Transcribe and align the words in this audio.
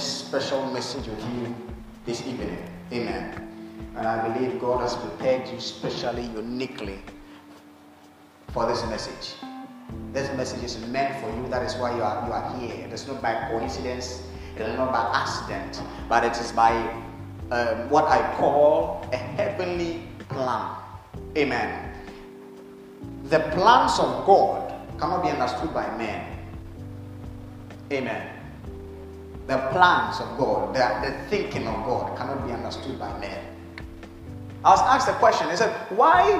this 0.00 0.20
special 0.20 0.64
message 0.72 1.06
with 1.06 1.22
you 1.34 1.54
this 2.06 2.26
evening. 2.26 2.56
Amen. 2.90 3.36
And 3.96 4.06
I 4.06 4.28
believe 4.28 4.58
God 4.58 4.80
has 4.80 4.96
prepared 4.96 5.46
you 5.46 5.60
specially, 5.60 6.22
uniquely 6.22 7.00
for 8.48 8.64
this 8.66 8.82
message. 8.86 9.34
This 10.14 10.34
message 10.38 10.64
is 10.64 10.78
meant 10.86 11.20
for 11.20 11.28
you. 11.36 11.46
That 11.50 11.64
is 11.64 11.74
why 11.76 11.94
you 11.94 12.02
are, 12.02 12.26
you 12.26 12.32
are 12.32 12.58
here. 12.58 12.86
It 12.86 12.94
is 12.94 13.06
not 13.06 13.20
by 13.20 13.34
coincidence, 13.50 14.22
it 14.56 14.62
is 14.62 14.74
not 14.78 14.90
by 14.90 15.04
accident, 15.20 15.82
but 16.08 16.24
it 16.24 16.34
is 16.40 16.50
by 16.52 16.72
um, 17.50 17.90
what 17.90 18.06
I 18.06 18.22
call 18.38 19.06
a 19.12 19.18
heavenly 19.18 20.04
plan. 20.30 20.76
Amen. 21.36 21.94
The 23.24 23.40
plans 23.52 23.98
of 23.98 24.24
God 24.24 24.72
cannot 24.98 25.22
be 25.24 25.28
understood 25.28 25.74
by 25.74 25.94
men. 25.98 26.24
Amen. 27.92 28.39
The 29.50 29.58
plans 29.72 30.20
of 30.20 30.38
God, 30.38 30.76
the, 30.76 31.10
the 31.10 31.12
thinking 31.28 31.66
of 31.66 31.74
God 31.84 32.16
cannot 32.16 32.46
be 32.46 32.52
understood 32.52 33.00
by 33.00 33.18
men. 33.18 33.36
I 34.64 34.70
was 34.70 34.80
asked 34.82 35.08
a 35.08 35.14
question. 35.14 35.50
He 35.50 35.56
said, 35.56 35.74
Why 35.90 36.38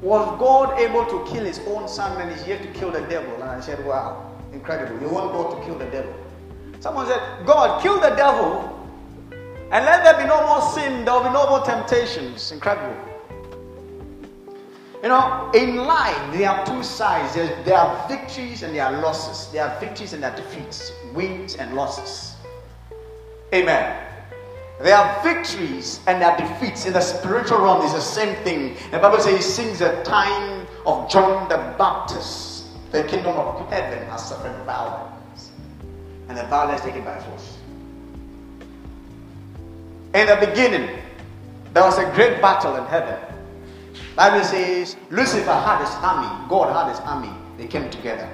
was 0.00 0.38
God 0.38 0.78
able 0.78 1.04
to 1.06 1.28
kill 1.28 1.44
his 1.44 1.58
own 1.66 1.88
son 1.88 2.20
and 2.20 2.30
he's 2.30 2.46
yet 2.46 2.62
to 2.62 2.68
kill 2.68 2.92
the 2.92 3.00
devil? 3.00 3.34
And 3.34 3.42
I 3.42 3.58
said, 3.58 3.84
Wow, 3.84 4.32
incredible. 4.52 5.00
You 5.00 5.12
want 5.12 5.32
God 5.32 5.58
to 5.58 5.66
kill 5.66 5.76
the 5.76 5.86
devil? 5.86 6.14
Someone 6.78 7.08
said, 7.08 7.20
God, 7.44 7.82
kill 7.82 7.98
the 7.98 8.10
devil 8.10 8.72
and 9.72 9.84
let 9.84 10.04
there 10.04 10.16
be 10.18 10.28
no 10.28 10.46
more 10.46 10.62
sin, 10.70 11.04
there 11.04 11.14
will 11.14 11.24
be 11.24 11.30
no 11.30 11.48
more 11.50 11.66
temptations. 11.66 12.52
Incredible. 12.52 12.94
You 15.02 15.08
know, 15.08 15.50
in 15.52 15.76
life, 15.76 16.16
there 16.32 16.48
are 16.48 16.64
two 16.64 16.82
sides. 16.82 17.34
There 17.34 17.76
are 17.76 18.08
victories 18.08 18.62
and 18.62 18.74
there 18.74 18.86
are 18.86 19.02
losses. 19.02 19.52
There 19.52 19.64
are 19.64 19.80
victories 19.80 20.12
and 20.12 20.22
there 20.22 20.30
are 20.32 20.36
defeats, 20.36 20.90
wins 21.16 21.56
and 21.56 21.74
losses. 21.74 22.36
Amen. 23.52 24.02
There 24.80 24.94
are 24.94 25.22
victories 25.22 26.00
and 26.06 26.20
there 26.20 26.30
are 26.30 26.38
defeats. 26.38 26.84
In 26.84 26.92
the 26.92 27.00
spiritual 27.00 27.58
realm, 27.58 27.82
it's 27.82 27.94
the 27.94 28.00
same 28.00 28.36
thing. 28.44 28.76
The 28.90 28.98
Bible 28.98 29.18
says, 29.18 29.44
sings 29.44 29.78
the 29.78 30.02
time 30.04 30.66
of 30.84 31.10
John 31.10 31.48
the 31.48 31.56
Baptist. 31.78 32.66
The 32.92 33.02
kingdom 33.04 33.36
of 33.36 33.68
heaven 33.70 34.06
has 34.08 34.28
suffered 34.28 34.54
violence, 34.64 35.50
and 36.28 36.38
the 36.38 36.44
violence 36.44 36.82
taken 36.82 37.02
by 37.04 37.18
force. 37.18 37.58
In 40.14 40.26
the 40.26 40.36
beginning, 40.46 40.98
there 41.74 41.82
was 41.82 41.98
a 41.98 42.10
great 42.14 42.40
battle 42.40 42.76
in 42.76 42.84
heaven. 42.86 43.18
Bible 44.14 44.44
says 44.44 44.96
Lucifer 45.10 45.52
had 45.52 45.84
his 45.84 45.94
army, 45.96 46.48
God 46.48 46.72
had 46.72 46.90
his 46.90 47.00
army. 47.00 47.30
They 47.58 47.66
came 47.66 47.90
together 47.90 48.30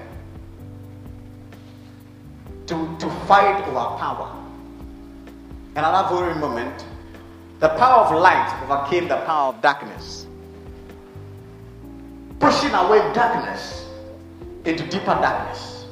to, 2.73 2.97
to 2.99 3.11
fight 3.27 3.63
over 3.69 3.99
power. 3.99 4.35
And 5.77 5.85
at 5.85 5.93
that 5.93 6.09
very 6.11 6.35
moment, 6.37 6.87
the 7.61 7.69
power 7.69 8.07
of 8.07 8.19
light 8.19 8.49
overcame 8.65 9.09
the 9.09 9.19
power 9.27 9.53
of 9.53 9.61
darkness, 9.61 10.27
pushing 12.41 12.73
away 12.73 12.99
darkness 13.13 13.87
into 14.65 14.85
deeper 14.89 15.15
darkness, 15.21 15.85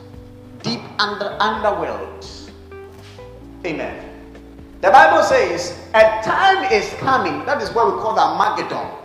deep 0.63 0.81
under 0.99 1.37
underworlds. 1.39 2.51
Amen. 3.67 4.07
The 4.81 4.91
Bible 4.91 5.23
says 5.23 5.79
a 5.93 6.23
time 6.25 6.73
is 6.73 6.89
coming, 6.95 7.45
that 7.45 7.61
is 7.61 7.69
what 7.75 7.95
we 7.95 8.01
call 8.01 8.15
the 8.15 8.23
Armageddon 8.23 8.97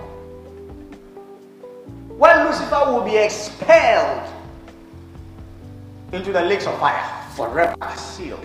when 2.18 2.46
Lucifer 2.46 2.82
will 2.86 3.04
be 3.04 3.18
expelled 3.18 4.32
into 6.14 6.32
the 6.32 6.42
lakes 6.42 6.66
of 6.66 6.80
fire, 6.80 7.25
forever 7.36 7.76
sealed. 7.98 8.40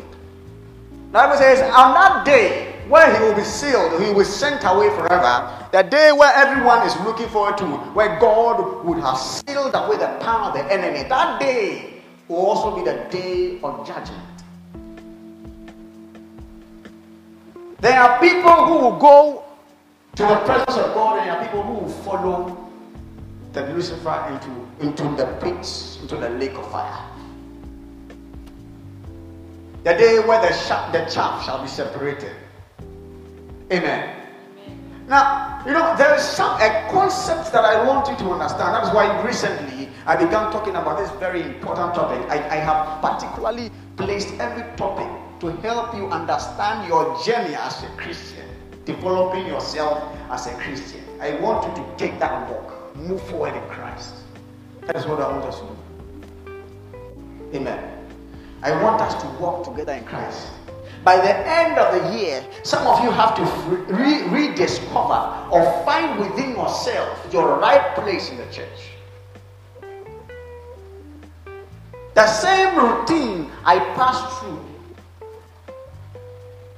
The 0.91 1.13
Bible 1.13 1.37
says, 1.37 1.61
on 1.75 1.95
that 1.95 2.25
day 2.25 2.77
where 2.89 3.17
he 3.17 3.23
will 3.25 3.35
be 3.35 3.45
sealed, 3.45 4.01
he 4.01 4.09
will 4.09 4.19
be 4.19 4.25
sent 4.25 4.63
away 4.65 4.91
forever, 4.91 5.69
the 5.73 5.83
day 5.83 6.13
where 6.13 6.33
everyone 6.35 6.87
is 6.87 6.95
looking 7.01 7.29
forward 7.29 7.57
to, 7.59 7.65
where 7.95 8.19
God 8.19 8.85
would 8.85 8.99
have 8.99 9.17
sealed 9.17 9.75
away 9.75 9.97
the 9.97 10.19
power 10.21 10.51
of 10.51 10.55
the 10.55 10.73
enemy, 10.73 11.09
that 11.09 11.41
day 11.41 12.03
will 12.29 12.39
also 12.39 12.77
be 12.77 12.85
the 12.85 13.07
day 13.11 13.61
of 13.63 13.87
judgment. 13.87 14.23
There 17.81 17.99
are 17.99 18.21
people 18.21 18.67
who 18.67 18.75
will 18.75 18.99
go 18.99 19.45
to 20.17 20.23
the 20.23 20.37
presence 20.45 20.77
of 20.77 20.95
God, 20.95 21.19
and 21.19 21.29
there 21.29 21.37
are 21.39 21.45
people 21.45 21.63
who 21.63 21.73
will 21.73 21.89
follow 21.89 22.71
the 23.53 23.73
Lucifer 23.73 24.27
into, 24.31 24.87
into 24.87 25.17
the 25.17 25.27
pits, 25.41 25.99
into 26.03 26.17
the 26.17 26.29
lake 26.31 26.55
of 26.55 26.71
fire. 26.71 27.10
The 29.83 29.95
day 29.95 30.19
where 30.21 30.41
the, 30.41 30.53
sh- 30.53 30.93
the 30.93 31.05
chaff 31.11 31.45
shall 31.45 31.63
be 31.63 31.69
separated. 31.69 32.33
Amen. 33.73 34.17
Now, 35.09 35.63
you 35.67 35.73
know, 35.73 35.97
there 35.97 36.15
is 36.15 36.23
some 36.23 36.61
a 36.61 36.87
concept 36.91 37.53
that 37.53 37.65
I 37.65 37.85
want 37.87 38.09
you 38.09 38.17
to 38.17 38.31
understand. 38.31 38.75
That's 38.75 38.95
why 38.95 39.21
recently 39.23 39.89
I 40.07 40.15
began 40.17 40.53
talking 40.53 40.77
about 40.77 40.99
this 40.99 41.11
very 41.19 41.43
important 41.43 41.95
topic. 41.95 42.21
I, 42.31 42.37
I 42.37 42.57
have 42.57 43.01
particularly 43.03 43.71
placed 43.97 44.35
every 44.39 44.65
topic 44.77 45.09
to 45.41 45.51
help 45.63 45.95
you 45.97 46.07
understand 46.09 46.87
your 46.87 47.19
journey 47.25 47.55
as 47.55 47.83
a 47.83 47.89
Christian, 47.97 48.47
developing 48.85 49.47
yourself 49.47 50.03
as 50.31 50.47
a 50.47 50.55
Christian. 50.55 51.03
I 51.21 51.35
want 51.41 51.67
you 51.67 51.83
to 51.83 51.97
take 51.97 52.19
that 52.21 52.49
walk 52.51 52.71
move 52.97 53.23
forward 53.23 53.55
in 53.55 53.63
Christ. 53.69 54.15
That 54.83 54.97
is 54.97 55.07
what 55.07 55.21
I 55.21 55.29
want 55.31 55.45
us 55.45 55.59
to 55.61 55.67
do. 55.67 57.57
Amen. 57.57 58.00
I 58.63 58.83
want 58.83 59.01
us 59.01 59.21
to 59.23 59.29
walk 59.43 59.65
together 59.65 59.93
in 59.95 60.05
Christ. 60.05 60.49
By 61.03 61.17
the 61.17 61.35
end 61.49 61.79
of 61.79 61.95
the 61.95 62.19
year, 62.19 62.45
some 62.63 62.87
of 62.87 63.03
you 63.03 63.11
have 63.11 63.35
to 63.37 63.43
re- 63.93 64.29
rediscover 64.29 65.49
or 65.51 65.65
find 65.85 66.21
within 66.21 66.51
yourself 66.51 67.27
your 67.33 67.59
right 67.59 67.95
place 67.95 68.29
in 68.31 68.37
the 68.37 68.47
church. 68.53 68.91
The 72.15 72.27
same 72.27 72.77
routine 72.77 73.51
I 73.65 73.79
passed 73.97 74.41
through. 74.41 74.67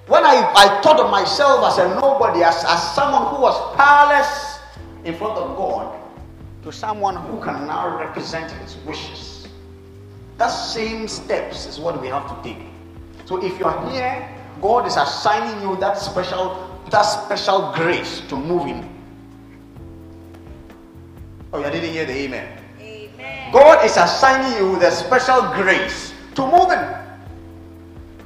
When 0.07 0.25
I, 0.25 0.53
I 0.55 0.81
thought 0.83 1.01
of 1.01 1.11
myself 1.11 1.65
as 1.65 1.79
a 1.79 1.89
nobody, 2.01 2.45
as, 2.45 2.65
as 2.65 2.95
someone 2.95 3.35
who 3.35 3.43
was 3.43 3.77
powerless 3.77 4.61
in 5.05 5.17
front 5.17 5.37
of 5.37 5.57
God, 5.57 5.99
to 6.63 6.71
someone 6.71 7.17
who 7.17 7.41
can 7.41 7.67
now 7.67 7.99
represent 7.99 8.53
his 8.53 8.77
wishes. 8.87 9.32
That 10.39 10.49
same 10.49 11.09
steps 11.09 11.67
is 11.67 11.79
what 11.79 12.01
we 12.01 12.09
have 12.09 12.29
to 12.29 12.43
take. 12.43 12.67
So 13.27 13.43
if 13.43 13.59
you 13.59 13.65
are 13.67 13.91
here, 13.91 14.29
God 14.61 14.87
is 14.87 14.97
assigning 14.97 15.63
you 15.63 15.77
that 15.77 15.99
special 15.99 16.69
that 16.91 17.03
special 17.03 17.73
grace 17.75 18.21
to 18.29 18.37
move 18.37 18.67
in. 18.67 18.89
Oh, 21.53 21.59
you 21.59 21.71
didn't 21.71 21.91
hear 21.93 22.05
the 22.05 22.13
amen. 22.13 22.59
amen. 22.81 23.53
God 23.53 23.85
is 23.85 23.97
assigning 23.97 24.57
you 24.59 24.79
the 24.79 24.91
special 24.91 25.43
grace 25.55 26.13
to 26.35 26.43
move 26.43 26.71
in. 26.71 27.03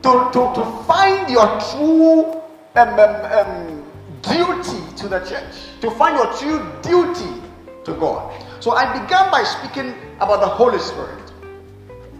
To, 0.03 0.31
to, 0.33 0.53
to 0.55 0.85
find 0.87 1.29
your 1.29 1.47
true 1.71 2.41
um, 2.77 2.99
um, 2.99 3.25
um, 3.33 3.85
duty 4.23 4.97
to 4.97 5.09
the 5.09 5.21
church. 5.21 5.55
To 5.81 5.91
find 5.91 6.17
your 6.17 6.33
true 6.35 6.61
duty 6.83 7.43
to 7.85 7.95
God. 7.95 8.33
So 8.61 8.73
I 8.73 8.87
began 8.93 9.31
by 9.31 9.43
speaking 9.43 9.95
about 10.17 10.41
the 10.41 10.49
Holy 10.49 10.79
Spirit. 10.79 11.26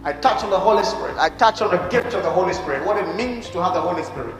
I 0.07 0.13
touch 0.13 0.41
on 0.41 0.49
the 0.49 0.57
Holy 0.57 0.85
Spirit. 0.85 1.17
I 1.17 1.27
touch 1.27 1.61
on 1.61 1.69
the 1.69 1.85
gift 1.89 2.13
of 2.13 2.23
the 2.23 2.29
Holy 2.29 2.53
Spirit, 2.53 2.85
what 2.85 2.95
it 2.95 3.13
means 3.17 3.49
to 3.49 3.61
have 3.61 3.73
the 3.73 3.81
Holy 3.81 4.03
Spirit. 4.03 4.33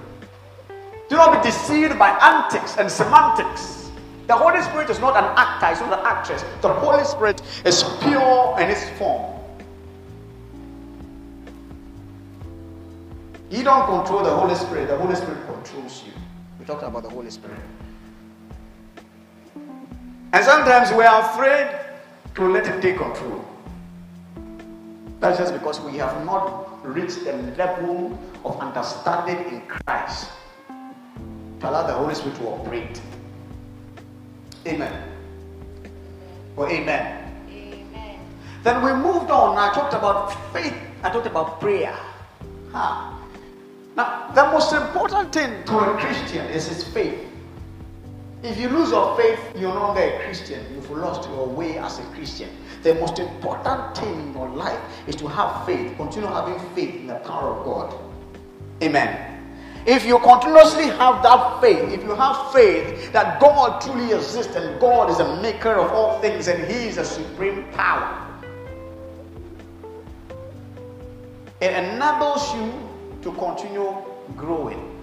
Do 1.10 1.18
not 1.18 1.44
be 1.44 1.50
deceived 1.50 2.00
by 2.00 2.08
antics 2.22 2.78
and 2.78 2.90
semantics. 2.90 3.92
The 4.28 4.34
Holy 4.34 4.62
Spirit 4.62 4.90
is 4.90 5.02
not 5.02 5.18
an 5.18 5.26
actor, 5.36 5.68
it's 5.70 5.82
not 5.82 6.00
an 6.00 6.06
actress. 6.06 6.46
The 6.62 6.72
Holy 6.72 7.04
Spirit 7.04 7.42
is 7.66 7.84
pure 8.00 8.56
in 8.62 8.70
its 8.70 8.90
form. 8.92 9.42
You 13.52 13.64
don't 13.66 13.88
control 13.88 14.24
the 14.24 14.34
Holy 14.34 14.56
Spirit, 14.56 14.88
the 14.88 14.96
Holy 14.96 15.16
Spirit 15.16 15.46
controls 15.48 16.02
you. 16.06 16.14
We 16.62 16.66
talked 16.66 16.84
about 16.84 17.04
the 17.04 17.10
Holy 17.10 17.30
Spirit. 17.30 17.60
And 20.32 20.46
sometimes 20.46 20.94
we 20.94 21.04
are 21.04 21.30
afraid 21.30 21.78
to 22.36 22.48
let 22.48 22.66
it 22.68 22.82
take 22.82 23.00
control. 23.00 23.44
That's 25.20 25.38
just 25.38 25.54
because 25.54 25.80
we 25.82 25.98
have 25.98 26.26
not 26.26 26.86
reached 26.86 27.24
the 27.24 27.34
level 27.58 28.18
of 28.46 28.60
understanding 28.60 29.38
in 29.52 29.62
Christ 29.62 30.30
to 31.60 31.70
allow 31.70 31.88
the 31.88 31.94
Holy 31.94 32.14
Spirit 32.14 32.38
to 32.38 32.48
operate. 32.48 33.02
Amen. 34.68 35.10
Or 36.56 36.70
amen. 36.70 37.34
Amen. 37.50 38.20
Then 38.64 38.84
we 38.84 38.94
moved 38.94 39.32
on. 39.32 39.58
I 39.58 39.74
talked 39.74 39.94
about 39.94 40.32
faith. 40.54 40.76
I 41.04 41.10
talked 41.10 41.28
about 41.28 41.60
prayer. 41.60 41.98
Huh. 42.72 43.14
Now, 43.96 44.30
the 44.36 44.44
most 44.52 44.74
important 44.74 45.34
thing 45.34 45.64
to 45.66 45.78
a 45.80 45.98
Christian 45.98 46.46
is 46.48 46.68
his 46.68 46.84
faith. 46.84 47.26
If 48.44 48.60
you 48.60 48.70
lose 48.70 48.92
your 48.92 49.18
faith, 49.18 49.40
you're 49.56 49.74
no 49.74 49.80
longer 49.80 50.02
a 50.02 50.24
Christian. 50.24 50.64
You've 50.76 50.92
lost 50.92 51.28
your 51.28 51.48
way 51.48 51.80
as 51.80 51.98
a 51.98 52.04
Christian. 52.14 52.50
The 52.84 52.96
most 52.96 53.20
important 53.20 53.98
thing 53.98 54.20
in 54.20 54.34
your 54.34 54.50
life 54.50 54.80
is 55.08 55.16
to 55.18 55.28
have 55.28 55.66
faith. 55.66 55.96
Continue 55.98 56.30
having 56.30 56.60
faith 56.76 56.96
in 56.96 57.08
the 57.08 57.16
power 57.16 57.56
of 57.56 57.66
God. 57.66 57.94
Amen. 58.84 59.38
If 59.86 60.06
you 60.06 60.20
continuously 60.20 60.88
have 60.88 61.24
that 61.24 61.62
faith, 61.62 61.92
if 61.94 62.04
you 62.04 62.14
have 62.14 62.52
faith 62.52 63.12
that 63.14 63.40
God 63.40 63.82
truly 63.82 64.12
exists 64.14 64.56
and 64.56 64.80
God 64.82 65.10
is 65.10 65.20
a 65.20 65.42
maker 65.42 65.76
of 65.76 65.92
all 65.92 66.20
things 66.20 66.48
and 66.50 66.64
He 66.70 66.88
is 66.88 66.98
a 66.98 67.06
supreme 67.06 67.64
power, 67.72 68.24
it 71.62 71.72
enables 71.72 72.54
you 72.54 72.74
to 73.22 73.32
continue 73.38 73.96
growing. 74.36 74.94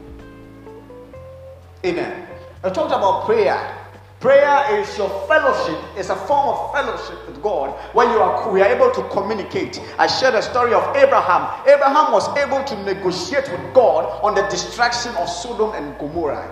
Amen. 1.85 2.29
I 2.62 2.71
talked 2.71 2.93
about 2.93 3.25
prayer. 3.26 3.83
Prayer 4.25 4.81
is 4.81 4.97
your 4.97 5.11
fellowship, 5.29 5.79
it's 5.99 6.09
a 6.09 6.17
form 6.17 6.49
of 6.49 6.73
fellowship 6.73 7.26
with 7.26 7.43
God 7.43 7.79
where 7.94 8.11
you 8.11 8.19
are 8.23 8.50
we 8.50 8.62
are 8.62 8.75
able 8.75 8.91
to 8.91 9.06
communicate. 9.11 9.79
I 9.99 10.06
shared 10.06 10.35
a 10.35 10.41
story 10.41 10.73
of 10.73 10.97
Abraham. 10.97 11.47
Abraham 11.69 12.11
was 12.11 12.35
able 12.38 12.65
to 12.65 12.82
negotiate 12.85 13.50
with 13.50 13.75
God 13.75 14.06
on 14.25 14.35
the 14.35 14.41
destruction 14.49 15.15
of 15.17 15.29
Sodom 15.29 15.73
and 15.75 15.99
Gomorrah. 15.99 16.49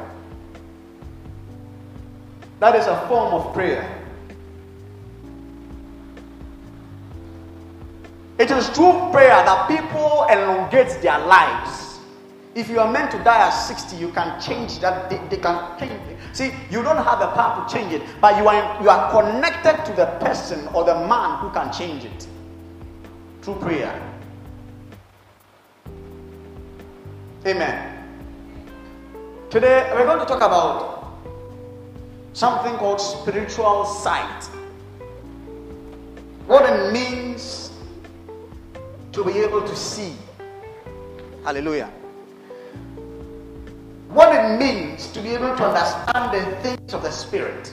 That 2.60 2.76
is 2.76 2.86
a 2.86 3.08
form 3.08 3.32
of 3.32 3.54
prayer. 3.54 3.88
It 8.36 8.50
is 8.50 8.68
through 8.68 8.92
prayer 9.12 9.42
that 9.46 9.66
people 9.66 10.26
elongate 10.28 11.00
their 11.00 11.20
lives. 11.20 12.00
If 12.54 12.68
you 12.68 12.80
are 12.80 12.92
meant 12.92 13.12
to 13.12 13.24
die 13.24 13.46
at 13.48 13.50
60, 13.52 13.96
you 13.96 14.10
can 14.12 14.38
change 14.42 14.78
that. 14.80 15.08
They, 15.08 15.16
they 15.34 15.38
can 15.40 15.78
change. 15.78 16.11
See, 16.32 16.50
you 16.70 16.82
don't 16.82 16.96
have 16.96 17.20
the 17.20 17.28
power 17.28 17.68
to 17.68 17.74
change 17.74 17.92
it, 17.92 18.02
but 18.20 18.38
you 18.38 18.48
are, 18.48 18.82
you 18.82 18.88
are 18.88 19.10
connected 19.10 19.84
to 19.84 19.92
the 19.92 20.06
person 20.18 20.66
or 20.68 20.82
the 20.84 20.94
man 20.94 21.38
who 21.38 21.50
can 21.50 21.70
change 21.70 22.04
it 22.04 22.26
through 23.42 23.56
prayer. 23.56 24.00
Amen. 27.46 27.98
Today, 29.50 29.90
we're 29.94 30.06
going 30.06 30.20
to 30.20 30.24
talk 30.24 30.38
about 30.40 31.20
something 32.32 32.74
called 32.76 33.00
spiritual 33.00 33.84
sight. 33.84 34.44
What 36.46 36.64
it 36.64 36.92
means 36.92 37.72
to 39.12 39.22
be 39.22 39.32
able 39.40 39.60
to 39.60 39.76
see. 39.76 40.14
Hallelujah 41.44 41.92
what 44.12 44.34
it 44.34 44.58
means 44.58 45.06
to 45.08 45.22
be 45.22 45.30
able 45.30 45.56
to 45.56 45.64
understand 45.64 46.34
the 46.34 46.56
things 46.60 46.92
of 46.92 47.02
the 47.02 47.10
Spirit, 47.10 47.72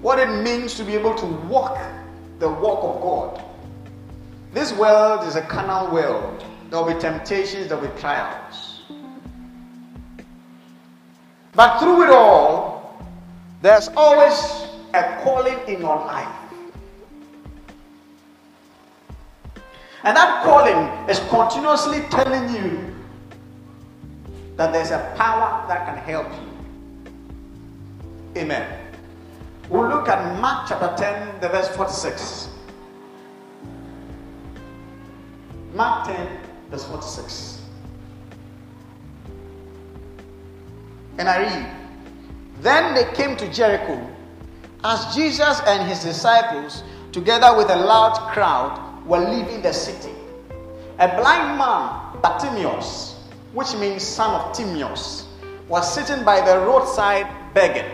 what 0.00 0.18
it 0.18 0.42
means 0.42 0.74
to 0.74 0.84
be 0.84 0.94
able 0.94 1.14
to 1.14 1.26
walk 1.26 1.78
the 2.38 2.48
walk 2.48 2.82
of 2.82 3.02
God. 3.02 3.44
This 4.52 4.72
world 4.72 5.26
is 5.26 5.36
a 5.36 5.42
carnal 5.42 5.92
world. 5.92 6.42
There 6.70 6.82
will 6.82 6.94
be 6.94 6.98
temptations, 6.98 7.68
there 7.68 7.76
will 7.76 7.88
be 7.88 8.00
trials. 8.00 8.82
But 11.52 11.78
through 11.78 12.04
it 12.04 12.10
all, 12.10 12.98
there's 13.60 13.88
always 13.96 14.68
a 14.94 15.20
calling 15.22 15.58
in 15.68 15.80
your 15.80 15.96
life. 15.96 16.34
And 20.02 20.16
that 20.16 20.44
calling 20.44 21.10
is 21.10 21.18
continuously 21.28 22.00
telling 22.10 22.54
you 22.54 22.95
that 24.56 24.72
there's 24.72 24.90
a 24.90 25.14
power 25.16 25.66
that 25.68 25.86
can 25.86 25.98
help 25.98 26.26
you. 26.32 26.56
Amen. 28.40 28.80
We'll 29.68 29.88
look 29.88 30.08
at 30.08 30.40
Mark 30.40 30.68
chapter 30.68 30.94
10, 30.96 31.40
the 31.40 31.48
verse 31.48 31.68
46. 31.76 32.48
Mark 35.74 36.06
10, 36.06 36.28
verse 36.70 36.84
46. 36.84 37.60
And 41.18 41.28
I 41.28 41.38
read 41.38 41.66
Then 42.62 42.94
they 42.94 43.12
came 43.14 43.36
to 43.36 43.52
Jericho, 43.52 44.00
as 44.84 45.14
Jesus 45.14 45.60
and 45.66 45.88
his 45.88 46.02
disciples, 46.02 46.82
together 47.12 47.56
with 47.56 47.70
a 47.70 47.76
large 47.76 48.18
crowd, 48.32 49.04
were 49.06 49.18
leaving 49.18 49.62
the 49.62 49.72
city. 49.72 50.14
A 50.98 51.08
blind 51.08 51.58
man, 51.58 52.20
Bartimaeus, 52.22 53.15
which 53.56 53.74
means 53.74 54.02
son 54.02 54.34
of 54.34 54.54
Timaeus, 54.54 55.24
was 55.66 55.90
sitting 55.94 56.22
by 56.26 56.42
the 56.42 56.58
roadside 56.66 57.26
begging. 57.54 57.90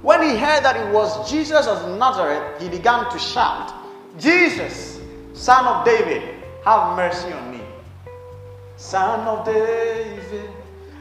When 0.00 0.22
he 0.22 0.38
heard 0.38 0.64
that 0.64 0.74
it 0.74 0.90
was 0.90 1.30
Jesus 1.30 1.66
of 1.66 1.98
Nazareth, 1.98 2.58
he 2.58 2.70
began 2.70 3.10
to 3.10 3.18
shout, 3.18 3.74
Jesus, 4.18 5.00
son 5.34 5.66
of 5.66 5.84
David, 5.84 6.22
have 6.64 6.96
mercy 6.96 7.30
on 7.30 7.50
me. 7.50 7.60
Son 8.78 9.20
of 9.28 9.44
David, 9.44 10.48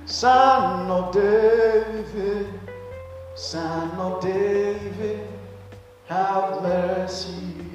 son 0.06 0.92
of 0.92 1.14
David, 1.14 2.48
son 3.34 3.92
of 3.92 4.22
David, 4.22 5.26
have 6.08 6.62
mercy 6.62 7.32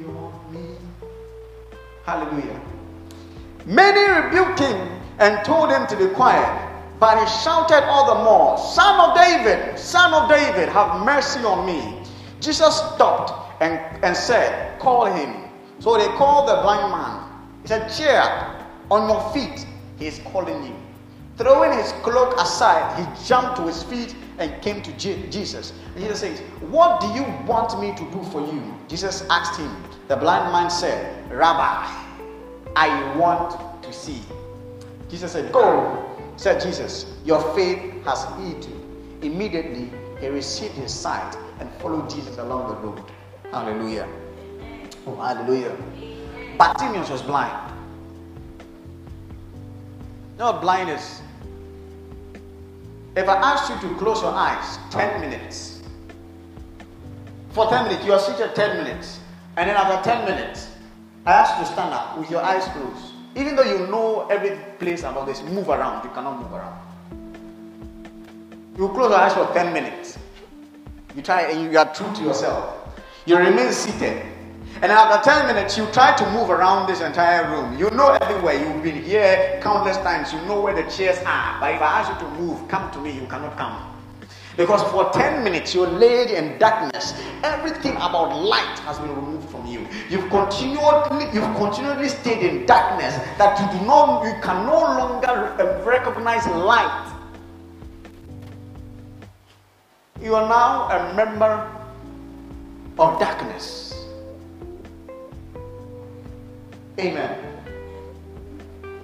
on 0.07 0.35
me. 0.53 0.77
Hallelujah. 2.05 2.61
Many 3.65 4.21
rebuked 4.21 4.61
him 4.61 5.02
and 5.19 5.45
told 5.45 5.71
him 5.71 5.87
to 5.87 5.97
be 5.97 6.13
quiet. 6.15 6.71
But 6.99 7.19
he 7.19 7.27
shouted 7.43 7.85
all 7.89 8.17
the 8.17 8.23
more, 8.23 8.57
Son 8.59 9.11
of 9.11 9.17
David, 9.17 9.79
Son 9.79 10.15
of 10.15 10.29
David, 10.29 10.69
have 10.69 11.05
mercy 11.05 11.41
on 11.41 11.67
me. 11.67 12.01
Jesus 12.41 12.77
stopped 12.77 13.61
and, 13.61 13.79
and 14.05 14.17
said, 14.17 14.79
Call 14.79 15.07
him. 15.07 15.49
So 15.81 15.99
they 15.99 16.07
called 16.17 16.49
the 16.49 16.63
blind 16.63 16.93
man. 16.93 17.29
He 17.63 17.69
said, 17.69 17.89
Cheer 17.89 18.23
on 18.91 19.09
your 19.09 19.33
feet. 19.33 19.67
He 19.99 20.07
is 20.07 20.21
calling 20.27 20.65
you. 20.65 20.77
Throwing 21.37 21.77
his 21.77 21.93
cloak 22.03 22.39
aside, 22.39 22.99
he 22.99 23.27
jumped 23.27 23.57
to 23.57 23.63
his 23.67 23.83
feet 23.83 24.15
and 24.39 24.63
came 24.63 24.83
to 24.83 24.93
Jesus. 24.97 25.73
And 25.95 26.05
Jesus 26.05 26.21
says, 26.21 26.41
What 26.71 27.01
do 27.01 27.09
you 27.09 27.25
want 27.47 27.81
me 27.81 27.95
to 27.97 28.11
do 28.13 28.23
for 28.31 28.41
you? 28.41 28.63
Jesus 28.89 29.25
asked 29.31 29.59
him. 29.59 29.75
The 30.09 30.17
blind 30.17 30.53
man 30.53 30.71
said, 30.71 31.31
Rabbi, 31.33 31.87
I 32.77 33.17
want 33.17 33.83
to 33.83 33.93
see. 33.93 34.23
Jesus 35.13 35.33
said, 35.33 35.53
Go, 35.53 36.11
said 36.39 36.59
Jesus, 36.63 37.05
your 37.27 37.43
faith 37.55 38.03
has 38.07 38.25
healed 38.39 38.65
you. 38.65 39.21
Immediately, 39.21 39.91
he 40.19 40.29
received 40.29 40.73
his 40.73 40.91
sight 40.93 41.37
and 41.61 41.71
followed 41.75 42.09
Jesus 42.09 42.39
along 42.39 42.71
the 42.71 42.77
road. 42.77 43.03
Hallelujah. 43.51 44.09
Oh, 45.07 45.15
hallelujah. 45.17 45.77
Bartimaeus 46.57 47.11
was 47.11 47.21
blind. 47.21 47.75
You 50.33 50.39
know 50.39 50.53
what 50.53 50.63
blind 50.63 50.89
is? 50.89 51.21
If 53.15 53.29
I 53.29 53.37
asked 53.37 53.71
you 53.71 53.91
to 53.91 53.95
close 53.97 54.23
your 54.23 54.33
eyes 54.33 54.79
10 54.93 55.21
minutes, 55.21 55.83
for 57.51 57.69
10 57.69 57.85
minutes, 57.85 58.07
you 58.07 58.15
are 58.15 58.19
seated 58.19 58.55
10 58.55 58.83
minutes, 58.83 59.21
and 59.59 59.69
then 59.69 59.77
after 59.77 60.11
10 60.11 60.25
minutes, 60.25 60.69
I 61.27 61.33
ask 61.33 61.59
you 61.59 61.67
to 61.67 61.73
stand 61.75 61.93
up 61.93 62.17
with 62.19 62.31
your 62.31 62.41
eyes 62.41 62.65
closed. 62.69 63.12
Even 63.35 63.57
though 63.57 63.63
you 63.63 63.87
know 63.87 64.27
every 64.31 64.59
place 64.79 65.01
about 65.01 65.27
this, 65.27 65.43
move 65.43 65.69
around. 65.69 66.05
You 66.05 66.11
cannot 66.11 66.41
move 66.41 66.53
around. 66.53 66.79
You 68.77 68.89
close 68.89 69.11
your 69.11 69.19
eyes 69.19 69.35
for 69.35 69.53
10 69.53 69.73
minutes. 69.73 70.19
You 71.15 71.23
try 71.23 71.43
and 71.43 71.73
you 71.73 71.79
are 71.79 71.93
true 71.95 72.13
to 72.15 72.23
yourself. 72.23 72.93
You 73.27 73.37
remain 73.37 73.73
seated. 73.73 74.23
And 74.81 74.91
after 74.91 75.31
10 75.31 75.47
minutes, 75.47 75.77
you 75.77 75.87
try 75.93 76.17
to 76.17 76.31
move 76.31 76.51
around 76.51 76.89
this 76.89 77.01
entire 77.01 77.51
room. 77.51 77.79
You 77.79 77.91
know 77.91 78.19
everywhere. 78.21 78.55
You've 78.55 78.83
been 78.83 79.03
here 79.03 79.61
countless 79.63 79.97
times. 79.99 80.33
You 80.33 80.41
know 80.47 80.61
where 80.61 80.75
the 80.75 80.91
chairs 80.91 81.19
are. 81.25 81.61
But 81.61 81.75
if 81.75 81.83
I 81.83 82.01
ask 82.01 82.11
you 82.13 82.27
to 82.27 82.35
move, 82.35 82.67
come 82.69 82.91
to 82.93 82.99
me, 82.99 83.13
you 83.13 83.27
cannot 83.27 83.57
come. 83.57 83.92
Because 84.57 84.83
for 84.91 85.11
10 85.11 85.43
minutes 85.43 85.75
you're 85.75 85.87
laid 85.87 86.31
in 86.31 86.59
darkness. 86.59 87.15
Everything 87.43 87.93
about 87.97 88.37
light 88.37 88.79
has 88.81 88.99
been 88.99 89.15
removed 89.15 89.49
from 89.49 89.67
you. 89.67 89.87
You've 90.11 90.29
continually, 90.29 91.25
you've 91.33 91.57
continually 91.57 92.09
stayed 92.09 92.43
in 92.45 92.67
darkness 92.67 93.15
that 93.39 93.59
you 93.59 93.79
do 93.79 93.87
not, 93.87 94.25
you 94.25 94.35
can 94.43 94.67
no 94.67 94.81
longer 94.81 95.57
um, 95.61 95.85
recognize 95.87 96.47
light. 96.47 97.09
You 100.21 100.35
are 100.35 100.49
now 100.49 100.89
a 100.91 101.15
member 101.15 101.69
of 102.99 103.19
darkness. 103.19 103.95
Amen. 107.01 107.39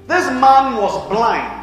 This 0.06 0.26
man 0.30 0.76
was 0.76 1.08
blind. 1.08 1.57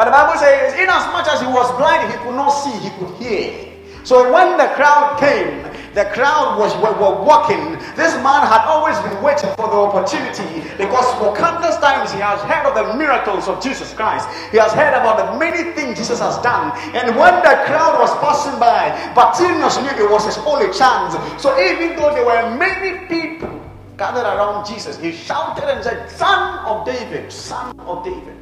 But 0.00 0.06
the 0.06 0.16
Bible 0.16 0.40
says, 0.40 0.72
in 0.80 0.88
as 0.88 1.04
much 1.12 1.28
as 1.28 1.44
he 1.44 1.46
was 1.46 1.68
blind, 1.76 2.10
he 2.10 2.16
could 2.24 2.32
not 2.32 2.48
see, 2.48 2.72
he 2.72 2.88
could 2.96 3.12
hear. 3.20 3.68
So 4.02 4.32
when 4.32 4.56
the 4.56 4.72
crowd 4.72 5.20
came, 5.20 5.60
the 5.92 6.08
crowd 6.16 6.56
was 6.56 6.72
were, 6.80 6.96
were 6.96 7.20
walking. 7.20 7.76
This 8.00 8.16
man 8.24 8.48
had 8.48 8.64
always 8.64 8.96
been 9.04 9.20
waiting 9.20 9.52
for 9.60 9.68
the 9.68 9.76
opportunity 9.76 10.64
because 10.80 11.04
for 11.20 11.36
countless 11.36 11.76
times 11.84 12.16
he 12.16 12.18
has 12.24 12.40
heard 12.48 12.64
of 12.64 12.80
the 12.80 12.96
miracles 12.96 13.44
of 13.46 13.62
Jesus 13.62 13.92
Christ. 13.92 14.24
He 14.48 14.56
has 14.56 14.72
heard 14.72 14.96
about 14.96 15.20
the 15.20 15.38
many 15.38 15.76
things 15.76 15.98
Jesus 15.98 16.18
has 16.18 16.40
done. 16.40 16.72
And 16.96 17.12
when 17.12 17.36
the 17.44 17.60
crowd 17.68 18.00
was 18.00 18.08
passing 18.24 18.58
by, 18.58 18.96
Bartimaeus 19.12 19.84
knew 19.84 19.92
it 20.00 20.10
was 20.10 20.24
his 20.24 20.38
only 20.48 20.72
chance. 20.72 21.12
So 21.36 21.52
even 21.60 22.00
though 22.00 22.08
there 22.16 22.24
were 22.24 22.56
many 22.56 23.04
people 23.04 23.52
gathered 23.98 24.24
around 24.24 24.64
Jesus, 24.64 24.96
he 24.96 25.12
shouted 25.12 25.68
and 25.68 25.84
said, 25.84 26.08
Son 26.08 26.64
of 26.64 26.86
David, 26.86 27.30
Son 27.30 27.78
of 27.80 28.02
David, 28.02 28.39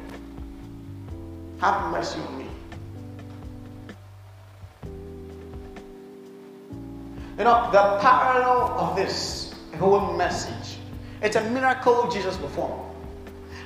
have 1.59 1.91
mercy 1.91 2.19
on 2.19 2.37
me. 2.37 2.45
You 7.37 7.43
know, 7.45 7.69
the 7.71 7.99
parallel 8.01 8.77
of 8.79 8.95
this 8.95 9.53
whole 9.77 10.13
message, 10.17 10.79
it's 11.21 11.35
a 11.35 11.49
miracle 11.51 12.09
Jesus 12.09 12.37
performed. 12.37 12.83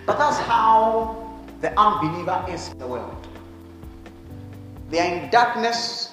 But 0.06 0.18
that's 0.18 0.38
how 0.40 1.40
the 1.62 1.78
unbeliever 1.80 2.46
is 2.50 2.70
in 2.70 2.78
the 2.78 2.88
world. 2.88 3.28
They 4.90 5.00
are 5.00 5.16
in 5.16 5.30
darkness 5.30 6.10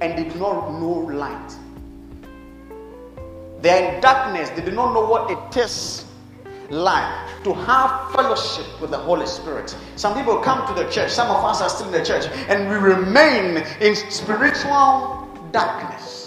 and 0.00 0.18
they 0.18 0.28
do 0.28 0.38
not 0.38 0.72
know 0.80 1.06
light. 1.12 1.56
They 3.60 3.70
are 3.70 3.94
in 3.94 4.00
darkness, 4.00 4.50
they 4.50 4.62
do 4.62 4.70
not 4.70 4.92
know 4.94 5.04
what 5.04 5.30
it 5.30 5.56
is 5.56 6.04
like 6.70 7.42
to 7.44 7.54
have 7.54 8.12
fellowship 8.12 8.66
with 8.80 8.90
the 8.90 8.98
Holy 8.98 9.26
Spirit. 9.26 9.74
Some 9.96 10.14
people 10.14 10.38
come 10.38 10.66
to 10.68 10.82
the 10.82 10.88
church, 10.90 11.10
some 11.10 11.28
of 11.28 11.44
us 11.44 11.60
are 11.60 11.68
still 11.68 11.86
in 11.86 11.92
the 11.92 12.04
church, 12.04 12.26
and 12.48 12.68
we 12.68 12.76
remain 12.76 13.64
in 13.80 13.94
spiritual 13.94 15.28
darkness. 15.52 16.18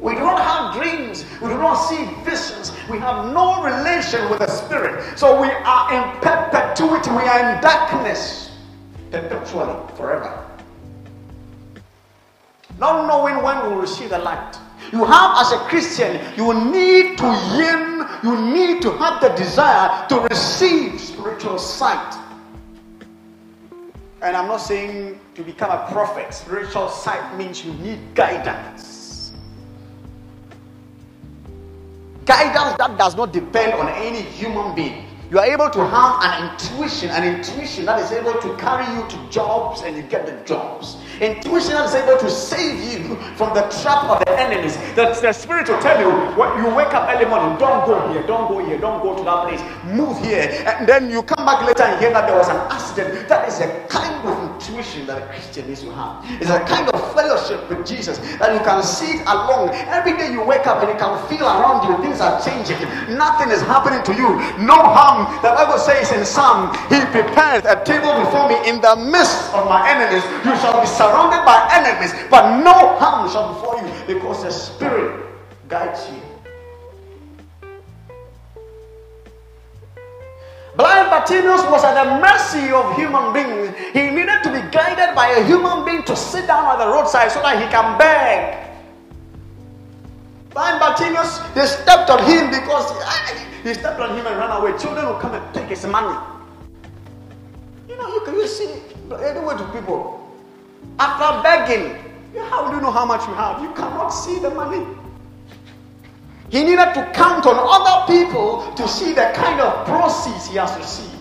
We 0.00 0.14
do 0.14 0.20
not 0.20 0.40
have 0.40 0.80
dreams. 0.80 1.24
We 1.40 1.48
do 1.48 1.58
not 1.58 1.76
see 1.76 2.04
visions. 2.22 2.72
We 2.88 2.98
have 2.98 3.32
no 3.32 3.62
relation 3.62 4.28
with 4.30 4.40
the 4.40 4.46
Spirit. 4.46 5.18
So 5.18 5.40
we 5.40 5.48
are 5.48 5.92
in 5.92 6.20
perpetuity. 6.20 7.10
We 7.10 7.22
are 7.22 7.54
in 7.54 7.60
darkness 7.62 8.50
perpetually, 9.10 9.74
forever. 9.96 10.46
Not 12.78 13.06
knowing 13.06 13.42
when 13.42 13.62
we 13.62 13.74
will 13.74 13.80
receive 13.80 14.10
the 14.10 14.18
light. 14.18 14.58
You 14.92 15.04
have, 15.04 15.38
as 15.38 15.52
a 15.52 15.58
Christian, 15.68 16.20
you 16.36 16.52
need 16.70 17.18
to 17.18 17.26
yearn, 17.56 18.06
you 18.22 18.54
need 18.54 18.82
to 18.82 18.92
have 18.98 19.20
the 19.20 19.28
desire 19.30 20.06
to 20.08 20.20
receive 20.30 21.00
spiritual 21.00 21.58
sight. 21.58 22.14
And 24.22 24.36
I'm 24.36 24.48
not 24.48 24.58
saying 24.58 25.20
to 25.34 25.42
become 25.42 25.70
a 25.70 25.90
prophet. 25.92 26.32
Spiritual 26.32 26.88
sight 26.88 27.36
means 27.36 27.64
you 27.64 27.72
need 27.74 28.14
guidance. 28.14 29.32
Guidance 32.24 32.76
that 32.78 32.98
does 32.98 33.14
not 33.14 33.32
depend 33.32 33.74
on 33.74 33.88
any 33.88 34.20
human 34.20 34.74
being. 34.74 35.06
You 35.30 35.38
are 35.38 35.46
able 35.46 35.70
to 35.70 35.86
have 35.86 36.22
an 36.22 36.50
intuition, 36.52 37.10
an 37.10 37.24
intuition 37.24 37.84
that 37.86 38.00
is 38.00 38.12
able 38.12 38.34
to 38.40 38.56
carry 38.56 38.86
you 38.94 39.08
to 39.08 39.30
jobs 39.30 39.82
and 39.82 39.96
you 39.96 40.02
get 40.02 40.26
the 40.26 40.44
jobs. 40.44 40.96
Intuition 41.20 41.72
that 41.72 41.88
is 41.88 41.94
able 41.94 42.18
to 42.18 42.30
save 42.30 42.76
you 42.92 43.16
from 43.36 43.54
the 43.54 43.62
trap 43.82 44.04
of 44.04 44.20
the 44.24 44.38
enemies. 44.38 44.76
The, 44.94 45.16
the 45.20 45.32
spirit 45.32 45.68
will 45.68 45.80
tell 45.80 45.98
you 46.00 46.10
when 46.36 46.62
you 46.62 46.74
wake 46.74 46.92
up 46.92 47.08
early 47.08 47.24
morning, 47.24 47.58
don't 47.58 47.86
go 47.86 48.12
here, 48.12 48.22
don't 48.26 48.48
go 48.48 48.64
here, 48.64 48.78
don't 48.78 49.02
go 49.02 49.16
to 49.16 49.24
that 49.24 49.48
place, 49.48 49.62
move 49.94 50.18
here. 50.24 50.48
And 50.66 50.86
then 50.86 51.10
you 51.10 51.22
come 51.22 51.44
back 51.46 51.66
later 51.66 51.84
and 51.84 52.00
hear 52.00 52.12
that 52.12 52.26
there 52.26 52.36
was 52.36 52.48
an 52.48 52.56
accident. 52.70 53.28
That 53.28 53.48
is 53.48 53.60
a 53.60 53.86
kind 53.88 54.14
of 54.28 54.36
intuition 54.52 55.06
that 55.06 55.22
a 55.22 55.26
Christian 55.26 55.68
needs 55.68 55.82
to 55.82 55.92
have. 55.92 56.24
It's 56.40 56.50
a 56.50 56.60
kind 56.64 56.88
of 56.88 56.96
fellowship 57.14 57.68
with 57.68 57.86
Jesus 57.86 58.18
that 58.38 58.52
you 58.52 58.60
can 58.60 58.82
see 58.82 59.18
it 59.18 59.22
along. 59.26 59.70
Every 59.88 60.16
day 60.16 60.32
you 60.32 60.44
wake 60.44 60.66
up 60.66 60.82
and 60.82 60.92
you 60.92 60.98
can 60.98 61.16
feel 61.28 61.46
around 61.46 61.88
you, 61.88 61.96
things 62.02 62.20
are 62.20 62.40
changing. 62.44 62.80
Nothing 63.16 63.50
is 63.50 63.62
happening 63.62 64.02
to 64.04 64.12
you. 64.12 64.36
No 64.60 64.76
harm. 64.76 65.32
The 65.42 65.50
Bible 65.50 65.78
says 65.78 66.12
in 66.12 66.24
Psalm, 66.24 66.72
He 66.88 67.00
prepared 67.08 67.64
a 67.64 67.80
table 67.84 68.12
before 68.20 68.48
me 68.48 68.56
in 68.68 68.80
the 68.80 68.96
midst 68.96 69.52
of 69.54 69.64
my 69.68 69.88
enemies. 69.88 70.24
You 70.44 70.52
shall 70.60 70.80
be 70.80 70.86
surrounded 71.06 71.44
by 71.46 71.68
enemies, 71.72 72.12
but 72.30 72.62
no 72.62 72.98
harm 72.98 73.30
shall 73.30 73.54
befall 73.54 73.78
you 73.78 73.94
because 74.06 74.42
the 74.42 74.50
Spirit 74.50 75.24
guides 75.68 76.08
you. 76.10 76.20
Blind 80.76 81.08
Bartimaeus 81.08 81.62
was 81.70 81.84
at 81.84 81.94
the 81.96 82.20
mercy 82.20 82.70
of 82.70 82.94
human 82.96 83.32
beings. 83.32 83.72
He 83.94 84.10
needed 84.10 84.42
to 84.42 84.50
be 84.52 84.60
guided 84.70 85.14
by 85.14 85.28
a 85.28 85.44
human 85.46 85.86
being 85.86 86.02
to 86.04 86.14
sit 86.14 86.46
down 86.46 86.66
at 86.68 86.84
the 86.84 86.90
roadside 86.90 87.32
so 87.32 87.40
that 87.40 87.62
he 87.62 87.66
can 87.70 87.96
beg. 87.96 88.66
Blind 90.50 90.80
Bartimaeus, 90.80 91.38
they 91.54 91.64
stepped 91.66 92.10
on 92.10 92.18
him 92.24 92.50
because 92.50 92.92
ah, 92.92 93.46
he 93.62 93.72
stepped 93.72 94.00
on 94.00 94.16
him 94.18 94.26
and 94.26 94.36
ran 94.36 94.50
away. 94.50 94.76
Children 94.76 95.06
will 95.06 95.18
come 95.18 95.32
and 95.32 95.54
take 95.54 95.68
his 95.68 95.86
money. 95.86 96.18
You 97.88 97.96
know, 97.96 98.08
you 98.08 98.20
can 98.26 98.34
you 98.34 98.46
see 98.46 98.68
anywhere 99.16 99.56
to 99.56 99.64
people. 99.72 100.15
After 100.98 101.42
begging, 101.42 101.96
how 102.50 102.68
do 102.68 102.76
you 102.76 102.82
know 102.82 102.90
how 102.90 103.04
much 103.04 103.26
you 103.28 103.34
have? 103.34 103.62
You 103.62 103.72
cannot 103.74 104.08
see 104.08 104.38
the 104.38 104.50
money. 104.50 104.86
He 106.50 106.62
needed 106.62 106.94
to 106.94 107.10
count 107.12 107.44
on 107.46 107.56
other 107.58 108.12
people 108.12 108.72
to 108.74 108.88
see 108.88 109.12
the 109.12 109.32
kind 109.34 109.60
of 109.60 109.86
proceeds 109.86 110.46
he 110.48 110.56
has 110.56 110.76
received. 110.76 111.12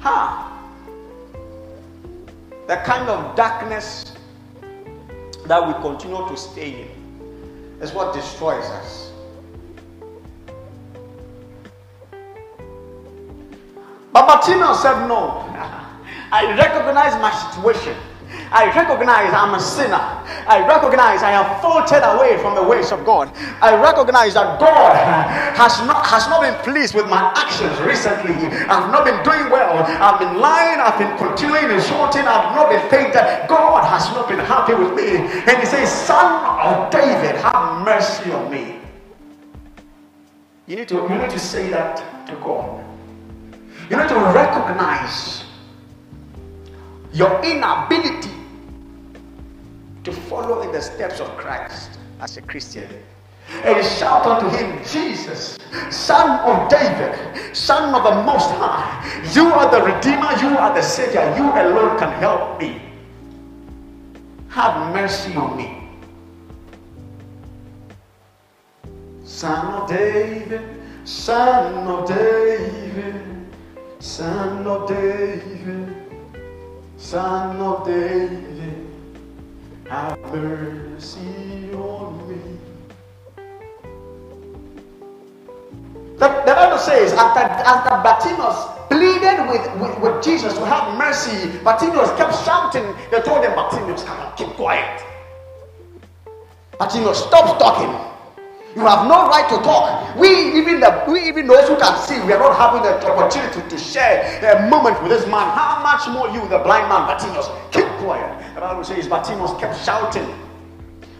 Ha! 0.00 0.46
The 2.66 2.76
kind 2.76 3.08
of 3.08 3.36
darkness 3.36 4.14
that 5.46 5.66
we 5.66 5.72
continue 5.82 6.26
to 6.28 6.36
stay 6.36 6.82
in 6.82 7.80
is 7.80 7.92
what 7.92 8.14
destroys 8.14 8.64
us. 8.64 9.09
But 14.12 14.26
Bartimaeus 14.26 14.82
said, 14.82 15.06
No. 15.06 15.46
I 16.32 16.54
recognize 16.56 17.14
my 17.20 17.30
situation. 17.50 17.96
I 18.52 18.66
recognize 18.74 19.32
I'm 19.32 19.54
a 19.54 19.60
sinner. 19.60 19.98
I 20.46 20.66
recognize 20.66 21.22
I 21.22 21.30
have 21.30 21.60
faltered 21.62 22.02
away 22.02 22.38
from 22.38 22.54
the 22.54 22.62
ways 22.62 22.90
of 22.90 23.04
God. 23.04 23.30
I 23.62 23.74
recognize 23.80 24.34
that 24.34 24.58
God 24.58 24.94
has 25.54 25.78
not 25.86 26.06
has 26.06 26.26
not 26.28 26.42
been 26.42 26.54
pleased 26.66 26.94
with 26.94 27.06
my 27.08 27.30
actions 27.34 27.74
recently. 27.82 28.34
I've 28.66 28.90
not 28.90 29.04
been 29.04 29.22
doing 29.22 29.50
well. 29.50 29.82
I've 29.86 30.18
been 30.18 30.38
lying. 30.38 30.80
I've 30.80 30.98
been 30.98 31.14
continuing 31.18 31.70
insulting. 31.70 32.22
I've 32.26 32.54
not 32.54 32.70
been 32.70 32.82
faithful. 32.90 33.22
God 33.46 33.82
has 33.86 34.06
not 34.14 34.28
been 34.28 34.40
happy 34.40 34.74
with 34.74 34.94
me. 34.94 35.18
And 35.46 35.58
He 35.58 35.66
says, 35.66 35.90
"Son 35.90 36.26
of 36.58 36.90
David, 36.90 37.36
have 37.42 37.84
mercy 37.84 38.30
on 38.32 38.50
me." 38.50 38.78
You 40.66 40.76
need 40.76 40.88
to 40.88 40.94
you 41.06 41.18
need 41.18 41.30
to 41.30 41.38
say 41.38 41.70
that 41.70 42.26
to 42.26 42.34
God. 42.36 42.89
You 43.90 43.96
need 43.96 44.08
to 44.08 44.14
recognize 44.14 45.42
your 47.12 47.42
inability 47.44 48.30
to 50.04 50.12
follow 50.12 50.62
in 50.62 50.70
the 50.70 50.80
steps 50.80 51.18
of 51.18 51.26
Christ 51.36 51.98
as 52.20 52.36
a 52.36 52.42
Christian. 52.42 52.88
And 53.64 53.84
shout 53.84 54.24
unto 54.26 54.56
him, 54.56 54.78
Jesus, 54.84 55.58
Son 55.90 56.38
of 56.48 56.70
David, 56.70 57.56
Son 57.56 57.92
of 57.92 58.04
the 58.04 58.22
Most 58.22 58.48
High, 58.52 59.32
you 59.34 59.46
are 59.52 59.68
the 59.68 59.82
Redeemer, 59.82 60.38
you 60.40 60.56
are 60.56 60.72
the 60.72 60.82
Savior, 60.82 61.34
you 61.36 61.50
alone 61.50 61.98
can 61.98 62.12
help 62.12 62.60
me. 62.60 62.80
Have 64.50 64.94
mercy 64.94 65.34
on 65.34 65.56
me. 65.56 65.82
Son 69.24 69.82
of 69.82 69.88
David, 69.88 70.62
Son 71.04 71.88
of 71.88 72.08
David, 72.08 73.29
Son 74.00 74.66
of 74.66 74.88
David, 74.88 75.94
Son 76.96 77.60
of 77.60 77.84
David 77.84 78.86
have 79.90 80.18
mercy 80.32 81.70
on 81.74 82.26
me. 82.26 82.40
The, 86.16 86.28
the 86.28 86.54
Bible 86.54 86.78
says 86.78 87.12
after, 87.12 87.40
after 87.40 87.90
Bartimaeus 88.02 88.88
pleaded 88.88 89.50
with, 89.50 89.68
with, 89.78 89.98
with 90.00 90.24
Jesus 90.24 90.54
to 90.54 90.64
have 90.64 90.96
mercy, 90.96 91.58
Bartimaeus 91.62 92.16
kept 92.16 92.42
shouting. 92.42 92.94
They 93.10 93.20
told 93.20 93.44
him, 93.44 93.54
Bartimaeus, 93.54 94.02
come 94.04 94.18
on, 94.18 94.34
keep 94.34 94.48
quiet. 94.56 95.02
Bartimaeus, 96.78 97.22
stop 97.22 97.58
talking. 97.58 98.09
You 98.76 98.82
have 98.82 99.08
no 99.08 99.26
right 99.26 99.48
to 99.50 99.56
talk. 99.66 100.14
We 100.16 100.28
even 100.54 100.78
the 100.78 101.04
we 101.08 101.26
even 101.26 101.48
those 101.48 101.68
who 101.68 101.76
can 101.76 101.98
see, 101.98 102.20
we 102.22 102.32
are 102.32 102.38
not 102.38 102.54
having 102.54 102.82
the 102.82 102.94
opportunity 103.10 103.68
to 103.68 103.76
share 103.78 104.22
a 104.46 104.70
moment 104.70 105.02
with 105.02 105.10
this 105.10 105.26
man. 105.26 105.42
How 105.50 105.82
much 105.82 106.06
more 106.14 106.28
you, 106.30 106.46
the 106.48 106.58
blind 106.62 106.88
man, 106.88 107.02
Bartimaeus, 107.10 107.50
keep 107.72 107.86
quiet. 107.98 108.30
The 108.54 108.60
Bible 108.60 108.84
says 108.84 109.08
Bartimaeus 109.08 109.58
kept 109.58 109.84
shouting. 109.84 110.26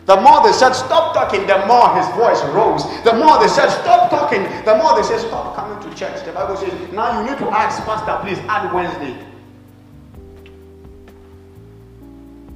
The 0.06 0.20
more 0.20 0.42
they 0.46 0.52
said 0.52 0.74
stop 0.74 1.12
talking, 1.12 1.46
the 1.46 1.66
more 1.66 1.90
his 1.98 2.06
voice 2.14 2.40
rose. 2.54 2.86
The 3.02 3.14
more 3.14 3.40
they 3.40 3.48
said 3.48 3.68
stop 3.82 4.10
talking, 4.10 4.42
the 4.64 4.76
more 4.76 4.94
they 4.94 5.02
said 5.02 5.18
stop 5.18 5.56
coming 5.56 5.82
to 5.82 5.98
church. 5.98 6.24
The 6.24 6.32
Bible 6.32 6.56
says 6.56 6.72
now 6.92 7.20
you 7.20 7.30
need 7.30 7.38
to 7.38 7.50
ask 7.50 7.82
Pastor, 7.84 8.14
please 8.22 8.38
add 8.46 8.72
Wednesday. 8.72 9.18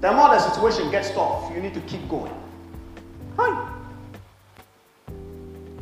The 0.01 0.13
more 0.13 0.29
the 0.29 0.39
situation 0.39 0.91
gets 0.93 1.11
tough, 1.11 1.51
you 1.53 1.61
need 1.61 1.75
to 1.75 1.81
keep 1.83 2.09
going. 2.09 2.33
Hi. 3.39 3.74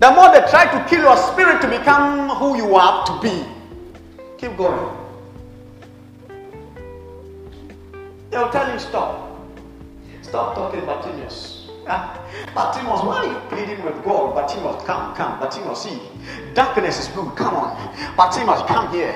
The 0.02 0.10
more 0.10 0.32
they 0.32 0.40
try 0.50 0.64
to 0.66 0.84
kill 0.90 1.02
your 1.02 1.16
spirit 1.16 1.62
to 1.62 1.68
become 1.68 2.28
who 2.30 2.56
you 2.56 2.76
have 2.76 3.04
to 3.04 3.20
be, 3.20 3.46
keep 4.36 4.56
going. 4.56 4.90
They'll 8.28 8.50
tell 8.50 8.72
you 8.72 8.80
stop. 8.80 9.38
Stop 10.22 10.56
talking 10.56 10.84
Bartimaeus. 10.86 11.51
Ah, 11.88 12.14
Bartimaeus, 12.54 13.02
why 13.02 13.16
are 13.18 13.26
you 13.26 13.38
pleading 13.50 13.82
with 13.84 14.04
God? 14.04 14.34
Bartimaeus, 14.34 14.84
come, 14.84 15.14
come. 15.16 15.40
Bartimaeus, 15.40 15.82
see, 15.82 16.00
darkness 16.54 17.00
is 17.00 17.08
good. 17.08 17.34
Come 17.34 17.54
on. 17.56 17.74
Bartimaeus, 18.16 18.62
come 18.70 18.92
here. 18.92 19.10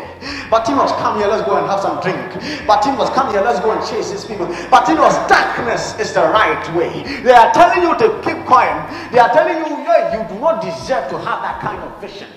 Bartimaeus, 0.51 0.91
come 0.99 1.19
here. 1.19 1.29
Let's 1.29 1.47
go 1.47 1.57
and 1.59 1.67
have 1.71 1.79
some 1.79 2.03
drink. 2.03 2.19
Bartimaeus, 2.67 3.11
come 3.11 3.31
here. 3.31 3.41
Let's 3.41 3.61
go 3.61 3.71
and 3.71 3.87
chase 3.87 4.11
these 4.11 4.25
people. 4.25 4.47
Bartimaeus, 4.69 5.15
darkness 5.31 5.95
is 6.01 6.13
the 6.13 6.23
right 6.23 6.67
way. 6.75 6.91
They 7.23 7.33
are 7.33 7.53
telling 7.53 7.83
you 7.87 7.95
to 8.03 8.21
keep 8.27 8.45
quiet. 8.47 8.75
They 9.13 9.21
are 9.21 9.31
telling 9.31 9.63
you, 9.63 9.77
yeah, 9.87 10.19
you 10.19 10.29
do 10.29 10.41
not 10.41 10.61
deserve 10.61 11.09
to 11.11 11.19
have 11.19 11.43
that 11.47 11.61
kind 11.61 11.79
of 11.79 12.01
vision. 12.01 12.29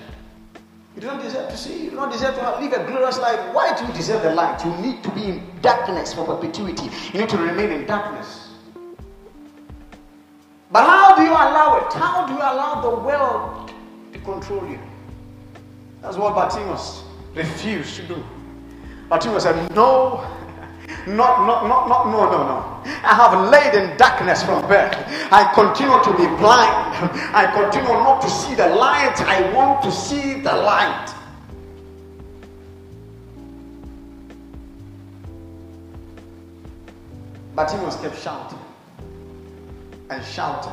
You 0.94 1.02
don't 1.02 1.20
deserve 1.22 1.50
to 1.50 1.56
see. 1.56 1.84
You 1.84 1.90
don't 1.90 2.12
deserve 2.12 2.36
to 2.36 2.60
live 2.60 2.72
a 2.72 2.86
glorious 2.86 3.18
life. 3.18 3.40
Why 3.52 3.74
do 3.74 3.84
you 3.84 3.92
deserve 3.92 4.22
the 4.22 4.34
light? 4.34 4.64
You 4.64 4.76
need 4.78 5.02
to 5.02 5.10
be 5.10 5.24
in 5.24 5.42
darkness 5.60 6.14
for 6.14 6.24
perpetuity. 6.24 6.88
You 7.12 7.20
need 7.20 7.30
to 7.30 7.38
remain 7.38 7.70
in 7.70 7.86
darkness. 7.86 8.49
But 10.72 10.84
how 10.86 11.16
do 11.16 11.22
you 11.22 11.32
allow 11.32 11.78
it? 11.84 11.92
How 11.92 12.26
do 12.26 12.32
you 12.32 12.38
allow 12.38 12.80
the 12.80 12.96
world 13.02 13.72
to 14.12 14.18
control 14.20 14.68
you? 14.68 14.78
That's 16.00 16.16
what 16.16 16.34
Bartimaeus 16.34 17.02
refused 17.34 17.96
to 17.96 18.02
do. 18.06 18.24
Bartimaeus 19.08 19.42
said, 19.42 19.56
No, 19.74 20.24
not, 21.08 21.44
not, 21.46 21.66
not, 21.66 21.88
not, 21.88 22.06
no, 22.06 22.30
no, 22.30 22.38
no. 22.46 22.82
I 23.02 23.14
have 23.14 23.50
laid 23.50 23.74
in 23.74 23.96
darkness 23.96 24.44
from 24.44 24.62
birth. 24.68 24.94
I 25.32 25.50
continue 25.54 26.00
to 26.04 26.10
be 26.12 26.26
blind. 26.38 27.10
I 27.34 27.50
continue 27.52 27.92
not 27.92 28.22
to 28.22 28.30
see 28.30 28.54
the 28.54 28.68
light. 28.68 29.20
I 29.22 29.52
want 29.52 29.82
to 29.82 29.90
see 29.90 30.40
the 30.40 30.52
light. 30.54 31.14
Bartimaeus 37.56 37.96
kept 37.96 38.22
shouting 38.22 38.59
and 40.10 40.24
shouting. 40.24 40.72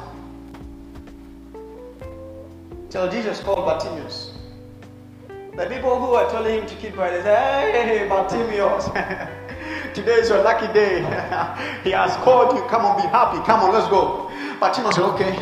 Till 2.89 3.09
Jesus 3.09 3.39
called 3.41 3.65
Bartimaeus. 3.65 4.33
The 5.55 5.65
people 5.67 5.99
who 5.99 6.11
were 6.11 6.29
telling 6.29 6.61
him 6.61 6.67
to 6.67 6.75
keep 6.75 6.93
quiet, 6.93 7.17
they 7.17 7.21
said, 7.23 7.85
Hey, 7.85 8.07
Bartimaeus, 8.07 8.85
today 9.93 10.13
is 10.13 10.29
your 10.29 10.43
lucky 10.43 10.71
day. 10.73 10.99
he 11.83 11.91
has 11.91 12.15
called 12.17 12.55
you. 12.55 12.63
Come 12.67 12.85
on, 12.85 12.97
be 13.01 13.07
happy. 13.07 13.43
Come 13.45 13.61
on, 13.61 13.73
let's 13.73 13.87
go. 13.89 14.31
Bartimaeus 14.59 14.95
said, 14.95 15.03
Okay, 15.05 15.35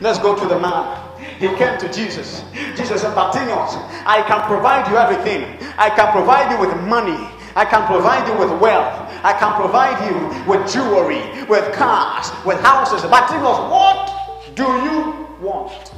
let's 0.00 0.18
go 0.18 0.34
to 0.34 0.46
the 0.46 0.58
man. 0.58 1.04
He 1.38 1.48
came 1.56 1.78
to 1.78 1.92
Jesus. 1.92 2.42
Jesus 2.76 3.02
said, 3.02 3.14
Bartimaeus, 3.14 3.74
I 4.06 4.24
can 4.26 4.46
provide 4.46 4.90
you 4.90 4.96
everything. 4.96 5.44
I 5.78 5.90
can 5.90 6.12
provide 6.12 6.50
you 6.50 6.58
with 6.58 6.74
money. 6.86 7.28
I 7.54 7.64
can 7.64 7.86
provide 7.86 8.26
you 8.28 8.38
with 8.38 8.60
wealth. 8.60 9.07
I 9.22 9.32
can 9.32 9.54
provide 9.54 9.98
you 10.08 10.50
with 10.50 10.70
jewelry, 10.72 11.44
with 11.44 11.72
cars, 11.74 12.30
with 12.44 12.60
houses. 12.60 13.02
But 13.02 13.30
what 13.70 14.56
do 14.56 14.64
you 14.64 15.26
want? 15.40 15.92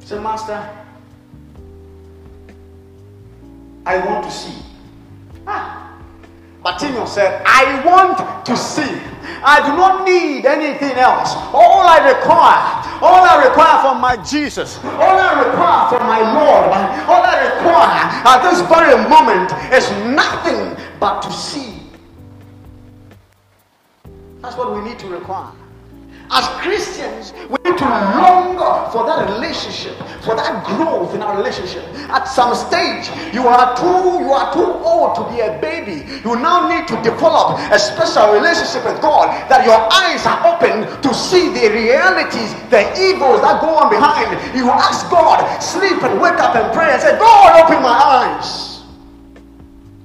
Say, 0.00 0.18
Master, 0.18 0.68
I 3.84 3.98
want 4.04 4.24
to 4.24 4.30
see. 4.30 4.62
Ah. 5.46 5.86
Bartimaeus 6.66 7.14
said, 7.14 7.42
I 7.46 7.78
want 7.86 8.18
to 8.44 8.56
see. 8.56 8.98
I 9.46 9.62
do 9.62 9.76
not 9.78 10.04
need 10.04 10.46
anything 10.46 10.98
else. 10.98 11.34
All 11.54 11.86
I 11.86 12.02
require, 12.10 12.58
all 12.98 13.22
I 13.22 13.46
require 13.46 13.78
from 13.82 14.00
my 14.00 14.16
Jesus, 14.26 14.82
all 14.82 15.14
I 15.14 15.46
require 15.46 15.86
from 15.94 16.02
my 16.02 16.22
Lord, 16.34 16.66
all 17.06 17.22
I 17.22 17.54
require 17.54 18.02
at 18.26 18.42
this 18.42 18.58
very 18.66 18.98
moment 19.06 19.54
is 19.70 19.86
nothing 20.10 20.74
but 21.00 21.20
to 21.22 21.32
see. 21.32 21.74
That's 24.42 24.56
what 24.56 24.74
we 24.74 24.88
need 24.88 24.98
to 25.00 25.08
require. 25.08 25.52
As 26.30 26.44
Christians, 26.60 27.32
we 27.48 27.56
need 27.62 27.78
to 27.78 27.84
long 27.84 28.58
for 28.90 29.06
that 29.06 29.30
relationship, 29.30 29.94
for 30.22 30.34
that 30.34 30.66
growth 30.66 31.14
in 31.14 31.22
our 31.22 31.36
relationship. 31.36 31.84
At 32.10 32.24
some 32.24 32.54
stage, 32.54 33.06
you 33.32 33.46
are 33.46 33.76
too 33.76 34.18
you 34.26 34.32
are 34.32 34.52
too 34.52 34.66
old 34.82 35.14
to 35.16 35.22
be 35.30 35.40
a 35.40 35.58
baby. 35.60 36.02
You 36.24 36.34
now 36.34 36.66
need 36.66 36.88
to 36.88 36.96
develop 37.02 37.58
a 37.70 37.78
special 37.78 38.32
relationship 38.34 38.84
with 38.84 39.00
God 39.00 39.30
that 39.48 39.64
your 39.64 39.78
eyes 39.92 40.26
are 40.26 40.42
open 40.50 40.86
to 41.02 41.14
see 41.14 41.48
the 41.54 41.70
realities, 41.70 42.54
the 42.70 42.82
evils 42.98 43.40
that 43.42 43.60
go 43.60 43.70
on 43.78 43.90
behind. 43.90 44.34
You 44.56 44.70
ask 44.70 45.08
God, 45.10 45.46
sleep 45.62 46.02
and 46.02 46.20
wake 46.20 46.40
up 46.42 46.56
and 46.56 46.72
pray 46.74 46.90
and 46.90 47.00
say, 47.00 47.18
God, 47.18 47.62
open 47.62 47.82
my 47.82 47.94
eyes 47.94 48.75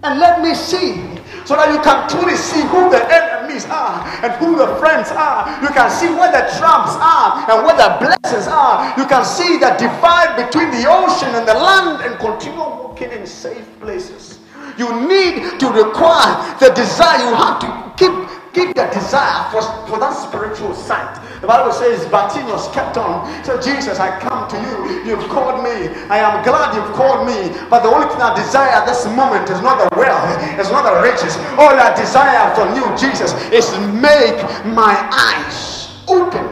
and 0.04 0.20
let 0.20 0.42
me 0.42 0.54
see 0.56 0.98
so 1.46 1.56
that 1.56 1.70
you 1.74 1.82
can 1.82 2.10
truly 2.10 2.36
see 2.36 2.62
who 2.70 2.90
the 2.90 3.02
enemies 3.12 3.66
are 3.66 4.02
and 4.24 4.34
who 4.38 4.58
the 4.58 4.68
friends 4.78 5.10
are. 5.12 5.46
You 5.62 5.70
can 5.70 5.90
see 5.90 6.10
where 6.10 6.32
the 6.32 6.46
traps 6.58 6.98
are 6.98 7.50
and 7.50 7.66
where 7.66 7.78
the 7.78 7.98
blessings 8.02 8.48
are. 8.48 8.94
You 8.98 9.06
can 9.06 9.26
see 9.26 9.58
the 9.58 9.74
divide 9.78 10.38
between 10.38 10.72
the 10.72 10.90
ocean 10.90 11.34
and 11.34 11.48
the 11.48 11.54
land 11.54 12.02
and 12.06 12.18
continue 12.20 12.60
walking 12.60 13.12
in 13.12 13.26
safe 13.26 13.68
places. 13.80 14.40
You 14.78 14.90
need 15.08 15.60
to 15.60 15.68
require 15.70 16.34
the 16.60 16.70
desire. 16.74 17.30
You 17.30 17.36
have 17.36 17.60
to 17.62 17.70
keep 17.98 18.14
keep 18.54 18.76
the 18.76 18.88
desire 18.94 19.50
for, 19.52 19.62
for 19.88 20.00
that 20.00 20.12
spiritual 20.12 20.74
sight. 20.74 21.16
The 21.42 21.48
Bible 21.48 21.74
says 21.74 22.06
Bartimaeus 22.06 22.70
kept 22.70 22.98
on. 22.98 23.26
So 23.44 23.60
Jesus, 23.60 23.98
I 24.00 24.20
come 24.20 24.48
to 24.48 24.58
you. 24.62 25.04
You've 25.04 25.28
called 25.28 25.64
me. 25.64 25.90
I 26.08 26.20
am 26.20 26.44
glad 26.46 26.76
you've 26.76 26.94
called 26.96 27.26
me. 27.26 27.50
But 27.68 27.82
the 27.82 27.90
only 27.90 28.08
thing 28.08 28.22
I 28.22 28.36
desire 28.36 28.70
at 28.70 28.86
this 28.86 29.06
moment 29.08 29.50
is 29.50 29.60
not 29.62 29.90
the 29.90 29.98
wealth, 29.98 30.38
it's 30.60 30.70
not 30.70 30.86
the 30.86 31.02
riches. 31.02 31.36
All 31.58 31.74
I 31.74 31.96
desire 31.96 32.54
from 32.54 32.76
you, 32.76 32.86
Jesus, 32.96 33.34
is 33.50 33.66
make 33.90 34.38
my 34.70 34.94
eyes 35.12 35.90
open 36.08 36.48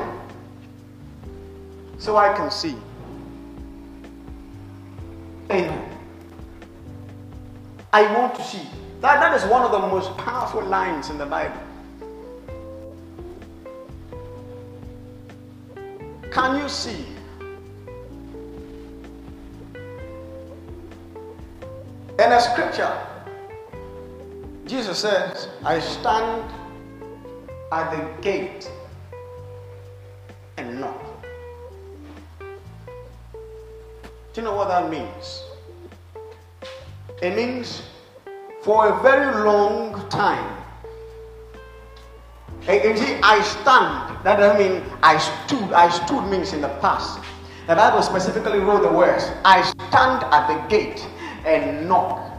so 1.99 2.17
I 2.17 2.34
can 2.34 2.49
see. 2.49 2.75
Amen. 5.52 5.86
I 7.93 8.12
want 8.17 8.34
to 8.36 8.43
see. 8.43 8.67
That, 9.02 9.19
that 9.19 9.36
is 9.36 9.43
one 9.49 9.62
of 9.63 9.71
the 9.71 9.80
most 9.80 10.17
powerful 10.17 10.63
lines 10.63 11.12
in 11.12 11.19
the 11.19 11.25
Bible. 11.28 11.62
Can 16.31 16.61
you 16.61 16.69
see? 16.69 17.05
In 22.19 22.31
a 22.31 22.41
scripture, 22.41 22.95
Jesus 24.67 24.99
says, 24.99 25.47
I 25.63 25.79
stand 25.79 26.43
at 27.71 27.91
the 27.91 28.21
gate 28.21 28.69
and 30.57 30.81
knock. 30.81 31.01
Do 32.39 32.45
you 34.35 34.43
know 34.43 34.55
what 34.55 34.67
that 34.67 34.89
means? 34.91 35.43
It 37.21 37.35
means 37.35 37.81
for 38.61 38.89
a 38.89 39.01
very 39.01 39.43
long 39.43 40.07
time, 40.09 40.58
you 42.69 42.97
see, 42.97 43.19
I 43.23 43.41
stand. 43.41 44.23
That 44.23 44.38
doesn't 44.38 44.60
mean 44.60 44.84
I 45.01 45.17
stood. 45.17 45.73
I 45.73 45.89
stood 45.89 46.29
means 46.29 46.53
in 46.53 46.62
the 46.62 46.69
past. 46.79 47.19
The 47.69 47.75
Bible 47.75 48.01
specifically 48.01 48.60
wrote 48.60 48.82
the 48.82 48.91
words, 48.91 49.29
I 49.45 49.62
stand 49.62 50.23
at 50.34 50.47
the 50.47 50.67
gate 50.69 51.08
and 51.45 51.88
knock. 51.88 52.32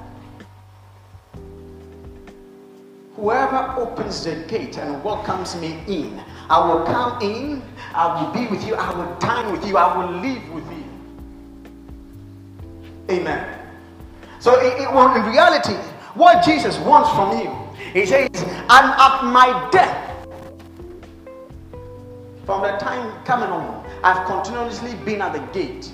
Whoever 3.14 3.74
opens 3.78 4.24
the 4.24 4.34
gate 4.48 4.76
and 4.78 5.04
welcomes 5.04 5.54
me 5.54 5.78
in, 5.86 6.20
I 6.48 6.66
will 6.66 6.84
come 6.84 7.22
in, 7.22 7.62
I 7.94 8.20
will 8.20 8.32
be 8.32 8.50
with 8.50 8.66
you, 8.66 8.74
I 8.74 8.92
will 8.92 9.16
dine 9.20 9.52
with 9.52 9.64
you, 9.64 9.76
I 9.76 9.96
will 9.96 10.20
live 10.20 10.52
with 10.52 10.64
you. 10.72 10.84
Amen. 13.10 13.58
So, 14.40 14.58
it, 14.58 14.80
it, 14.80 14.92
well, 14.92 15.14
in 15.14 15.22
reality, 15.30 15.74
what 16.14 16.44
Jesus 16.44 16.76
wants 16.78 17.10
from 17.10 17.38
you, 17.38 17.54
He 17.92 18.04
says, 18.04 18.28
and 18.32 18.68
at 18.68 19.22
my 19.22 19.68
death, 19.70 20.09
from 22.44 22.62
the 22.62 22.76
time 22.78 23.22
coming 23.24 23.48
on, 23.50 23.84
I've 24.02 24.26
continuously 24.26 24.94
been 25.04 25.20
at 25.20 25.32
the 25.32 25.40
gate, 25.58 25.92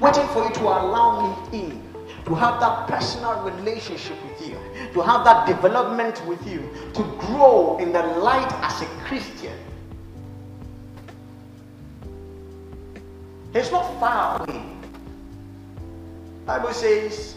waiting 0.00 0.26
for 0.28 0.44
you 0.44 0.54
to 0.54 0.62
allow 0.62 1.48
me 1.50 1.58
in, 1.58 1.82
to 2.24 2.34
have 2.34 2.60
that 2.60 2.86
personal 2.88 3.42
relationship 3.42 4.16
with 4.24 4.48
you, 4.48 4.58
to 4.92 5.00
have 5.02 5.24
that 5.24 5.46
development 5.46 6.24
with 6.26 6.46
you, 6.46 6.60
to 6.94 7.02
grow 7.18 7.78
in 7.78 7.92
the 7.92 8.02
light 8.02 8.50
as 8.62 8.82
a 8.82 8.86
Christian. 9.04 9.58
It's 13.54 13.72
not 13.72 13.98
far 13.98 14.42
away. 14.42 14.62
Bible 16.46 16.72
says 16.72 17.34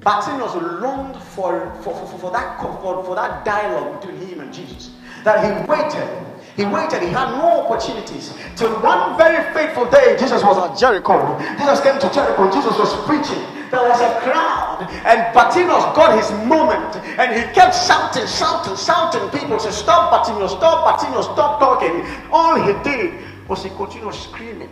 Bartimaeus 0.00 0.54
longed 0.80 1.16
for, 1.16 1.74
for, 1.82 1.94
for, 1.94 2.18
for, 2.18 2.30
that, 2.30 2.60
for, 2.60 3.04
for 3.04 3.14
that 3.14 3.44
dialogue 3.44 4.00
between 4.00 4.20
him 4.28 4.40
and 4.40 4.52
Jesus. 4.52 4.90
That 5.24 5.44
he 5.44 5.70
waited 5.70 6.31
he 6.56 6.64
waited, 6.64 7.02
he 7.02 7.08
had 7.08 7.32
no 7.32 7.64
opportunities. 7.64 8.34
Till 8.56 8.72
one 8.80 9.16
very 9.16 9.42
fateful 9.54 9.88
day, 9.90 10.16
Jesus 10.18 10.42
was 10.42 10.58
at 10.58 10.78
Jericho. 10.78 11.38
Jesus 11.58 11.80
came 11.80 11.98
to 11.98 12.12
Jericho, 12.12 12.50
Jesus 12.52 12.76
was 12.78 12.92
preaching. 13.06 13.42
there 13.72 13.88
was 13.88 14.00
a 14.02 14.20
crowd, 14.20 14.86
and 15.06 15.32
Bartimaeus 15.32 15.96
got 15.96 16.12
his 16.16 16.30
moment, 16.46 16.94
and 17.18 17.32
he 17.32 17.42
kept 17.54 17.74
shouting, 17.74 18.26
shouting, 18.26 18.76
shouting. 18.76 19.26
People 19.30 19.58
said, 19.58 19.72
Stop, 19.72 20.10
Bartimaeus, 20.10 20.52
stop, 20.52 20.84
Bartimaeus, 20.84 21.24
stop 21.24 21.58
talking. 21.58 22.04
All 22.30 22.60
he 22.60 22.74
did 22.84 23.24
was 23.48 23.64
he 23.64 23.70
continued 23.70 24.14
screaming. 24.14 24.68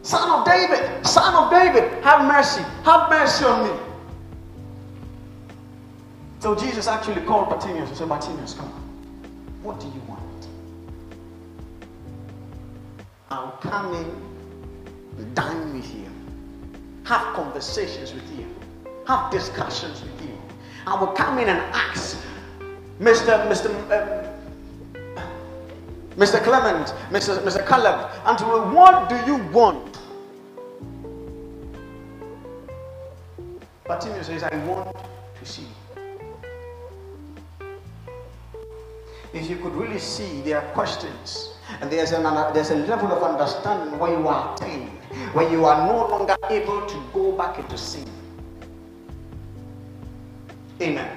Son 0.00 0.40
of 0.40 0.46
David, 0.46 1.06
son 1.06 1.34
of 1.34 1.50
David, 1.50 2.02
have 2.02 2.26
mercy, 2.26 2.62
have 2.84 3.10
mercy 3.10 3.44
on 3.44 3.68
me. 3.68 3.83
So 6.44 6.54
Jesus 6.54 6.88
actually 6.88 7.22
called 7.22 7.48
Bartimaeus 7.48 7.88
and 7.88 7.96
said, 7.96 8.06
Bartimaeus, 8.06 8.52
come. 8.52 8.68
What 9.62 9.80
do 9.80 9.86
you 9.86 10.02
want? 10.06 10.46
I'll 13.30 13.52
come 13.62 13.94
in, 13.94 15.32
dine 15.32 15.72
with 15.72 15.90
you, 15.94 16.04
have 17.04 17.34
conversations 17.34 18.12
with 18.12 18.30
you, 18.38 18.46
have 19.06 19.30
discussions 19.30 20.02
with 20.02 20.20
you. 20.20 20.38
I 20.86 21.00
will 21.00 21.12
come 21.14 21.38
in 21.38 21.48
and 21.48 21.60
ask 21.74 22.18
Mr. 23.00 23.48
Mr. 23.48 23.70
Uh, 23.90 25.22
Mr. 26.16 26.44
Clement, 26.44 26.88
Mr. 27.08 27.38
Mr. 27.38 27.66
Caleb, 27.66 28.10
and 28.26 28.36
to 28.36 28.44
what 28.44 29.08
do 29.08 29.16
you 29.24 29.38
want? 29.50 29.98
Bartimaeus 33.86 34.26
says, 34.26 34.42
I 34.42 34.54
want 34.66 34.94
to 35.38 35.46
see. 35.46 35.64
If 39.34 39.50
you 39.50 39.56
could 39.56 39.74
really 39.74 39.98
see, 39.98 40.40
their 40.42 40.62
questions 40.72 41.50
and 41.80 41.90
there's, 41.90 42.12
an, 42.12 42.22
there's 42.54 42.70
a 42.70 42.76
level 42.76 43.10
of 43.10 43.22
understanding 43.22 43.98
where 43.98 44.16
you 44.16 44.28
are 44.28 44.54
attained, 44.54 44.90
where 45.32 45.50
you 45.50 45.64
are 45.64 45.86
no 45.88 46.08
longer 46.08 46.36
able 46.50 46.86
to 46.86 47.02
go 47.12 47.32
back 47.32 47.58
into 47.58 47.76
sin. 47.76 48.08
Amen. 50.80 51.10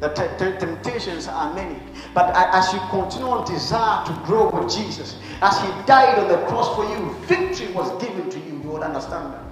The 0.00 0.08
t- 0.08 0.22
t- 0.38 0.58
temptations 0.58 1.28
are 1.28 1.54
many, 1.54 1.78
but 2.14 2.34
as 2.34 2.72
you 2.72 2.80
continue 2.90 3.28
on 3.28 3.46
desire 3.46 4.04
to 4.06 4.12
grow 4.26 4.50
with 4.50 4.72
Jesus, 4.74 5.16
as 5.40 5.58
He 5.60 5.68
died 5.86 6.18
on 6.18 6.28
the 6.28 6.38
cross 6.48 6.74
for 6.74 6.84
you, 6.84 7.14
victory 7.26 7.72
was 7.72 7.90
given 8.02 8.28
to 8.28 8.38
you. 8.40 8.60
You 8.64 8.70
would 8.70 8.82
understand 8.82 9.34
that 9.34 9.43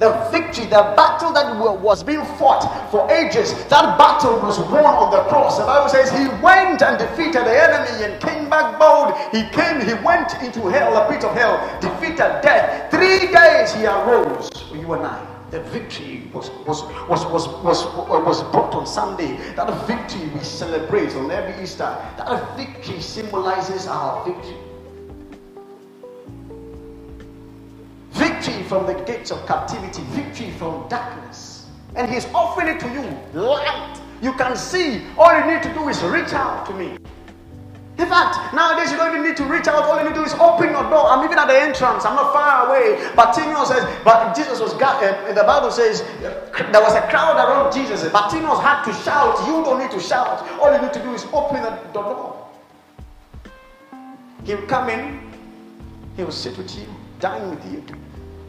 the 0.00 0.12
victory, 0.32 0.64
the 0.64 0.94
battle 0.96 1.30
that 1.34 1.54
was 1.56 2.02
being 2.02 2.24
fought 2.40 2.64
for 2.90 3.08
ages, 3.12 3.52
that 3.68 3.98
battle 3.98 4.40
was 4.40 4.58
won 4.58 4.86
on 4.86 5.10
the 5.10 5.22
cross. 5.28 5.58
The 5.58 5.64
Bible 5.64 5.90
says 5.90 6.10
he 6.10 6.26
went 6.42 6.80
and 6.80 6.98
defeated 6.98 7.44
the 7.44 7.52
enemy 7.52 8.04
and 8.04 8.20
came 8.22 8.48
back 8.48 8.78
bold. 8.80 9.12
He 9.30 9.44
came, 9.50 9.84
he 9.86 9.92
went 10.02 10.32
into 10.42 10.70
hell, 10.70 10.94
the 10.94 11.04
pit 11.12 11.22
of 11.22 11.36
hell, 11.36 11.60
defeated 11.82 12.40
death. 12.40 12.90
Three 12.90 13.30
days 13.30 13.74
he 13.74 13.84
arose 13.84 14.48
for 14.70 14.76
you 14.76 14.90
and 14.94 15.04
I. 15.04 15.26
The 15.50 15.60
victory 15.64 16.30
was, 16.32 16.48
was, 16.66 16.82
was, 17.06 17.26
was, 17.26 17.46
was, 17.62 17.84
was 17.84 18.42
brought 18.52 18.72
on 18.74 18.86
Sunday. 18.86 19.36
That 19.54 19.86
victory 19.86 20.28
we 20.28 20.40
celebrate 20.40 21.14
on 21.14 21.30
every 21.30 21.62
Easter. 21.62 21.94
That 22.16 22.56
victory 22.56 23.02
symbolizes 23.02 23.86
our 23.86 24.24
victory. 24.24 24.56
Victory 28.40 28.62
from 28.64 28.86
the 28.86 28.94
gates 29.04 29.30
of 29.30 29.46
captivity, 29.46 30.02
victory 30.08 30.50
from 30.52 30.88
darkness. 30.88 31.66
And 31.94 32.10
He's 32.10 32.26
offering 32.34 32.68
it 32.68 32.80
to 32.80 32.88
you 32.88 33.40
light. 33.40 34.00
You 34.22 34.32
can 34.34 34.56
see. 34.56 35.02
All 35.18 35.32
you 35.38 35.52
need 35.52 35.62
to 35.62 35.72
do 35.74 35.88
is 35.88 36.02
reach 36.02 36.32
out 36.32 36.66
to 36.66 36.74
me. 36.74 36.96
In 37.98 38.08
fact, 38.08 38.54
nowadays 38.54 38.90
you 38.90 38.96
don't 38.96 39.14
even 39.14 39.26
need 39.26 39.36
to 39.36 39.44
reach 39.44 39.66
out. 39.66 39.84
All 39.84 39.98
you 39.98 40.04
need 40.04 40.14
to 40.14 40.20
do 40.20 40.24
is 40.24 40.32
open 40.34 40.70
your 40.70 40.84
door. 40.84 41.08
I'm 41.08 41.24
even 41.24 41.38
at 41.38 41.48
the 41.48 41.60
entrance. 41.60 42.04
I'm 42.06 42.16
not 42.16 42.32
far 42.32 42.68
away. 42.68 43.12
Bartimaeus 43.14 43.68
says, 43.68 43.84
but 44.04 44.34
Jesus 44.34 44.58
was, 44.58 44.72
uh, 44.72 45.32
the 45.34 45.44
Bible 45.44 45.70
says, 45.70 46.02
there 46.22 46.80
was 46.80 46.94
a 46.94 47.02
crowd 47.08 47.36
around 47.36 47.72
Jesus. 47.72 48.08
Bartimaeus 48.08 48.60
had 48.60 48.84
to 48.84 48.92
shout. 49.04 49.46
You 49.46 49.62
don't 49.64 49.80
need 49.80 49.90
to 49.90 50.00
shout. 50.00 50.48
All 50.60 50.72
you 50.74 50.80
need 50.80 50.94
to 50.94 51.02
do 51.02 51.12
is 51.12 51.26
open 51.32 51.62
the 51.62 51.76
door. 51.92 52.48
He'll 54.44 54.66
come 54.66 54.88
in. 54.88 55.20
He 56.16 56.24
will 56.24 56.32
sit 56.32 56.56
with 56.56 56.74
you, 56.78 56.86
dine 57.18 57.50
with 57.50 57.64
you. 57.72 57.99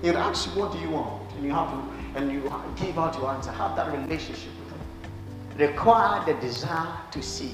He'll 0.02 0.18
ask 0.18 0.48
you, 0.48 0.62
what 0.62 0.72
do 0.72 0.80
you 0.80 0.90
want? 0.90 1.32
And 1.36 1.46
you 1.46 1.52
have 1.52 1.70
to, 1.72 2.20
and 2.20 2.32
you 2.32 2.42
give 2.76 2.98
out 2.98 3.16
your 3.16 3.30
answer. 3.30 3.52
Have 3.52 3.76
that 3.76 3.92
relationship 3.92 4.50
with 4.60 4.74
him. 4.74 5.70
Require 5.70 6.26
the 6.26 6.40
desire 6.42 6.98
to 7.12 7.22
see. 7.22 7.54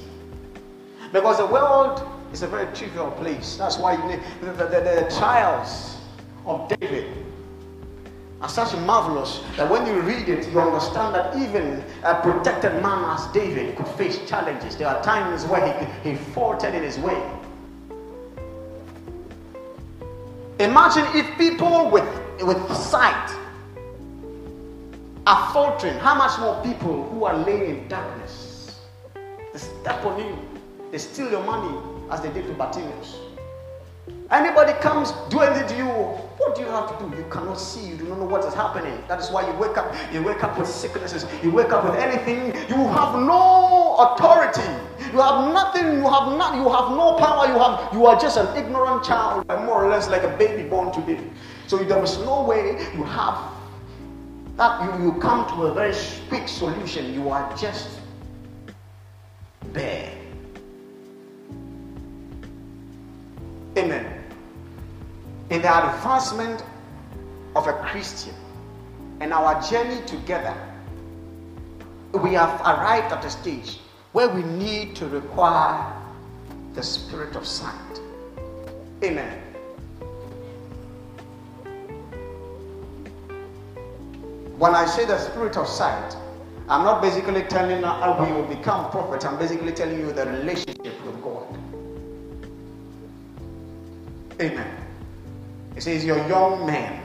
Because 1.12 1.38
the 1.38 1.46
world 1.46 2.06
is 2.32 2.42
a 2.42 2.46
very 2.46 2.74
trivial 2.74 3.10
place. 3.12 3.56
That's 3.56 3.78
why 3.78 3.96
need 4.08 4.20
the, 4.40 4.52
the, 4.52 4.64
the, 4.64 4.80
the 4.80 5.14
trials 5.18 5.96
of 6.46 6.68
David 6.80 7.24
are 8.40 8.48
such 8.48 8.76
marvelous 8.80 9.42
that 9.56 9.68
when 9.68 9.86
you 9.86 10.00
read 10.00 10.28
it, 10.28 10.48
you 10.50 10.60
understand 10.60 11.14
that 11.14 11.36
even 11.36 11.82
a 12.04 12.14
protected 12.20 12.72
man 12.82 13.04
as 13.16 13.26
David 13.32 13.76
could 13.76 13.88
face 13.88 14.20
challenges. 14.28 14.76
There 14.76 14.86
are 14.86 15.02
times 15.02 15.44
where 15.46 15.88
he, 16.02 16.10
he 16.10 16.16
faltered 16.16 16.74
in 16.74 16.82
his 16.82 16.98
way. 16.98 17.20
Imagine 20.60 21.04
if 21.14 21.38
people 21.38 21.90
with 21.90 22.04
with 22.44 22.58
sight 22.74 23.34
are 25.26 25.52
faltering, 25.52 25.94
how 25.98 26.14
much 26.14 26.38
more 26.40 26.62
people 26.62 27.08
who 27.10 27.24
are 27.24 27.36
laying 27.36 27.70
in 27.70 27.88
darkness? 27.88 28.78
They 29.52 29.58
step 29.58 30.04
on 30.04 30.18
you, 30.18 30.38
they 30.90 30.98
steal 30.98 31.30
your 31.30 31.44
money 31.44 31.76
as 32.10 32.20
they 32.22 32.32
did 32.32 32.46
to 32.46 32.54
Bartimaeus. 32.54 33.16
Anybody 34.30 34.72
comes, 34.80 35.12
do 35.30 35.40
anything 35.40 35.68
to 35.68 35.76
you, 35.76 35.86
what 35.86 36.54
do 36.54 36.60
you 36.62 36.68
have 36.68 36.98
to 36.98 37.04
do? 37.04 37.16
You 37.16 37.24
cannot 37.30 37.58
see, 37.58 37.88
you 37.88 37.96
do 37.96 38.04
not 38.04 38.18
know 38.18 38.26
what 38.26 38.44
is 38.44 38.54
happening. 38.54 39.02
That 39.08 39.20
is 39.20 39.30
why 39.30 39.46
you 39.46 39.56
wake 39.58 39.76
up, 39.76 39.94
you 40.12 40.22
wake 40.22 40.44
up 40.44 40.58
with 40.58 40.68
sicknesses, 40.68 41.26
you 41.42 41.50
wake 41.50 41.72
up 41.72 41.84
with 41.84 41.94
anything, 41.94 42.54
you 42.68 42.76
have 42.88 43.14
no 43.14 43.96
authority. 43.96 44.68
You 45.12 45.20
have 45.20 45.52
nothing, 45.54 45.86
you 45.86 46.02
have 46.04 46.36
not, 46.36 46.56
you 46.56 46.68
have 46.68 46.90
no 46.90 47.16
power, 47.18 47.46
you 47.46 47.58
have 47.58 47.94
you 47.94 48.04
are 48.04 48.20
just 48.20 48.36
an 48.36 48.54
ignorant 48.56 49.02
child, 49.04 49.46
more 49.64 49.84
or 49.84 49.88
less 49.88 50.08
like 50.10 50.22
a 50.22 50.36
baby 50.36 50.68
born 50.68 50.92
today. 50.92 51.18
So 51.68 51.76
there 51.76 52.02
is 52.02 52.16
no 52.20 52.44
way 52.44 52.78
you 52.94 53.04
have 53.04 53.52
that 54.56 54.98
you, 54.98 55.04
you 55.04 55.12
come 55.20 55.46
to 55.50 55.66
a 55.66 55.74
very 55.74 55.94
quick 56.30 56.48
solution. 56.48 57.12
You 57.12 57.28
are 57.28 57.54
just 57.58 58.00
there. 59.74 60.10
Amen. 63.76 64.24
In 65.50 65.60
the 65.60 65.68
advancement 65.68 66.64
of 67.54 67.66
a 67.66 67.74
Christian 67.74 68.34
and 69.20 69.34
our 69.34 69.60
journey 69.62 70.00
together, 70.06 70.56
we 72.14 72.32
have 72.32 72.60
arrived 72.62 73.12
at 73.12 73.22
a 73.26 73.30
stage 73.30 73.78
where 74.12 74.28
we 74.30 74.42
need 74.42 74.96
to 74.96 75.06
require 75.06 75.92
the 76.72 76.82
spirit 76.82 77.36
of 77.36 77.46
sight. 77.46 78.00
Amen. 79.04 79.47
When 84.58 84.74
I 84.74 84.86
say 84.86 85.04
the 85.04 85.18
spirit 85.18 85.56
of 85.56 85.68
sight, 85.68 86.16
I'm 86.68 86.82
not 86.84 87.00
basically 87.00 87.44
telling 87.44 87.82
how 87.84 88.24
we 88.24 88.32
will 88.32 88.48
become 88.48 88.90
prophets. 88.90 89.24
I'm 89.24 89.38
basically 89.38 89.70
telling 89.70 90.00
you 90.00 90.12
the 90.12 90.26
relationship 90.26 91.00
with 91.06 91.22
God. 91.22 91.46
Amen. 94.40 94.74
It 95.76 95.82
says, 95.84 96.04
Your 96.04 96.18
young 96.26 96.66
men, 96.66 97.00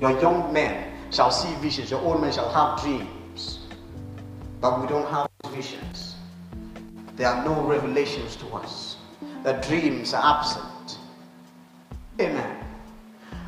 your 0.00 0.20
young 0.20 0.52
men 0.52 0.92
shall 1.12 1.30
see 1.30 1.54
visions, 1.62 1.92
your 1.92 2.00
old 2.00 2.20
men 2.20 2.32
shall 2.32 2.50
have 2.50 2.82
dreams. 2.82 3.60
But 4.60 4.80
we 4.80 4.88
don't 4.88 5.08
have 5.08 5.28
visions. 5.52 6.16
There 7.14 7.28
are 7.28 7.44
no 7.44 7.62
revelations 7.62 8.34
to 8.36 8.46
us. 8.48 8.96
The 9.44 9.52
dreams 9.52 10.12
are 10.12 10.38
absent. 10.38 10.98
Amen. 12.20 12.67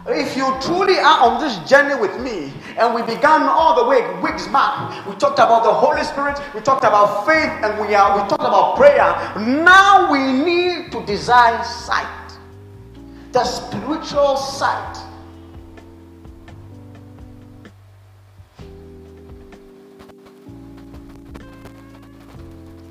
If 0.06 0.36
you 0.36 0.56
truly 0.62 0.98
are 0.98 1.28
on 1.28 1.40
this 1.40 1.58
journey 1.68 1.94
with 1.94 2.18
me, 2.20 2.52
and 2.78 2.94
we 2.94 3.02
began 3.02 3.42
all 3.42 3.76
the 3.76 3.88
way 3.88 4.00
weeks 4.20 4.46
back, 4.48 5.06
we 5.06 5.14
talked 5.16 5.38
about 5.38 5.62
the 5.62 5.72
Holy 5.72 6.02
Spirit, 6.04 6.40
we 6.54 6.60
talked 6.60 6.84
about 6.84 7.26
faith, 7.26 7.50
and 7.62 7.78
we 7.80 7.94
are 7.94 8.22
we 8.22 8.28
talked 8.28 8.42
about 8.42 8.76
prayer. 8.76 9.12
Now 9.38 10.10
we 10.10 10.32
need 10.32 10.90
to 10.92 11.04
desire 11.04 11.62
sight, 11.64 12.38
the 13.32 13.44
spiritual 13.44 14.36
sight 14.36 14.99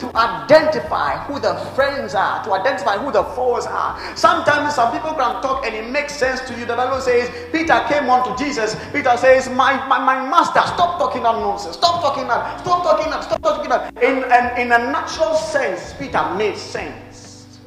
to 0.10 0.17
identify 0.17 1.17
who 1.26 1.39
the 1.39 1.56
friends 1.76 2.15
are, 2.15 2.43
to 2.43 2.54
identify 2.54 2.98
who 2.98 3.12
the 3.12 3.24
foes 3.24 3.65
are. 3.65 4.00
Sometimes 4.15 4.76
some 4.76 4.91
people 4.91 5.12
can 5.12 5.41
talk 5.41 5.65
and 5.65 5.76
it 5.76 5.89
makes 5.89 6.15
sense 6.15 6.41
to 6.41 6.58
you. 6.58 6.65
The 6.65 6.76
Bible 6.76 7.02
says 7.02 7.30
Peter 7.52 7.80
came 7.88 8.10
on 8.10 8.26
to 8.28 8.43
Jesus. 8.43 8.76
Peter 8.91 9.15
says, 9.17 9.50
My, 9.50 9.86
my, 9.88 10.00
my 10.00 10.30
master, 10.30 10.62
stop 10.62 10.98
talking 10.98 11.24
that 11.24 11.36
nonsense. 11.36 11.76
Stop 11.76 12.02
talking 12.02 12.28
that. 12.28 12.60
Stop 12.62 12.84
talking 12.84 13.12
that. 13.12 13.24
Stop 13.24 13.41
talking 13.41 13.69
that. 13.69 13.91
In, 14.04 14.24
in, 14.24 14.67
in 14.67 14.72
a 14.72 14.91
natural 14.91 15.36
sense, 15.36 15.93
Peter 15.93 16.34
made 16.36 16.58
sense. 16.58 17.60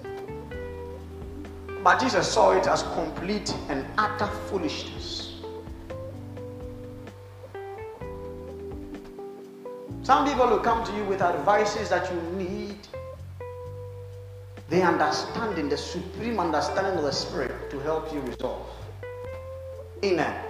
But 1.83 1.99
Jesus 1.99 2.31
saw 2.31 2.53
it 2.53 2.67
as 2.67 2.83
complete 2.95 3.55
and 3.69 3.85
utter 3.99 4.27
foolishness. 4.49 5.02
Some 10.03 10.27
people 10.27 10.49
will 10.49 10.59
come 10.59 10.85
to 10.85 10.93
you 10.97 11.05
with 11.05 11.23
advices 11.23 11.88
that 11.91 12.12
you 12.12 12.21
need. 12.37 12.77
They 14.69 14.83
understand 14.83 15.59
in 15.59 15.69
the 15.69 15.77
supreme 15.77 16.41
understanding 16.41 16.95
of 16.99 17.05
the 17.05 17.12
Spirit 17.12 17.71
to 17.71 17.79
help 17.81 18.12
you 18.12 18.21
resolve. 18.21 18.67
Amen. 20.05 20.45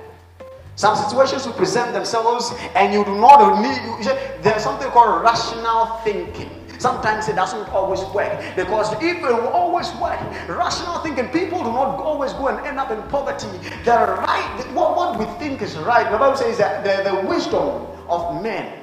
Some 0.77 0.97
situations 0.97 1.45
will 1.45 1.53
present 1.53 1.93
themselves 1.93 2.51
and 2.75 2.95
you 2.95 3.05
do 3.05 3.15
not 3.15 3.61
need, 3.61 3.77
you, 4.03 4.15
there's 4.41 4.62
something 4.62 4.88
called 4.88 5.23
rational 5.23 6.01
thinking. 6.03 6.49
Sometimes 6.79 7.29
it 7.29 7.37
doesn't 7.37 7.69
always 7.69 8.01
work 8.15 8.33
because 8.57 8.95
if 9.03 9.03
it 9.03 9.23
will 9.23 9.49
always 9.49 9.93
work, 9.97 10.19
rational 10.49 10.99
thinking, 11.01 11.29
people 11.29 11.59
do 11.59 11.71
not 11.73 12.01
always 12.01 12.33
go 12.33 12.49
and 12.49 12.67
end 12.67 12.79
up 12.79 12.91
in 12.91 13.03
poverty. 13.11 13.49
The 13.85 14.17
right, 14.19 14.67
what, 14.73 14.97
what 14.97 15.19
we 15.19 15.27
think 15.38 15.61
is 15.61 15.77
right, 15.77 16.11
the 16.11 16.17
Bible 16.17 16.38
says 16.38 16.57
that 16.57 16.83
the, 16.85 17.11
the 17.11 17.29
wisdom 17.29 17.87
of 18.09 18.43
men 18.43 18.82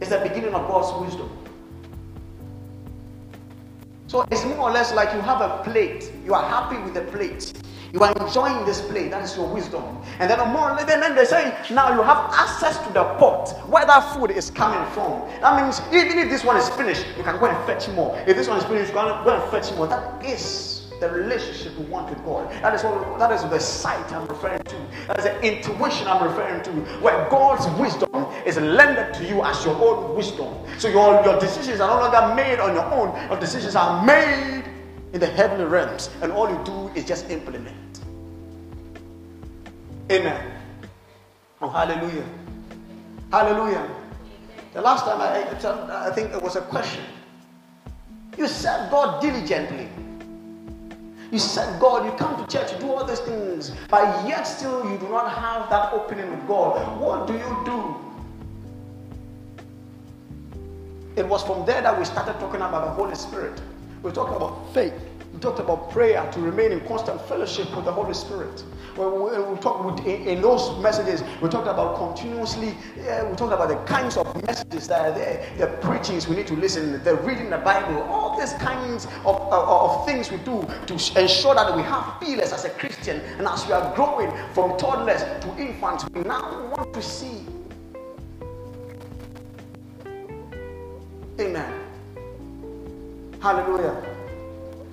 is 0.00 0.08
the 0.08 0.18
beginning 0.18 0.54
of 0.54 0.66
God's 0.68 1.00
wisdom. 1.04 1.30
So 4.06 4.26
it's 4.30 4.44
more 4.44 4.68
or 4.68 4.70
less 4.70 4.94
like 4.94 5.12
you 5.12 5.20
have 5.20 5.40
a 5.40 5.62
plate, 5.64 6.10
you 6.24 6.34
are 6.34 6.48
happy 6.48 6.80
with 6.82 6.94
the 6.94 7.02
plate. 7.12 7.52
You 7.92 8.00
are 8.00 8.12
enjoying 8.20 8.66
this 8.66 8.82
plate. 8.82 9.10
That 9.10 9.24
is 9.24 9.34
your 9.34 9.46
wisdom. 9.46 9.82
And 10.18 10.30
then 10.30 10.38
more, 10.50 10.76
then, 10.84 11.00
then 11.00 11.14
they 11.14 11.24
say 11.24 11.56
now 11.70 11.94
you 11.94 12.02
have 12.02 12.30
access 12.34 12.76
to 12.86 12.92
the 12.92 13.04
pot 13.14 13.50
where 13.68 13.86
that 13.86 14.14
food 14.14 14.30
is 14.30 14.50
coming 14.50 14.84
from. 14.92 15.22
That 15.40 15.62
means 15.62 15.80
even 15.92 16.18
if 16.18 16.28
this 16.28 16.44
one 16.44 16.56
is 16.58 16.68
finished, 16.70 17.06
you 17.16 17.22
can 17.22 17.38
go 17.38 17.46
and 17.46 17.66
fetch 17.66 17.88
more. 17.94 18.14
If 18.26 18.36
this 18.36 18.46
one 18.46 18.58
is 18.58 18.64
finished, 18.64 18.88
you 18.88 18.94
can 18.94 19.24
go 19.24 19.40
and 19.40 19.50
fetch 19.50 19.74
more. 19.74 19.86
That 19.86 20.22
is 20.24 20.86
the 21.00 21.08
relationship 21.08 21.78
we 21.78 21.84
want 21.86 22.10
with 22.10 22.22
God. 22.24 22.50
That 22.62 22.74
is 22.74 22.82
what 22.82 23.18
that 23.18 23.32
is 23.32 23.42
the 23.42 23.58
sight 23.58 24.12
I'm 24.12 24.26
referring 24.26 24.62
to. 24.64 24.76
That 25.06 25.18
is 25.18 25.24
the 25.24 25.40
intuition 25.40 26.08
I'm 26.08 26.22
referring 26.28 26.62
to, 26.64 26.70
where 27.00 27.28
God's 27.30 27.66
wisdom 27.80 28.07
is 28.48 28.56
lended 28.56 29.12
to 29.14 29.24
you 29.28 29.42
as 29.44 29.62
your 29.64 29.76
own 29.76 30.16
wisdom. 30.16 30.48
So 30.78 30.88
your, 30.88 31.22
your 31.22 31.38
decisions 31.38 31.80
are 31.80 31.88
no 31.88 32.00
longer 32.00 32.34
made 32.34 32.58
on 32.58 32.74
your 32.74 32.86
own, 32.86 33.14
your 33.28 33.38
decisions 33.38 33.76
are 33.76 34.04
made 34.04 34.64
in 35.12 35.20
the 35.20 35.26
heavenly 35.26 35.66
realms, 35.66 36.10
and 36.22 36.32
all 36.32 36.48
you 36.48 36.58
do 36.64 36.88
is 36.98 37.04
just 37.04 37.30
implement. 37.30 38.00
Amen. 40.10 40.52
Oh, 41.60 41.68
hallelujah. 41.68 42.24
Hallelujah. 43.30 43.86
The 44.72 44.80
last 44.80 45.04
time 45.04 45.20
I, 45.20 46.06
I 46.06 46.10
think 46.10 46.32
it 46.32 46.42
was 46.42 46.56
a 46.56 46.62
question. 46.62 47.04
You 48.38 48.46
serve 48.48 48.90
God 48.90 49.20
diligently. 49.20 49.88
You 51.30 51.38
serve 51.38 51.78
God, 51.78 52.06
you 52.06 52.12
come 52.12 52.42
to 52.42 52.50
church, 52.50 52.72
you 52.72 52.78
do 52.78 52.92
all 52.92 53.04
these 53.04 53.20
things, 53.20 53.72
but 53.90 54.26
yet 54.26 54.44
still 54.44 54.90
you 54.90 54.96
do 54.96 55.08
not 55.10 55.30
have 55.30 55.68
that 55.68 55.92
opening 55.92 56.30
with 56.30 56.48
God. 56.48 56.98
What 56.98 57.26
do 57.26 57.34
you 57.34 57.62
do? 57.66 58.07
It 61.18 61.28
was 61.28 61.42
from 61.42 61.66
there 61.66 61.82
that 61.82 61.98
we 61.98 62.04
started 62.04 62.34
talking 62.38 62.60
about 62.60 62.84
the 62.84 62.90
Holy 62.92 63.16
Spirit. 63.16 63.60
We 64.04 64.12
talked 64.12 64.36
about 64.36 64.72
faith. 64.72 64.94
We 65.34 65.40
talked 65.40 65.58
about 65.58 65.90
prayer 65.90 66.24
to 66.30 66.40
remain 66.40 66.70
in 66.70 66.78
constant 66.86 67.20
fellowship 67.22 67.74
with 67.74 67.86
the 67.86 67.92
Holy 67.92 68.14
Spirit. 68.14 68.62
When 68.94 69.12
we, 69.14 69.52
we 69.52 69.58
talked 69.58 70.06
in, 70.06 70.28
in, 70.28 70.40
those 70.40 70.80
messages, 70.80 71.24
we 71.42 71.48
talked 71.48 71.66
about 71.66 71.96
continuously, 71.96 72.72
yeah, 72.96 73.28
we 73.28 73.34
talked 73.34 73.52
about 73.52 73.68
the 73.68 73.92
kinds 73.92 74.16
of 74.16 74.32
messages 74.46 74.86
that 74.86 75.00
are 75.00 75.10
there, 75.10 75.44
the 75.58 75.66
preachings 75.84 76.28
we 76.28 76.36
need 76.36 76.46
to 76.46 76.54
listen, 76.54 77.02
the 77.02 77.16
reading 77.16 77.50
the 77.50 77.58
Bible, 77.58 78.00
all 78.02 78.38
these 78.38 78.52
kinds 78.52 79.06
of, 79.26 79.40
of, 79.40 79.52
of 79.52 80.06
things 80.06 80.30
we 80.30 80.36
do 80.38 80.64
to 80.86 81.20
ensure 81.20 81.56
that 81.56 81.74
we 81.74 81.82
have 81.82 82.20
feelers 82.20 82.52
as 82.52 82.64
a 82.64 82.70
Christian. 82.70 83.20
And 83.38 83.48
as 83.48 83.66
we 83.66 83.72
are 83.72 83.92
growing 83.96 84.30
from 84.54 84.78
toddlers 84.78 85.22
to 85.22 85.56
infants, 85.58 86.04
we 86.14 86.20
now 86.20 86.72
want 86.76 86.94
to 86.94 87.02
see. 87.02 87.57
Amen. 91.40 91.72
Hallelujah. 93.40 94.08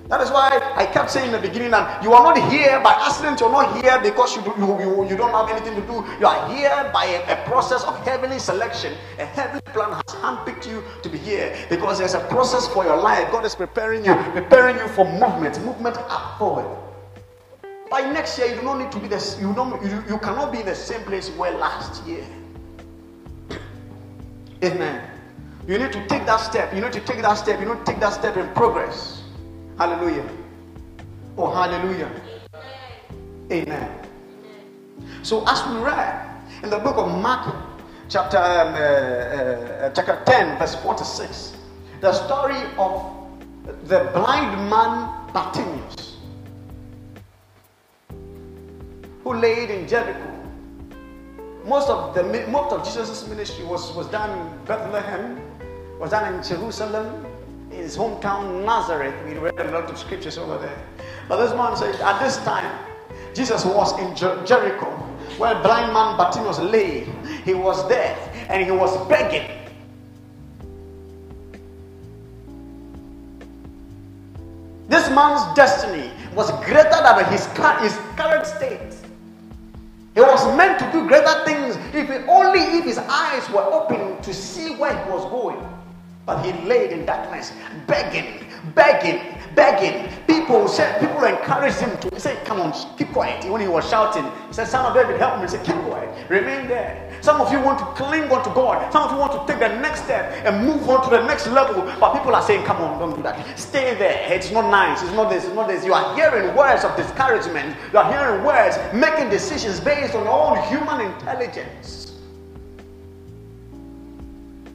That 0.08 0.20
is 0.20 0.30
why 0.30 0.60
I 0.76 0.86
kept 0.86 1.10
saying 1.10 1.26
in 1.26 1.32
the 1.32 1.40
beginning 1.40 1.72
that 1.72 2.00
you 2.02 2.12
are 2.12 2.22
not 2.22 2.50
here 2.50 2.78
by 2.80 2.92
accident, 2.92 3.40
you're 3.40 3.50
not 3.50 3.82
here 3.82 4.00
because 4.00 4.36
you, 4.36 4.42
do, 4.42 4.54
you, 4.56 4.78
you, 4.78 5.08
you 5.10 5.16
don't 5.16 5.32
have 5.32 5.50
anything 5.50 5.74
to 5.74 5.80
do. 5.84 6.04
You 6.20 6.26
are 6.26 6.48
here 6.54 6.90
by 6.92 7.06
a, 7.06 7.32
a, 7.32 7.44
process 7.44 7.82
of 7.82 7.98
heavenly 8.06 8.38
selection. 8.38 8.94
A 9.18 9.24
heavenly 9.24 9.62
plan 9.72 9.90
has 9.90 10.14
handpicked 10.22 10.64
you 10.64 10.84
to 11.02 11.08
be 11.08 11.18
here 11.18 11.56
because 11.68 11.98
there's 11.98 12.14
a 12.14 12.20
process 12.28 12.68
for 12.68 12.84
your 12.84 12.96
life. 12.96 13.32
God 13.32 13.44
is 13.44 13.56
preparing 13.56 14.04
you, 14.04 14.14
preparing 14.32 14.76
you 14.76 14.86
for 14.88 15.04
movement, 15.04 15.60
movement 15.64 15.96
up 15.96 16.38
forward. 16.38 16.78
By 17.90 18.02
next 18.02 18.38
year, 18.38 18.48
you 18.48 18.56
do 18.56 18.62
not 18.62 18.78
need 18.78 18.92
to 18.92 19.00
be 19.00 19.08
this, 19.08 19.36
you, 19.40 19.52
don't, 19.54 19.82
you, 19.82 20.04
you 20.08 20.18
cannot 20.18 20.52
be 20.52 20.60
in 20.60 20.66
the 20.66 20.74
same 20.74 21.00
place 21.02 21.30
where 21.30 21.50
last 21.50 22.06
year. 22.06 22.24
Amen. 24.62 25.15
You 25.66 25.78
need 25.78 25.92
to 25.92 26.06
take 26.06 26.24
that 26.26 26.38
step. 26.38 26.72
You 26.72 26.80
need 26.80 26.92
to 26.92 27.00
take 27.00 27.22
that 27.22 27.34
step. 27.34 27.60
You 27.60 27.66
need 27.66 27.78
to 27.78 27.84
take 27.84 28.00
that 28.00 28.12
step 28.12 28.36
in 28.36 28.48
progress. 28.54 29.22
Hallelujah. 29.78 30.28
Oh, 31.36 31.50
hallelujah. 31.50 32.10
Amen. 33.50 33.90
So, 35.22 35.44
as 35.46 35.66
we 35.68 35.82
read 35.82 36.30
in 36.62 36.70
the 36.70 36.78
book 36.78 36.96
of 36.96 37.08
Mark, 37.20 37.52
chapter, 38.08 38.38
um, 38.38 38.74
uh, 38.74 39.86
uh, 39.86 39.90
chapter 39.90 40.22
10, 40.24 40.58
verse 40.58 40.76
46, 40.76 41.56
the 42.00 42.12
story 42.12 42.62
of 42.78 43.12
the 43.88 44.08
blind 44.14 44.70
man 44.70 45.32
Bartimaeus, 45.32 46.16
who 49.24 49.34
laid 49.34 49.70
in 49.70 49.88
Jericho. 49.88 50.32
Most 51.64 51.90
of 51.90 52.14
the 52.14 52.22
most 52.46 52.72
of 52.72 52.84
Jesus' 52.84 53.26
ministry 53.26 53.64
was, 53.64 53.92
was 53.92 54.06
done 54.06 54.30
in 54.38 54.64
Bethlehem, 54.64 55.42
was 55.98 56.10
done 56.10 56.34
in 56.34 56.42
Jerusalem, 56.42 57.26
in 57.70 57.78
his 57.78 57.96
hometown 57.96 58.64
Nazareth. 58.64 59.14
We 59.24 59.38
read 59.38 59.58
a 59.58 59.70
lot 59.70 59.90
of 59.90 59.98
scriptures 59.98 60.38
over 60.38 60.58
there. 60.58 60.78
But 61.28 61.44
this 61.44 61.54
man 61.56 61.76
says, 61.76 61.98
at 62.00 62.22
this 62.22 62.36
time, 62.38 62.78
Jesus 63.34 63.64
was 63.64 63.98
in 63.98 64.14
Jer- 64.14 64.42
Jericho, 64.44 64.86
where 65.38 65.54
blind 65.62 65.92
man 65.92 66.16
Bartimaeus 66.16 66.58
lay. 66.58 67.06
He 67.44 67.54
was 67.54 67.88
there 67.88 68.16
and 68.48 68.64
he 68.64 68.70
was 68.70 68.96
begging. 69.08 69.50
This 74.88 75.08
man's 75.10 75.54
destiny 75.56 76.10
was 76.34 76.50
greater 76.64 76.90
than 76.90 77.24
his, 77.26 77.46
his 77.80 77.98
current 78.16 78.46
state. 78.46 78.94
He 80.14 80.20
was 80.20 80.56
meant 80.56 80.78
to 80.78 80.90
do 80.92 81.06
greater 81.06 81.44
things 81.44 81.76
if 81.92 82.08
only 82.28 82.60
if 82.60 82.84
his 82.84 82.98
eyes 82.98 83.48
were 83.50 83.64
open 83.64 84.22
to 84.22 84.32
see 84.32 84.76
where 84.76 84.96
he 85.04 85.10
was 85.10 85.24
going. 85.30 85.75
But 86.26 86.44
he 86.44 86.52
laid 86.66 86.90
in 86.90 87.06
darkness, 87.06 87.52
begging, 87.86 88.44
begging, 88.74 89.38
begging. 89.54 90.10
People 90.26 90.66
said, 90.66 90.98
people 90.98 91.22
encouraged 91.22 91.78
him 91.78 91.96
to 91.98 92.18
say, 92.18 92.36
Come 92.44 92.60
on, 92.60 92.72
keep 92.98 93.12
quiet. 93.12 93.48
When 93.48 93.60
he 93.60 93.68
was 93.68 93.88
shouting, 93.88 94.24
he 94.48 94.52
said, 94.52 94.66
Son 94.66 94.84
of 94.84 94.92
David, 94.92 95.20
help 95.20 95.36
me. 95.36 95.42
He 95.42 95.48
said, 95.48 95.64
Keep 95.64 95.76
quiet, 95.76 96.28
remain 96.28 96.66
there. 96.66 97.16
Some 97.20 97.40
of 97.40 97.52
you 97.52 97.60
want 97.60 97.78
to 97.78 97.84
cling 98.02 98.28
on 98.32 98.42
to 98.42 98.50
God. 98.50 98.92
Some 98.92 99.04
of 99.04 99.12
you 99.12 99.18
want 99.18 99.32
to 99.32 99.52
take 99.52 99.60
the 99.60 99.68
next 99.80 100.02
step 100.02 100.32
and 100.44 100.66
move 100.66 100.88
on 100.90 101.04
to 101.04 101.10
the 101.16 101.24
next 101.26 101.46
level. 101.46 101.82
But 102.00 102.12
people 102.14 102.34
are 102.34 102.42
saying, 102.42 102.64
Come 102.64 102.78
on, 102.78 102.98
don't 102.98 103.14
do 103.14 103.22
that. 103.22 103.56
Stay 103.56 103.94
there. 103.94 104.26
It's 104.32 104.50
not 104.50 104.68
nice. 104.68 105.04
It's 105.04 105.12
not 105.12 105.30
this. 105.30 105.44
It's 105.44 105.54
not 105.54 105.68
this. 105.68 105.84
You 105.84 105.94
are 105.94 106.12
hearing 106.16 106.56
words 106.56 106.82
of 106.82 106.96
discouragement. 106.96 107.76
You 107.92 108.00
are 108.00 108.12
hearing 108.12 108.44
words, 108.44 108.76
making 108.92 109.30
decisions 109.30 109.78
based 109.78 110.16
on 110.16 110.26
own 110.26 110.60
human 110.68 111.12
intelligence. 111.12 112.14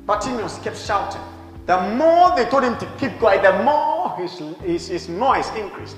Bartimaeus 0.06 0.58
kept 0.60 0.78
shouting. 0.78 1.22
The 1.66 1.80
more 1.96 2.36
they 2.36 2.46
told 2.46 2.64
him 2.64 2.78
to 2.78 2.86
keep 3.00 3.18
quiet, 3.20 3.44
the 3.44 3.64
more 3.64 4.16
his, 4.18 4.40
his, 4.64 4.88
his 4.88 5.10
noise 5.10 5.50
increased. 5.56 5.98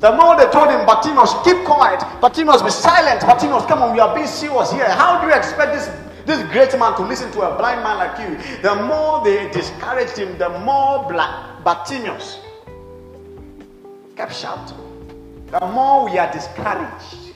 The 0.00 0.12
more 0.12 0.36
they 0.36 0.46
told 0.50 0.70
him, 0.70 0.86
Bartimaeus, 0.86 1.34
keep 1.42 1.64
quiet. 1.64 2.00
Bartimaeus, 2.20 2.62
be 2.62 2.70
silent. 2.70 3.22
Bartimaeus, 3.22 3.66
come 3.66 3.82
on, 3.82 3.92
we 3.92 4.00
are 4.00 4.14
being 4.14 4.28
serious 4.28 4.70
here. 4.70 4.88
How 4.88 5.20
do 5.20 5.26
you 5.26 5.34
expect 5.34 5.72
this, 5.72 5.90
this 6.24 6.40
great 6.52 6.78
man 6.78 6.94
to 6.96 7.02
listen 7.02 7.32
to 7.32 7.40
a 7.40 7.56
blind 7.58 7.82
man 7.82 7.98
like 7.98 8.18
you? 8.20 8.36
The 8.62 8.76
more 8.84 9.24
they 9.24 9.50
discouraged 9.50 10.16
him, 10.16 10.38
the 10.38 10.50
more 10.60 11.08
black 11.08 11.64
Bartimaeus 11.64 12.38
kept 14.14 14.34
shouting. 14.34 14.76
The 15.50 15.60
more 15.60 16.04
we 16.04 16.18
are 16.18 16.30
discouraged, 16.32 17.27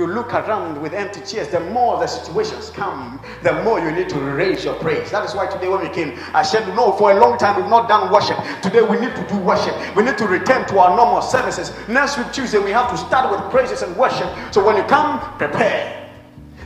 you 0.00 0.06
look 0.06 0.32
around 0.32 0.80
with 0.80 0.94
empty 0.94 1.20
chairs, 1.20 1.48
the 1.48 1.60
more 1.60 1.98
the 2.00 2.06
situations 2.06 2.70
come, 2.70 3.20
the 3.42 3.52
more 3.62 3.78
you 3.78 3.92
need 3.92 4.08
to 4.08 4.18
raise 4.18 4.64
your 4.64 4.74
praise. 4.76 5.10
That 5.10 5.26
is 5.26 5.34
why 5.34 5.46
today 5.46 5.68
when 5.68 5.82
we 5.82 5.90
came, 5.90 6.18
I 6.32 6.42
said, 6.42 6.66
No, 6.74 6.92
for 6.92 7.12
a 7.12 7.20
long 7.20 7.36
time 7.36 7.60
we've 7.60 7.68
not 7.70 7.86
done 7.86 8.10
worship. 8.10 8.38
Today 8.62 8.80
we 8.80 8.98
need 8.98 9.14
to 9.14 9.26
do 9.28 9.36
worship. 9.36 9.74
We 9.94 10.02
need 10.02 10.16
to 10.16 10.26
return 10.26 10.66
to 10.68 10.78
our 10.78 10.96
normal 10.96 11.20
services. 11.20 11.72
Next 11.86 12.16
week, 12.16 12.32
Tuesday, 12.32 12.58
we 12.58 12.70
have 12.70 12.90
to 12.90 12.96
start 12.96 13.30
with 13.30 13.50
praises 13.50 13.82
and 13.82 13.94
worship. 13.94 14.28
So 14.52 14.64
when 14.64 14.76
you 14.76 14.84
come, 14.84 15.20
prepare. 15.36 16.08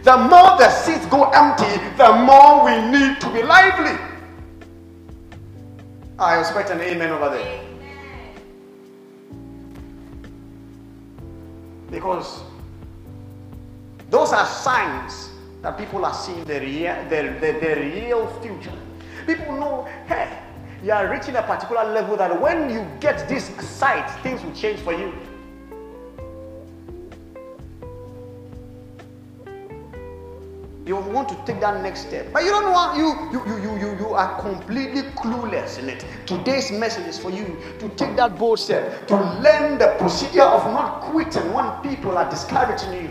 The 0.04 0.16
more 0.16 0.56
the 0.56 0.70
seats 0.70 1.06
go 1.06 1.30
empty, 1.30 1.82
the 1.96 2.12
more 2.12 2.64
we 2.64 2.88
need 2.88 3.20
to 3.20 3.30
be 3.32 3.42
lively. 3.42 3.98
I 6.20 6.38
expect 6.38 6.70
an 6.70 6.80
amen 6.80 7.10
over 7.10 7.30
there. 7.30 7.60
Because 11.90 12.42
those 14.10 14.32
are 14.32 14.46
signs 14.46 15.30
that 15.62 15.78
people 15.78 16.04
are 16.04 16.14
seeing 16.14 16.44
the, 16.44 16.60
rea- 16.60 17.06
the, 17.08 17.34
the, 17.40 17.58
the 17.60 17.80
real 17.80 18.26
future. 18.40 18.72
People 19.26 19.56
know, 19.56 19.88
hey, 20.06 20.38
you 20.82 20.92
are 20.92 21.10
reaching 21.10 21.36
a 21.36 21.42
particular 21.42 21.84
level 21.84 22.16
that 22.16 22.38
when 22.40 22.68
you 22.70 22.86
get 23.00 23.28
this 23.28 23.46
sight, 23.66 24.08
things 24.22 24.42
will 24.44 24.52
change 24.52 24.80
for 24.80 24.92
you. 24.92 25.12
You 30.86 30.96
want 30.96 31.30
to 31.30 31.34
take 31.46 31.60
that 31.60 31.82
next 31.82 32.00
step, 32.08 32.30
but 32.30 32.44
you 32.44 32.50
don't 32.50 32.70
want 32.70 32.98
you 32.98 33.06
you 33.32 33.42
you 33.46 33.56
you 33.62 33.78
you, 33.78 33.96
you 34.00 34.08
are 34.12 34.38
completely 34.38 35.00
clueless 35.16 35.78
in 35.78 35.88
it. 35.88 36.04
Today's 36.26 36.70
message 36.70 37.06
is 37.06 37.18
for 37.18 37.30
you 37.30 37.56
to 37.78 37.88
take 37.96 38.14
that 38.16 38.38
bold 38.38 38.58
step, 38.58 39.06
to 39.08 39.16
learn 39.16 39.78
the 39.78 39.94
procedure 39.98 40.42
of 40.42 40.62
not 40.74 41.00
quitting 41.00 41.50
when 41.54 41.70
people 41.80 42.18
are 42.18 42.28
discouraging 42.28 42.92
you, 43.04 43.10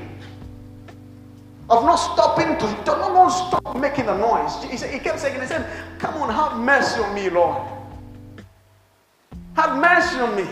of 1.74 1.86
not 1.86 1.96
stopping 1.96 2.58
to, 2.58 2.66
not 2.86 3.30
stop 3.30 3.76
making 3.76 4.08
a 4.08 4.18
noise. 4.18 4.64
He, 4.64 4.78
said, 4.78 4.94
he 4.94 5.00
kept 5.00 5.20
saying, 5.20 5.40
he 5.40 5.48
said, 5.48 5.66
"Come 6.00 6.16
on, 6.22 6.30
have 6.34 6.60
mercy 6.60 7.02
on 7.02 7.14
me, 7.16 7.30
Lord. 7.30 7.62
Have 9.56 9.78
mercy 9.78 10.20
on 10.20 10.36
me." 10.36 10.46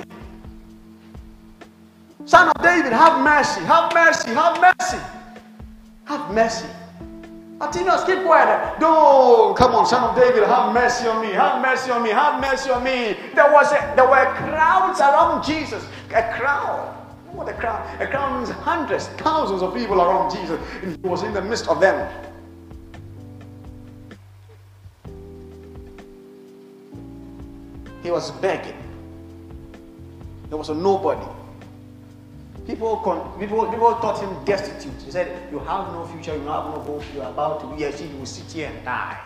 Son 2.26 2.48
of 2.48 2.64
David, 2.64 2.94
have 2.94 3.22
mercy, 3.24 3.62
have 3.62 3.94
mercy, 3.94 4.30
have 4.30 4.62
mercy, 4.62 4.98
have 6.06 6.34
mercy. 6.34 6.68
Bartimaeus, 7.58 8.04
keep 8.06 8.24
quiet. 8.24 8.80
No, 8.80 9.54
come 9.56 9.76
on, 9.76 9.86
son 9.86 10.04
of 10.04 10.16
David, 10.16 10.44
have 10.48 10.74
mercy 10.74 11.08
on 11.08 11.22
me, 11.22 11.32
have 11.34 11.62
mercy 11.62 11.92
on 11.92 12.02
me, 12.02 12.10
have 12.10 12.42
mercy 12.42 12.72
on 12.72 12.84
me. 12.84 13.16
There 13.36 13.52
was 13.52 13.72
a, 13.72 13.94
there 13.96 14.08
were 14.08 14.26
crowds 14.34 15.00
around 15.00 15.44
Jesus. 15.44 15.86
A 16.10 16.24
crowd. 16.34 17.01
What 17.34 17.48
a 17.48 17.54
crowd? 17.54 18.02
A 18.02 18.08
crowd 18.08 18.38
means 18.38 18.50
hundreds, 18.50 19.08
thousands 19.08 19.62
of 19.62 19.74
people 19.74 20.02
around 20.02 20.32
Jesus. 20.32 20.60
And 20.84 20.98
he 21.02 21.08
was 21.08 21.24
in 21.24 21.34
the 21.34 21.42
midst 21.42 21.68
of 21.68 21.80
them. 21.80 22.10
He 28.04 28.12
was 28.12 28.32
begging. 28.32 28.76
There 30.50 30.58
was 30.58 30.70
a 30.70 30.76
nobody. 30.76 31.26
People, 32.68 32.98
con- 32.98 33.40
people, 33.40 33.66
people 33.72 33.94
thought 33.96 34.22
him 34.22 34.44
destitute. 34.46 35.02
He 35.04 35.12
said, 35.12 35.52
You 35.52 35.60
have 35.60 35.94
no 35.94 36.06
future, 36.06 36.36
you 36.36 36.42
have 36.42 36.66
no 36.66 36.80
hope, 36.82 37.04
you 37.14 37.22
are 37.22 37.32
about 37.32 37.62
to 37.62 37.68
be 37.76 37.84
a 37.84 37.96
you 37.96 38.18
will 38.18 38.26
sit 38.26 38.52
here 38.52 38.68
and 38.68 38.86
die. 38.86 39.20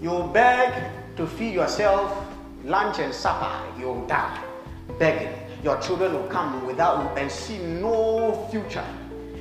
You 0.00 0.30
beg 0.32 0.90
to 1.16 1.26
feed 1.26 1.54
yourself 1.54 2.26
lunch 2.64 2.98
and 2.98 3.12
supper, 3.12 3.50
you'll 3.78 4.06
die. 4.06 4.42
Begging. 4.98 5.45
Your 5.66 5.80
children 5.80 6.12
will 6.12 6.28
come 6.28 6.64
without 6.64 7.18
and 7.18 7.28
see 7.28 7.58
no 7.58 8.46
future. 8.52 8.86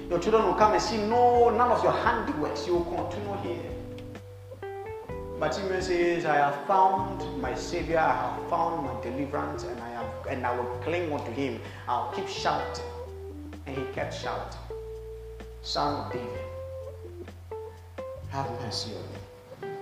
Your 0.10 0.18
children 0.18 0.44
will 0.46 0.56
come 0.56 0.74
and 0.74 0.82
see 0.82 0.98
no 0.98 1.52
none 1.52 1.70
of 1.70 1.84
your 1.84 1.94
handiworks. 1.94 2.66
You 2.66 2.78
will 2.78 2.96
continue 2.96 3.38
here. 3.44 3.72
But 5.40 5.56
he 5.56 5.82
says, 5.82 6.26
I 6.26 6.38
have 6.38 6.66
found 6.66 7.40
my 7.40 7.54
Savior, 7.54 8.00
I 8.00 8.12
have 8.12 8.50
found 8.50 8.88
my 8.88 9.00
deliverance, 9.04 9.66
and 9.66 9.80
I 9.80 9.90
have 9.90 10.26
and 10.28 10.48
I 10.48 10.56
will 10.58 10.66
cling 10.82 11.14
unto 11.14 11.32
him. 11.32 11.62
I'll 11.88 12.12
keep 12.12 12.28
shouting. 12.28 12.90
And 13.68 13.78
he 13.78 13.84
kept 13.94 14.16
shouting. 14.16 14.60
Son 15.62 16.08
of 16.08 16.12
David, 16.12 16.40
have 18.30 18.50
mercy 18.62 18.94
on 18.96 19.70
me. 19.70 19.78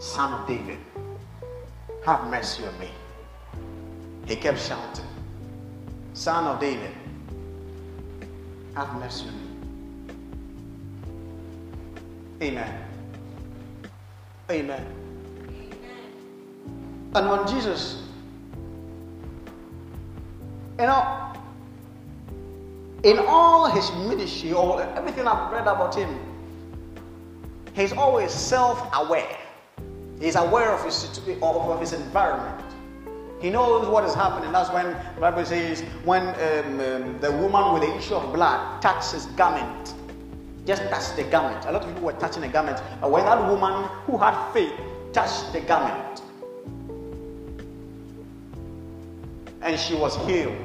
Son 0.00 0.40
of 0.40 0.48
David, 0.48 0.78
have 2.04 2.28
mercy 2.28 2.66
on 2.66 2.76
me. 2.80 2.90
He 4.26 4.34
kept 4.34 4.58
shouting. 4.58 5.13
Son 6.14 6.46
of 6.46 6.58
David, 6.60 6.92
have 8.76 8.94
mercy 8.94 9.26
on 9.26 9.34
me. 9.34 9.40
Amen. 12.46 12.84
Amen. 14.48 14.86
And 17.16 17.30
when 17.30 17.46
Jesus, 17.48 18.04
you 20.78 20.86
know, 20.86 21.32
in 23.02 23.18
all 23.18 23.66
his 23.66 23.90
ministry 24.08 24.52
or 24.52 24.82
everything 24.82 25.26
I've 25.26 25.52
read 25.52 25.66
about 25.66 25.96
him, 25.96 26.16
he's 27.74 27.92
always 27.92 28.32
self 28.32 28.88
aware. 28.94 29.36
He's 30.20 30.36
aware 30.36 30.70
of 30.70 30.84
his, 30.84 31.20
of 31.42 31.80
his 31.80 31.92
environment. 31.92 32.63
He 33.44 33.50
knows 33.50 33.86
what 33.88 34.04
is 34.04 34.14
happening. 34.14 34.50
That's 34.52 34.70
when 34.72 34.86
the 35.16 35.20
Bible 35.20 35.44
says, 35.44 35.82
when 36.02 36.22
um, 36.22 36.80
um, 36.80 37.20
the 37.20 37.30
woman 37.30 37.74
with 37.74 37.82
the 37.82 37.94
issue 37.94 38.14
of 38.14 38.32
blood 38.32 38.80
touched 38.80 39.12
his 39.12 39.26
garment, 39.36 39.92
just 40.64 40.80
touched 40.84 41.14
the 41.16 41.24
garment. 41.24 41.62
A 41.66 41.72
lot 41.72 41.82
of 41.82 41.88
people 41.88 42.04
were 42.04 42.14
touching 42.14 42.40
the 42.40 42.48
garment. 42.48 42.80
But 43.02 43.10
when 43.10 43.26
that 43.26 43.46
woman 43.46 43.86
who 44.06 44.16
had 44.16 44.50
faith 44.54 44.72
touched 45.12 45.52
the 45.52 45.60
garment, 45.60 46.22
and 49.60 49.78
she 49.78 49.94
was 49.94 50.16
healed, 50.24 50.56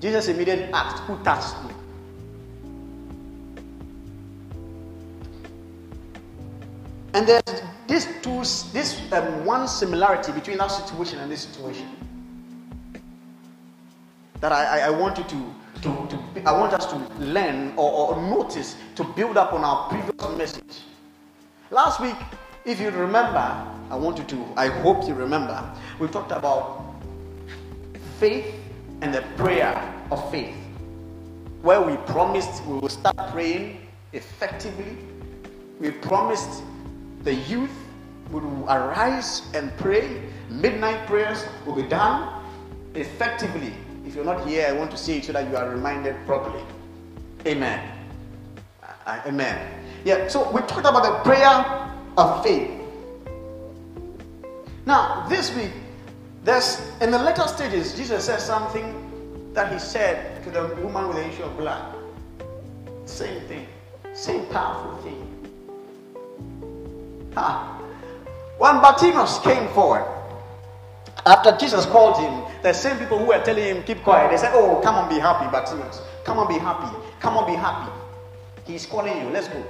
Jesus 0.00 0.28
immediately 0.28 0.72
asked, 0.72 1.02
Who 1.02 1.22
touched 1.22 1.62
me? 1.64 1.74
And 7.14 7.26
there's 7.26 7.62
this 7.86 8.08
two, 8.22 8.38
this 8.72 9.00
um, 9.12 9.44
one 9.44 9.68
similarity 9.68 10.32
between 10.32 10.58
that 10.58 10.68
situation 10.68 11.18
and 11.18 11.30
this 11.30 11.42
situation 11.42 11.88
that 14.40 14.50
I, 14.50 14.64
I, 14.64 14.78
I 14.86 14.90
want 14.90 15.18
you 15.18 15.24
to, 15.24 15.54
to, 15.82 16.08
to, 16.08 16.42
I 16.48 16.52
want 16.52 16.72
us 16.72 16.86
to 16.86 16.96
learn 17.22 17.74
or, 17.76 18.14
or 18.14 18.22
notice 18.22 18.76
to 18.96 19.04
build 19.04 19.36
up 19.36 19.52
on 19.52 19.62
our 19.62 19.88
previous 19.88 20.36
message. 20.36 20.80
Last 21.70 22.00
week, 22.00 22.16
if 22.64 22.80
you 22.80 22.90
remember, 22.90 23.38
I 23.90 23.96
want 23.96 24.18
you 24.18 24.24
to, 24.24 24.44
I 24.56 24.66
hope 24.66 25.06
you 25.06 25.14
remember, 25.14 25.62
we 26.00 26.08
talked 26.08 26.32
about 26.32 26.84
faith 28.18 28.54
and 29.00 29.14
the 29.14 29.22
prayer 29.36 29.76
of 30.10 30.30
faith, 30.30 30.54
where 31.62 31.80
we 31.80 31.96
promised 31.98 32.64
we 32.66 32.78
will 32.78 32.88
start 32.88 33.16
praying 33.32 33.86
effectively. 34.12 34.96
We 35.78 35.90
promised 35.90 36.62
the 37.24 37.34
youth 37.34 37.70
would 38.30 38.44
arise 38.44 39.42
and 39.54 39.76
pray. 39.76 40.22
Midnight 40.48 41.06
prayers 41.06 41.44
will 41.64 41.74
be 41.74 41.82
done 41.82 42.42
effectively. 42.94 43.72
If 44.06 44.14
you're 44.14 44.24
not 44.24 44.46
here, 44.46 44.66
I 44.68 44.72
want 44.72 44.90
to 44.90 44.96
say 44.96 45.18
it 45.18 45.24
so 45.24 45.32
that 45.32 45.48
you 45.48 45.56
are 45.56 45.70
reminded 45.70 46.16
properly. 46.26 46.62
Amen. 47.46 47.80
Uh, 49.06 49.20
amen. 49.26 49.84
Yeah, 50.04 50.28
so 50.28 50.50
we 50.50 50.60
talked 50.62 50.80
about 50.86 51.02
the 51.02 51.30
prayer 51.30 51.90
of 52.16 52.42
faith. 52.42 52.70
Now, 54.84 55.26
this 55.28 55.54
week, 55.54 55.70
there's 56.44 56.80
in 57.00 57.12
the 57.12 57.18
later 57.18 57.46
stages, 57.46 57.94
Jesus 57.94 58.24
says 58.24 58.44
something 58.44 59.52
that 59.54 59.72
he 59.72 59.78
said 59.78 60.42
to 60.44 60.50
the 60.50 60.74
woman 60.82 61.08
with 61.08 61.18
the 61.18 61.28
issue 61.28 61.44
of 61.44 61.56
blood. 61.56 61.94
Same 63.04 63.40
thing, 63.42 63.66
same 64.12 64.46
powerful 64.46 64.96
thing. 65.02 65.31
When 67.34 68.80
Bartimaeus 68.80 69.38
came 69.40 69.68
forward, 69.68 70.06
after 71.24 71.56
Jesus 71.56 71.86
called 71.86 72.18
him, 72.18 72.42
the 72.62 72.72
same 72.72 72.98
people 72.98 73.18
who 73.18 73.26
were 73.26 73.42
telling 73.44 73.64
him, 73.64 73.82
keep 73.84 74.02
quiet, 74.02 74.30
they 74.30 74.36
said, 74.36 74.52
Oh, 74.54 74.80
come 74.82 74.96
on, 74.96 75.08
be 75.08 75.18
happy, 75.18 75.50
Bartimaeus. 75.50 76.00
Come 76.24 76.38
on, 76.38 76.48
be 76.48 76.58
happy. 76.58 76.96
Come 77.20 77.36
on, 77.36 77.46
be 77.46 77.56
happy. 77.56 77.92
He's 78.66 78.86
calling 78.86 79.16
you. 79.20 79.30
Let's 79.30 79.48
go. 79.48 79.64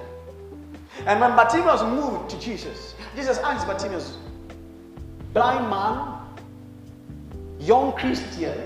And 1.07 1.20
when 1.20 1.31
Bartimaeus 1.37 1.83
moved 1.83 2.31
to 2.31 2.40
Jesus, 2.40 2.94
Jesus 3.16 3.38
asked 3.38 3.66
Bartimaeus, 3.66 4.16
blind 5.33 5.68
man, 5.68 6.18
young 7.59 7.93
Christian, 7.93 8.59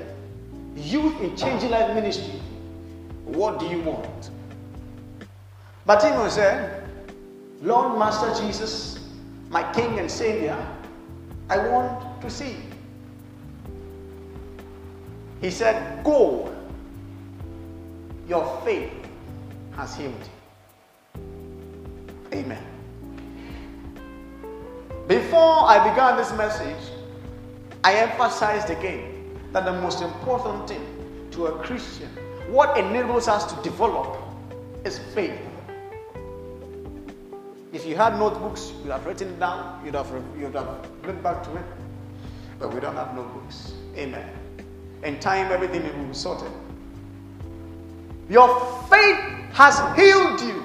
youth 0.77 1.21
in 1.21 1.37
changing 1.37 1.71
life 1.71 1.95
ministry, 1.95 2.41
what 3.25 3.59
do 3.59 3.67
you 3.67 3.81
want? 3.81 4.31
Bartimaeus 5.87 6.35
said, 6.35 6.76
Lord 7.63 7.99
Master 7.99 8.33
Jesus, 8.43 8.99
my 9.51 9.63
King 9.73 9.99
and 9.99 10.11
Savior, 10.11 10.57
I 11.49 11.59
want 11.69 12.21
to 12.23 12.31
see. 12.31 12.57
He 15.41 15.51
said, 15.51 16.05
Go. 16.05 16.53
Your 18.29 18.61
faith 18.65 18.93
has 19.77 19.95
healed 19.95 20.15
you. 21.15 21.21
Amen. 22.33 22.63
Before 25.07 25.69
I 25.69 25.89
began 25.89 26.17
this 26.17 26.33
message, 26.33 26.91
I 27.85 27.95
emphasized 27.95 28.71
again 28.71 29.39
that 29.53 29.65
the 29.65 29.73
most 29.81 30.03
important 30.03 30.69
thing 30.69 31.29
to 31.31 31.47
a 31.47 31.53
Christian, 31.63 32.09
what 32.49 32.77
enables 32.77 33.29
us 33.29 33.53
to 33.55 33.63
develop, 33.63 34.19
is 34.85 34.99
faith. 35.15 35.46
If 37.77 37.85
you 37.85 37.95
had 37.95 38.19
notebooks, 38.19 38.73
you'd 38.83 38.91
have 38.91 39.05
written 39.05 39.29
it 39.29 39.39
down, 39.39 39.85
you'd 39.85 39.95
have, 39.95 40.11
you'd 40.41 40.55
have 40.55 40.89
looked 41.05 41.23
back 41.23 41.43
to 41.43 41.57
it. 41.57 41.65
But 42.59 42.73
we 42.73 42.81
don't 42.81 42.97
have 42.97 43.15
notebooks. 43.15 43.75
Amen. 43.95 44.31
In 45.03 45.21
time, 45.21 45.53
everything 45.53 45.83
will 45.83 46.07
be 46.07 46.15
sorted. 46.15 46.51
Your 48.31 48.49
faith 48.89 49.19
has 49.53 49.77
healed 49.95 50.41
you. 50.41 50.65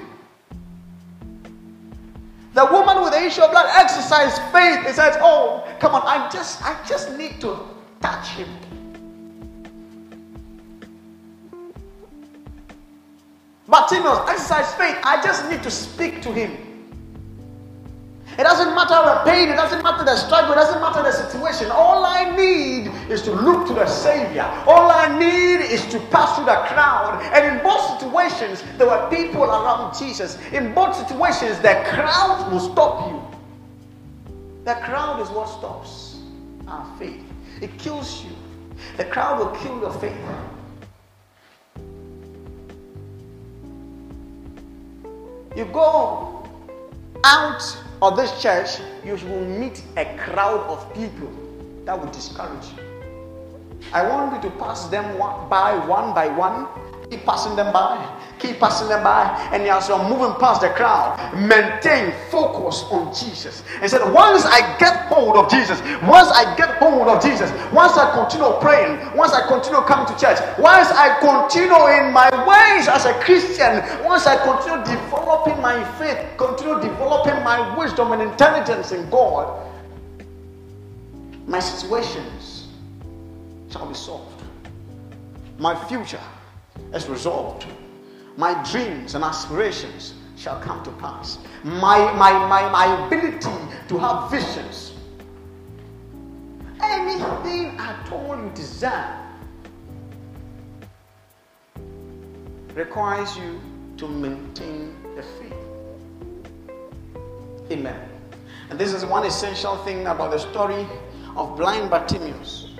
The 2.54 2.64
woman 2.72 3.02
with 3.02 3.12
the 3.12 3.22
issue 3.22 3.42
of 3.42 3.50
blood 3.50 3.68
exercised 3.74 4.40
faith. 4.50 4.86
He 4.86 4.92
says, 4.94 5.14
"Oh, 5.20 5.68
come 5.80 5.94
on! 5.94 6.00
I 6.06 6.30
just, 6.30 6.64
I 6.64 6.82
just 6.88 7.12
need 7.18 7.42
to 7.42 7.58
touch 8.00 8.28
him." 8.28 8.48
Bartimaeus 13.68 14.30
exercised 14.30 14.74
faith. 14.76 14.96
I 15.04 15.20
just 15.22 15.50
need 15.50 15.62
to 15.62 15.70
speak 15.70 16.22
to 16.22 16.32
him. 16.32 16.71
It 18.42 18.46
doesn't 18.46 18.74
matter 18.74 18.96
the 19.04 19.30
pain, 19.30 19.50
it 19.50 19.54
doesn't 19.54 19.84
matter 19.84 20.04
the 20.04 20.16
struggle, 20.16 20.50
it 20.50 20.56
doesn't 20.56 20.80
matter 20.80 21.00
the 21.00 21.12
situation. 21.12 21.70
All 21.70 22.04
I 22.04 22.36
need 22.36 22.90
is 23.08 23.22
to 23.22 23.30
look 23.32 23.68
to 23.68 23.72
the 23.72 23.86
Savior. 23.86 24.42
All 24.66 24.90
I 24.90 25.16
need 25.16 25.64
is 25.64 25.86
to 25.92 26.00
pass 26.10 26.34
through 26.34 26.46
the 26.46 26.56
crowd. 26.66 27.22
And 27.32 27.56
in 27.56 27.62
both 27.62 28.00
situations, 28.00 28.64
there 28.78 28.88
were 28.88 29.08
people 29.10 29.44
around 29.44 29.96
Jesus. 29.96 30.38
In 30.50 30.74
both 30.74 30.96
situations, 30.96 31.60
the 31.60 31.84
crowd 31.86 32.50
will 32.50 32.58
stop 32.58 33.12
you. 33.12 33.22
The 34.64 34.74
crowd 34.74 35.20
is 35.20 35.28
what 35.28 35.46
stops 35.46 36.16
our 36.66 36.98
faith, 36.98 37.22
it 37.60 37.78
kills 37.78 38.24
you. 38.24 38.30
The 38.96 39.04
crowd 39.04 39.38
will 39.38 39.56
kill 39.60 39.78
your 39.78 39.92
faith. 40.00 40.18
You 45.54 45.64
go 45.66 46.41
out 47.24 47.62
of 48.00 48.16
this 48.16 48.42
church, 48.42 48.80
you 49.04 49.14
will 49.14 49.44
meet 49.44 49.82
a 49.96 50.04
crowd 50.18 50.60
of 50.68 50.92
people 50.94 51.30
that 51.84 51.98
will 51.98 52.10
discourage 52.10 52.66
you. 52.76 52.82
I 53.92 54.08
want 54.08 54.34
you 54.42 54.50
to 54.50 54.56
pass 54.56 54.88
them 54.88 55.18
one, 55.18 55.48
by 55.48 55.74
one 55.86 56.14
by 56.14 56.28
one 56.28 56.66
Keep 57.12 57.26
passing 57.26 57.54
them 57.56 57.70
by. 57.74 58.00
Keep 58.38 58.58
passing 58.58 58.88
them 58.88 59.04
by. 59.04 59.28
And 59.52 59.64
as 59.64 59.86
you're 59.86 60.02
moving 60.08 60.34
past 60.40 60.62
the 60.62 60.70
crowd, 60.70 61.20
maintain 61.36 62.10
focus 62.30 62.84
on 62.90 63.12
Jesus. 63.12 63.62
And 63.82 63.90
said, 63.90 64.00
once 64.14 64.46
I 64.46 64.78
get 64.78 64.96
hold 65.12 65.36
of 65.36 65.50
Jesus, 65.50 65.78
once 66.08 66.32
I 66.32 66.56
get 66.56 66.78
hold 66.78 67.08
of 67.08 67.22
Jesus, 67.22 67.52
once 67.70 67.98
I 67.98 68.08
continue 68.16 68.50
praying, 68.62 69.14
once 69.14 69.34
I 69.34 69.46
continue 69.46 69.82
coming 69.82 70.06
to 70.06 70.18
church, 70.18 70.40
once 70.58 70.88
I 70.88 71.20
continue 71.20 71.84
in 72.00 72.14
my 72.14 72.32
ways 72.48 72.88
as 72.88 73.04
a 73.04 73.12
Christian, 73.20 73.84
once 74.02 74.26
I 74.26 74.40
continue 74.40 74.80
developing 74.86 75.60
my 75.60 75.84
faith, 75.98 76.16
continue 76.38 76.80
developing 76.80 77.44
my 77.44 77.76
wisdom 77.76 78.12
and 78.12 78.22
intelligence 78.22 78.90
in 78.92 79.10
God, 79.10 79.68
my 81.46 81.60
situations 81.60 82.68
shall 83.70 83.86
be 83.86 83.92
solved. 83.92 84.42
My 85.58 85.76
future 85.84 86.18
is 86.94 87.08
resolved. 87.08 87.66
My 88.36 88.54
dreams 88.70 89.14
and 89.14 89.24
aspirations 89.24 90.14
shall 90.36 90.60
come 90.60 90.82
to 90.84 90.90
pass. 90.92 91.38
My, 91.62 92.12
my, 92.14 92.32
my, 92.48 92.68
my 92.70 93.06
ability 93.06 93.48
to 93.88 93.98
have 93.98 94.30
visions. 94.30 94.94
Anything 96.82 97.78
at 97.78 98.10
all 98.10 98.36
you 98.36 98.50
desire 98.54 99.18
requires 102.74 103.36
you 103.36 103.60
to 103.98 104.08
maintain 104.08 104.96
the 105.14 105.22
faith. 105.22 105.52
Amen. 107.70 108.08
And 108.70 108.78
this 108.78 108.92
is 108.92 109.04
one 109.04 109.24
essential 109.24 109.76
thing 109.84 110.06
about 110.06 110.30
the 110.30 110.38
story 110.38 110.86
of 111.36 111.56
blind 111.56 111.90
Bartimaeus. 111.90 112.71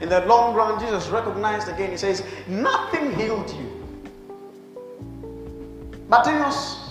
In 0.00 0.08
the 0.08 0.24
long 0.26 0.54
run, 0.54 0.78
Jesus 0.78 1.08
recognized 1.08 1.68
again, 1.68 1.90
he 1.90 1.96
says, 1.96 2.22
Nothing 2.46 3.14
healed 3.14 3.50
you. 3.50 3.68
Bartimaeus, 6.08 6.88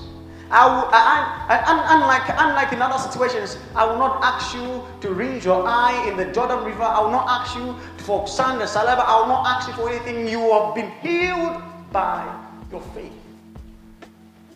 I 0.50 0.66
will, 0.68 0.88
I, 0.92 1.46
I, 1.50 1.96
unlike, 1.96 2.30
unlike 2.30 2.74
in 2.74 2.82
other 2.82 2.98
situations, 2.98 3.58
I 3.76 3.86
will 3.86 3.98
not 3.98 4.24
ask 4.24 4.56
you 4.56 4.84
to 5.02 5.14
rinse 5.14 5.44
your 5.44 5.66
eye 5.68 6.08
in 6.10 6.16
the 6.16 6.26
Jordan 6.26 6.64
River. 6.64 6.84
I 6.84 7.02
will 7.02 7.12
not 7.12 7.28
ask 7.28 7.56
you 7.58 7.76
for 8.06 8.28
sand 8.28 8.62
and 8.62 8.70
saliva. 8.70 9.02
I 9.02 9.20
will 9.20 9.28
not 9.28 9.48
ask 9.48 9.68
you 9.68 9.74
for 9.74 9.90
anything. 9.90 10.28
You 10.28 10.40
have 10.52 10.76
been 10.76 10.92
healed 11.02 11.62
by 11.92 12.34
your 12.72 12.82
faith. 12.96 13.12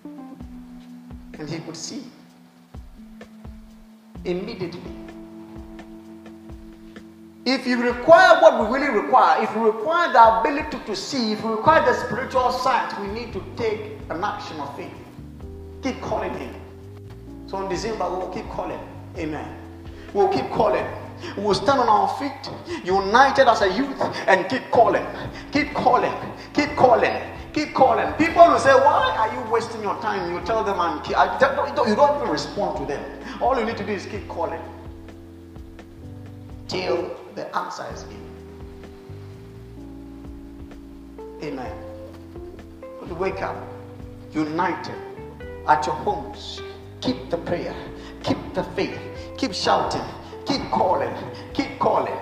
And 0.05 1.49
he 1.49 1.59
could 1.59 1.75
see 1.75 2.03
immediately 4.23 5.00
if 7.51 7.67
you 7.67 7.81
require 7.81 8.41
what 8.41 8.59
we 8.59 8.77
really 8.77 8.93
require, 9.01 9.43
if 9.43 9.53
you 9.53 9.65
require 9.65 10.11
the 10.13 10.39
ability 10.39 10.77
to 10.85 10.95
see, 10.95 11.33
if 11.33 11.43
you 11.43 11.51
require 11.51 11.85
the 11.85 11.93
spiritual 11.93 12.51
sight, 12.51 12.97
we 13.01 13.07
need 13.07 13.33
to 13.33 13.43
take 13.57 13.99
an 14.09 14.23
action 14.23 14.57
of 14.59 14.75
faith. 14.77 14.91
Keep 15.83 16.01
calling 16.01 16.33
Him. 16.37 16.55
So 17.47 17.61
in 17.61 17.69
December, 17.69 18.09
we'll 18.09 18.29
keep 18.29 18.47
calling. 18.49 18.79
Amen. 19.17 19.57
We'll 20.13 20.29
keep 20.29 20.49
calling. 20.51 20.85
We'll 21.37 21.53
stand 21.53 21.79
on 21.79 21.89
our 21.89 22.07
feet, 22.17 22.85
united 22.85 23.47
as 23.47 23.61
a 23.61 23.71
youth, 23.71 24.01
and 24.27 24.49
keep 24.49 24.71
calling. 24.71 25.05
Keep 25.51 25.73
calling. 25.73 26.13
Keep 26.53 26.75
calling. 26.75 27.21
Keep 27.53 27.73
calling. 27.73 28.13
People 28.13 28.47
will 28.47 28.59
say, 28.59 28.73
Why 28.73 29.13
are 29.17 29.33
you 29.35 29.51
wasting 29.51 29.81
your 29.81 29.99
time? 30.01 30.33
You 30.33 30.39
tell 30.45 30.63
them, 30.63 30.79
and 30.79 31.05
you 31.05 31.95
don't 31.95 32.17
even 32.17 32.29
respond 32.29 32.77
to 32.79 32.85
them. 32.85 33.03
All 33.41 33.59
you 33.59 33.65
need 33.65 33.77
to 33.77 33.85
do 33.85 33.91
is 33.91 34.05
keep 34.05 34.27
calling 34.29 34.61
till 36.67 37.20
the 37.35 37.55
answer 37.55 37.85
is 37.93 38.03
in. 38.03 38.31
Amen. 41.43 41.75
But 42.99 43.17
wake 43.17 43.41
up, 43.41 43.55
united 44.31 44.95
at 45.67 45.85
your 45.85 45.95
homes. 45.95 46.61
Keep 47.01 47.29
the 47.29 47.37
prayer, 47.37 47.75
keep 48.23 48.37
the 48.53 48.63
faith, 48.75 48.99
keep 49.37 49.53
shouting, 49.53 50.05
keep 50.45 50.61
calling, 50.69 51.13
keep 51.53 51.79
calling, 51.79 52.17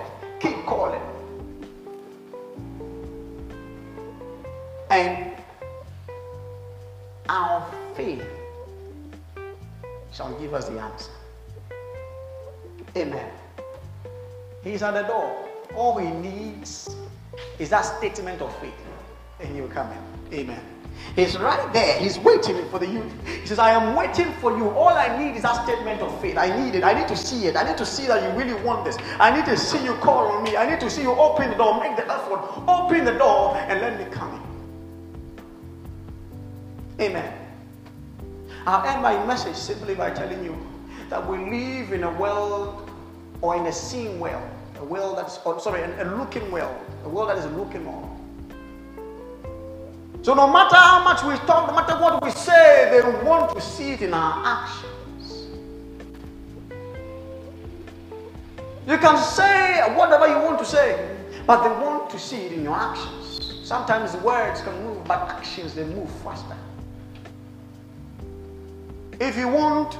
He's 14.80 14.84
at 14.84 14.94
the 14.94 15.02
door. 15.02 15.46
All 15.76 15.98
he 15.98 16.08
needs 16.08 16.96
is 17.58 17.68
that 17.68 17.82
statement 17.82 18.40
of 18.40 18.50
faith, 18.60 18.72
and 19.38 19.54
he'll 19.54 19.68
come 19.68 19.92
in. 19.92 19.98
Amen. 20.32 20.62
He's 21.14 21.38
right 21.38 21.70
there. 21.74 22.00
He's 22.00 22.18
waiting 22.18 22.66
for 22.70 22.78
the 22.78 22.86
youth. 22.86 23.12
He 23.26 23.46
says, 23.46 23.58
I 23.58 23.72
am 23.72 23.94
waiting 23.94 24.32
for 24.40 24.56
you. 24.56 24.70
All 24.70 24.88
I 24.88 25.22
need 25.22 25.36
is 25.36 25.42
that 25.42 25.64
statement 25.64 26.00
of 26.00 26.18
faith. 26.22 26.38
I 26.38 26.64
need 26.64 26.74
it. 26.74 26.82
I 26.82 26.94
need 26.98 27.08
to 27.08 27.16
see 27.16 27.44
it. 27.44 27.56
I 27.56 27.68
need 27.68 27.76
to 27.76 27.84
see 27.84 28.06
that 28.06 28.22
you 28.22 28.30
really 28.42 28.54
want 28.64 28.86
this. 28.86 28.96
I 29.18 29.36
need 29.36 29.44
to 29.44 29.56
see 29.58 29.84
you 29.84 29.92
call 29.96 30.28
on 30.28 30.44
me. 30.44 30.56
I 30.56 30.64
need 30.70 30.80
to 30.80 30.88
see 30.88 31.02
you 31.02 31.12
open 31.12 31.50
the 31.50 31.56
door, 31.56 31.78
make 31.78 31.96
the 31.96 32.10
effort, 32.10 32.40
open 32.66 33.04
the 33.04 33.18
door, 33.18 33.54
and 33.58 33.82
let 33.82 33.98
me 33.98 34.06
come 34.10 34.42
in. 36.98 37.04
Amen. 37.04 37.34
I'll 38.66 38.82
end 38.88 39.02
my 39.02 39.26
message 39.26 39.56
simply 39.56 39.94
by 39.94 40.08
telling 40.08 40.42
you 40.42 40.56
that 41.10 41.28
we 41.28 41.36
live 41.36 41.92
in 41.92 42.04
a 42.04 42.12
world 42.18 42.90
or 43.42 43.56
in 43.56 43.66
a 43.66 43.72
seeing 43.72 44.18
well, 44.18 44.42
a 44.80 44.84
well 44.84 45.14
that's, 45.14 45.38
oh, 45.44 45.58
sorry, 45.58 45.82
a, 45.82 46.02
a 46.02 46.06
looking 46.16 46.50
well, 46.50 46.74
a 47.04 47.08
well 47.08 47.26
that 47.26 47.38
is 47.38 47.46
looking 47.56 47.86
on. 47.86 48.16
So 50.22 50.34
no 50.34 50.50
matter 50.52 50.76
how 50.76 51.02
much 51.04 51.22
we 51.22 51.34
talk, 51.46 51.68
no 51.68 51.74
matter 51.74 51.94
what 51.94 52.22
we 52.22 52.30
say, 52.30 52.88
they 52.90 53.26
want 53.26 53.54
to 53.54 53.60
see 53.60 53.92
it 53.92 54.02
in 54.02 54.12
our 54.12 54.46
actions. 54.46 55.48
You 58.86 58.98
can 58.98 59.16
say 59.18 59.80
whatever 59.94 60.26
you 60.28 60.38
want 60.44 60.58
to 60.58 60.64
say, 60.64 61.16
but 61.46 61.62
they 61.62 61.82
want 61.82 62.10
to 62.10 62.18
see 62.18 62.46
it 62.46 62.52
in 62.52 62.64
your 62.64 62.74
actions. 62.74 63.60
Sometimes 63.64 64.14
words 64.16 64.62
can 64.62 64.74
move, 64.82 65.04
but 65.04 65.28
actions 65.28 65.74
they 65.74 65.84
move 65.84 66.10
faster. 66.22 66.56
If 69.20 69.36
you 69.36 69.48
want 69.48 69.96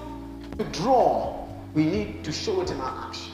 to 0.59 0.65
draw, 0.65 1.47
we 1.75 1.85
need 1.85 2.25
to 2.25 2.33
show 2.33 2.63
it 2.63 2.71
in 2.71 2.81
our 2.81 3.09
actions. 3.09 3.30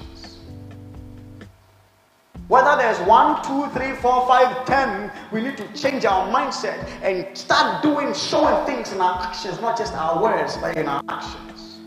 Whether 2.48 2.76
there's 2.76 2.98
one, 3.08 3.42
two, 3.42 3.66
three, 3.70 3.92
four, 3.94 4.24
five, 4.28 4.64
ten, 4.66 5.10
we 5.32 5.40
need 5.40 5.56
to 5.56 5.66
change 5.72 6.04
our 6.04 6.32
mindset 6.32 6.78
and 7.02 7.36
start 7.36 7.82
doing, 7.82 8.14
showing 8.14 8.64
things 8.66 8.92
in 8.92 9.00
our 9.00 9.20
actions, 9.20 9.60
not 9.60 9.76
just 9.76 9.94
our 9.94 10.22
words, 10.22 10.56
but 10.58 10.76
in 10.76 10.86
our 10.86 11.02
actions. 11.08 11.80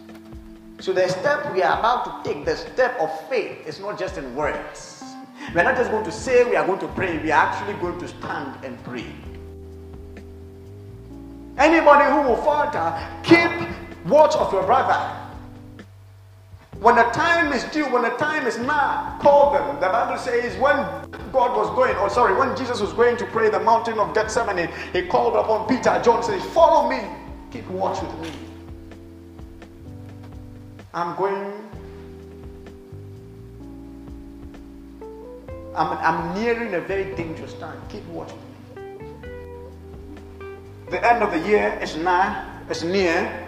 So 0.82 0.92
the 0.92 1.08
step 1.08 1.54
we 1.54 1.64
are 1.64 1.80
about 1.80 2.26
to 2.26 2.30
take, 2.30 2.44
the 2.44 2.58
step 2.58 3.00
of 3.00 3.30
faith, 3.30 3.66
is 3.66 3.80
not 3.80 3.98
just 3.98 4.18
in 4.18 4.36
words. 4.36 5.02
We're 5.56 5.64
not 5.64 5.78
just 5.78 5.92
going 5.92 6.04
to 6.04 6.12
say 6.12 6.44
we 6.44 6.58
are 6.58 6.66
going 6.66 6.80
to 6.80 6.88
pray, 6.90 7.18
we 7.20 7.32
are 7.32 7.42
actually 7.42 7.80
going 7.80 7.98
to 8.00 8.08
stand 8.10 8.64
and 8.66 8.84
pray. 8.84 9.06
Anybody 11.58 12.12
who 12.12 12.30
will 12.30 12.42
falter, 12.44 12.98
keep 13.24 13.50
watch 14.06 14.36
of 14.36 14.52
your 14.52 14.64
brother 14.64 15.29
when 16.80 16.96
the 16.96 17.04
time 17.04 17.52
is 17.52 17.66
due, 17.66 17.86
when 17.92 18.04
the 18.04 18.10
time 18.12 18.48
is 18.48 18.58
now, 18.58 19.18
call 19.22 19.52
them. 19.52 19.76
The 19.82 19.88
Bible 19.88 20.18
says 20.18 20.56
when 20.58 20.78
God 21.34 21.58
was 21.58 21.70
going, 21.76 21.96
or 21.98 22.10
sorry, 22.10 22.34
when 22.40 22.56
Jesus 22.56 22.80
was 22.80 22.94
going 22.94 23.18
to 23.18 23.26
pray 23.26 23.50
the 23.50 23.60
mountain 23.60 24.00
of 24.00 24.14
Gethsemane, 24.14 24.70
he 24.94 25.02
called 25.04 25.36
upon 25.36 25.68
Peter. 25.68 26.02
John 26.04 26.24
says, 26.24 26.42
Follow 26.54 26.90
me, 26.90 27.02
keep 27.52 27.68
watch 27.68 28.02
with 28.02 28.20
me. 28.22 28.32
I'm 30.94 31.18
going. 31.18 31.54
I'm, 35.76 35.98
I'm 35.98 36.34
nearing 36.42 36.76
a 36.76 36.82
very 36.82 37.14
dangerous 37.16 37.54
time. 37.56 37.80
Keep 37.90 38.06
watch 38.06 38.32
me. 38.32 38.38
The 40.90 41.06
end 41.14 41.24
of 41.24 41.32
the 41.32 41.48
year 41.48 41.78
is 41.82 41.98
nigh, 41.98 42.62
is 42.70 42.84
near. 42.84 43.48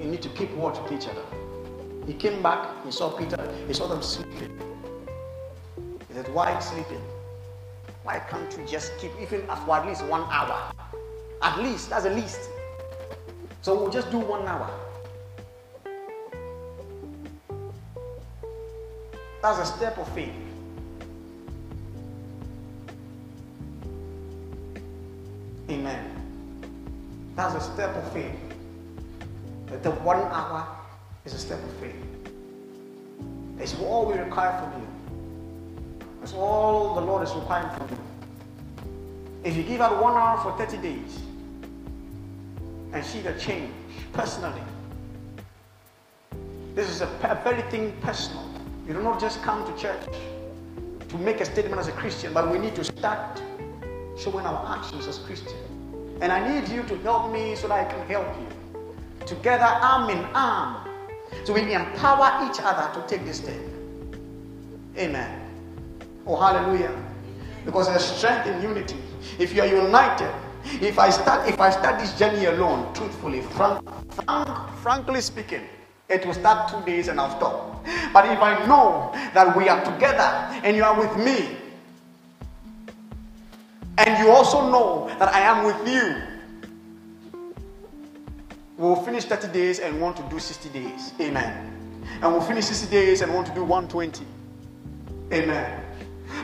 You 0.00 0.06
need 0.08 0.22
to 0.22 0.28
keep 0.30 0.50
watch 0.52 0.78
with 0.82 0.92
each 0.92 1.08
other. 1.08 1.27
He 2.08 2.14
came 2.14 2.42
back, 2.42 2.66
he 2.86 2.90
saw 2.90 3.10
Peter, 3.10 3.36
he 3.66 3.74
saw 3.74 3.86
them 3.86 4.00
sleeping. 4.00 4.58
He 6.08 6.14
said, 6.14 6.32
Why 6.32 6.58
sleeping? 6.58 7.02
Why 8.02 8.18
can't 8.18 8.50
you 8.56 8.64
just 8.66 8.96
keep 8.96 9.10
even 9.20 9.42
for 9.66 9.76
at 9.76 9.86
least 9.86 10.06
one 10.06 10.22
hour? 10.22 10.72
At 11.42 11.58
least, 11.58 11.90
that's 11.90 12.04
the 12.04 12.10
least. 12.10 12.48
So 13.60 13.74
we'll 13.74 13.90
just 13.90 14.10
do 14.10 14.16
one 14.16 14.46
hour. 14.46 14.70
That's 19.42 19.58
a 19.58 19.66
step 19.66 19.98
of 19.98 20.08
faith. 20.14 20.32
Amen. 25.68 26.04
That's 27.36 27.54
a 27.54 27.60
step 27.60 27.94
of 27.94 28.10
faith. 28.14 28.32
That 29.66 29.82
The 29.82 29.90
one 29.90 30.22
hour 30.32 30.77
is 31.28 31.34
a 31.34 31.38
step 31.38 31.62
of 31.62 31.70
faith. 31.74 31.94
It's 33.58 33.78
all 33.80 34.06
we 34.06 34.14
require 34.14 34.58
from 34.58 34.80
you. 34.80 34.88
That's 36.20 36.32
all 36.32 36.94
the 36.94 37.02
Lord 37.02 37.22
is 37.22 37.34
requiring 37.34 37.68
from 37.76 37.88
you. 37.90 37.98
If 39.44 39.54
you 39.54 39.62
give 39.62 39.82
out 39.82 40.02
one 40.02 40.14
hour 40.14 40.40
for 40.40 40.56
30 40.56 40.78
days 40.78 41.18
and 42.94 43.04
see 43.04 43.20
the 43.20 43.34
change 43.34 43.70
personally, 44.14 44.62
this 46.74 46.88
is 46.88 47.02
a, 47.02 47.08
a 47.24 47.38
very 47.44 47.62
thing 47.70 47.92
personal. 48.00 48.48
You 48.86 48.94
do 48.94 49.02
not 49.02 49.20
just 49.20 49.42
come 49.42 49.70
to 49.70 49.80
church 49.82 50.00
to 51.10 51.18
make 51.18 51.42
a 51.42 51.44
statement 51.44 51.78
as 51.78 51.88
a 51.88 51.92
Christian, 51.92 52.32
but 52.32 52.50
we 52.50 52.58
need 52.58 52.74
to 52.74 52.84
start 52.84 53.42
showing 54.18 54.46
our 54.46 54.78
actions 54.78 55.06
as 55.06 55.18
Christians. 55.18 55.52
And 56.22 56.32
I 56.32 56.40
need 56.48 56.68
you 56.70 56.82
to 56.84 56.96
help 57.00 57.30
me 57.30 57.54
so 57.54 57.68
that 57.68 57.86
I 57.86 57.92
can 57.92 58.06
help 58.06 58.26
you. 58.40 59.26
Together, 59.26 59.64
arm 59.64 60.08
in 60.08 60.24
arm, 60.34 60.87
so 61.44 61.52
we 61.52 61.72
empower 61.72 62.48
each 62.48 62.60
other 62.60 63.00
to 63.00 63.06
take 63.08 63.24
this 63.24 63.38
step. 63.38 63.56
Amen. 64.96 65.40
Oh, 66.26 66.36
hallelujah. 66.36 66.94
Because 67.64 67.88
there's 67.88 68.04
strength 68.04 68.46
in 68.46 68.62
unity. 68.62 68.96
If 69.38 69.54
you 69.54 69.62
are 69.62 69.66
united, 69.66 70.32
if 70.80 70.98
I 70.98 71.10
start, 71.10 71.48
if 71.48 71.60
I 71.60 71.70
start 71.70 71.98
this 71.98 72.18
journey 72.18 72.46
alone, 72.46 72.92
truthfully, 72.94 73.40
frank, 73.40 73.82
frank, 74.12 74.48
frankly 74.78 75.20
speaking, 75.20 75.62
it 76.08 76.24
will 76.26 76.34
start 76.34 76.70
two 76.70 76.80
days 76.84 77.08
and 77.08 77.20
I'll 77.20 77.36
stop. 77.36 77.84
But 78.12 78.26
if 78.26 78.40
I 78.40 78.66
know 78.66 79.10
that 79.34 79.56
we 79.56 79.68
are 79.68 79.84
together 79.84 80.28
and 80.64 80.76
you 80.76 80.84
are 80.84 80.98
with 80.98 81.16
me, 81.24 81.56
and 83.98 84.18
you 84.18 84.30
also 84.30 84.70
know 84.70 85.08
that 85.18 85.34
I 85.34 85.40
am 85.40 85.64
with 85.64 85.88
you, 85.88 86.27
we'll 88.78 88.96
finish 88.96 89.24
30 89.24 89.48
days 89.48 89.80
and 89.80 90.00
want 90.00 90.16
to 90.16 90.22
do 90.30 90.38
60 90.38 90.68
days. 90.70 91.12
Amen. 91.20 92.00
And 92.22 92.32
we'll 92.32 92.40
finish 92.40 92.66
60 92.66 92.90
days 92.90 93.20
and 93.20 93.34
want 93.34 93.46
to 93.48 93.54
do 93.54 93.64
120. 93.64 94.24
Amen. 95.32 95.84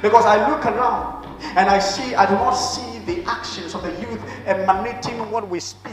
Because 0.02 0.26
I 0.26 0.50
look 0.50 0.66
around 0.66 1.26
and 1.56 1.70
I 1.70 1.78
see, 1.78 2.14
I 2.14 2.26
do 2.26 2.34
not 2.34 2.54
see 2.54 2.98
the 3.06 3.22
actions 3.24 3.74
of 3.74 3.82
the 3.82 3.92
youth 4.00 4.20
emanating 4.44 5.30
what 5.30 5.48
we 5.48 5.60
speak 5.60 5.92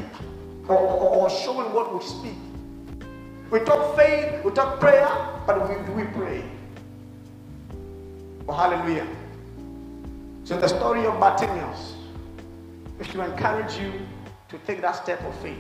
or, 0.67 0.77
or, 0.77 1.09
or 1.15 1.29
showing 1.29 1.71
what 1.73 1.93
we 1.93 2.03
speak. 2.03 2.35
We 3.51 3.59
talk 3.59 3.97
faith, 3.97 4.43
we 4.43 4.51
talk 4.51 4.79
prayer, 4.79 5.07
but 5.45 5.69
we, 5.69 6.03
we 6.03 6.09
pray? 6.11 6.43
Oh, 8.47 8.53
hallelujah. 8.53 9.07
So 10.43 10.59
the 10.59 10.67
story 10.67 11.05
of 11.05 11.19
Bartimaeus 11.19 11.95
is 12.99 13.07
to 13.07 13.23
encourage 13.23 13.77
you 13.77 13.93
to 14.49 14.57
take 14.59 14.81
that 14.81 14.95
step 14.95 15.21
of 15.23 15.37
faith. 15.39 15.57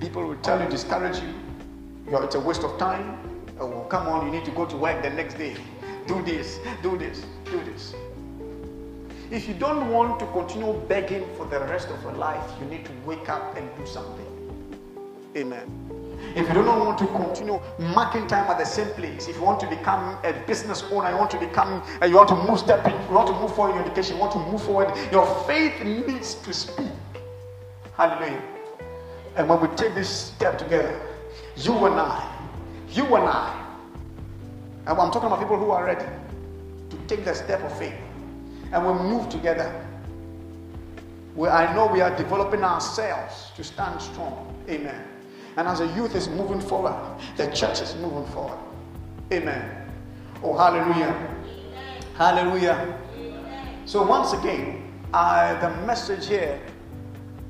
People 0.00 0.26
will 0.26 0.36
tell 0.36 0.62
you, 0.62 0.68
discourage 0.70 1.18
you. 1.18 1.34
You're, 2.10 2.24
it's 2.24 2.34
a 2.34 2.40
waste 2.40 2.64
of 2.64 2.78
time. 2.78 3.18
Oh, 3.60 3.82
come 3.90 4.06
on, 4.06 4.24
you 4.24 4.32
need 4.32 4.46
to 4.46 4.50
go 4.52 4.64
to 4.64 4.76
work 4.76 5.02
the 5.02 5.10
next 5.10 5.34
day. 5.34 5.54
Do 6.06 6.22
this, 6.22 6.58
do 6.82 6.96
this, 6.96 7.24
do 7.44 7.62
this. 7.64 7.94
If 9.30 9.46
you 9.46 9.54
don't 9.54 9.92
want 9.92 10.18
to 10.20 10.26
continue 10.28 10.72
begging 10.88 11.24
for 11.36 11.44
the 11.46 11.60
rest 11.60 11.88
of 11.88 12.02
your 12.02 12.14
life, 12.14 12.42
you 12.60 12.66
need 12.66 12.86
to 12.86 12.92
wake 13.04 13.28
up 13.28 13.56
and 13.56 13.68
do 13.76 13.86
something. 13.86 14.26
Amen. 15.36 15.70
If 16.34 16.48
you 16.48 16.54
don't 16.54 16.80
want 16.80 16.98
to 16.98 17.06
continue 17.08 17.60
marking 17.78 18.26
time 18.26 18.50
at 18.50 18.58
the 18.58 18.64
same 18.64 18.88
place, 18.94 19.28
if 19.28 19.36
you 19.36 19.42
want 19.42 19.60
to 19.60 19.66
become 19.68 20.16
a 20.24 20.32
business 20.46 20.82
owner, 20.90 21.10
you 21.10 21.16
want 21.16 21.30
to 21.32 21.38
become, 21.38 21.82
uh, 22.02 22.06
you 22.06 22.16
want 22.16 22.28
to 22.30 22.36
move 22.36 22.58
step 22.58 22.84
in, 22.86 22.92
you 22.92 23.14
want 23.14 23.28
to 23.28 23.34
move 23.34 23.54
forward 23.54 23.72
in 23.72 23.76
your 23.76 23.84
education, 23.84 24.16
you 24.16 24.20
want 24.20 24.32
to 24.32 24.38
move 24.38 24.62
forward, 24.62 24.90
your 25.12 25.26
faith 25.46 25.84
needs 25.84 26.34
to 26.36 26.52
speak. 26.54 26.88
Hallelujah. 27.96 28.42
And 29.36 29.48
when 29.48 29.60
we 29.60 29.68
take 29.76 29.94
this 29.94 30.08
step 30.08 30.58
together, 30.58 31.00
you 31.56 31.72
and 31.86 31.94
I, 31.94 32.48
you 32.90 33.04
and 33.04 33.24
I, 33.24 33.66
and 34.86 34.98
I'm 34.98 35.10
talking 35.10 35.26
about 35.26 35.38
people 35.38 35.58
who 35.58 35.70
are 35.70 35.84
ready 35.84 36.04
to 36.90 36.96
take 37.06 37.24
the 37.24 37.34
step 37.34 37.62
of 37.62 37.78
faith, 37.78 37.94
and 38.72 38.86
we 38.86 38.92
move 38.92 39.28
together. 39.28 39.86
Where 41.34 41.52
I 41.52 41.72
know 41.74 41.86
we 41.86 42.00
are 42.00 42.14
developing 42.16 42.64
ourselves 42.64 43.52
to 43.56 43.62
stand 43.62 44.02
strong. 44.02 44.52
Amen. 44.68 45.04
And 45.56 45.68
as 45.68 45.78
the 45.78 45.86
youth 45.88 46.16
is 46.16 46.28
moving 46.28 46.60
forward, 46.60 46.94
the 47.36 47.46
church 47.52 47.80
is 47.80 47.94
moving 47.96 48.26
forward. 48.32 48.58
Amen. 49.32 49.88
Oh, 50.42 50.56
hallelujah. 50.56 51.36
Hallelujah. 52.16 52.98
So, 53.84 54.02
once 54.02 54.32
again, 54.32 54.92
I, 55.14 55.54
the 55.54 55.70
message 55.86 56.26
here 56.26 56.60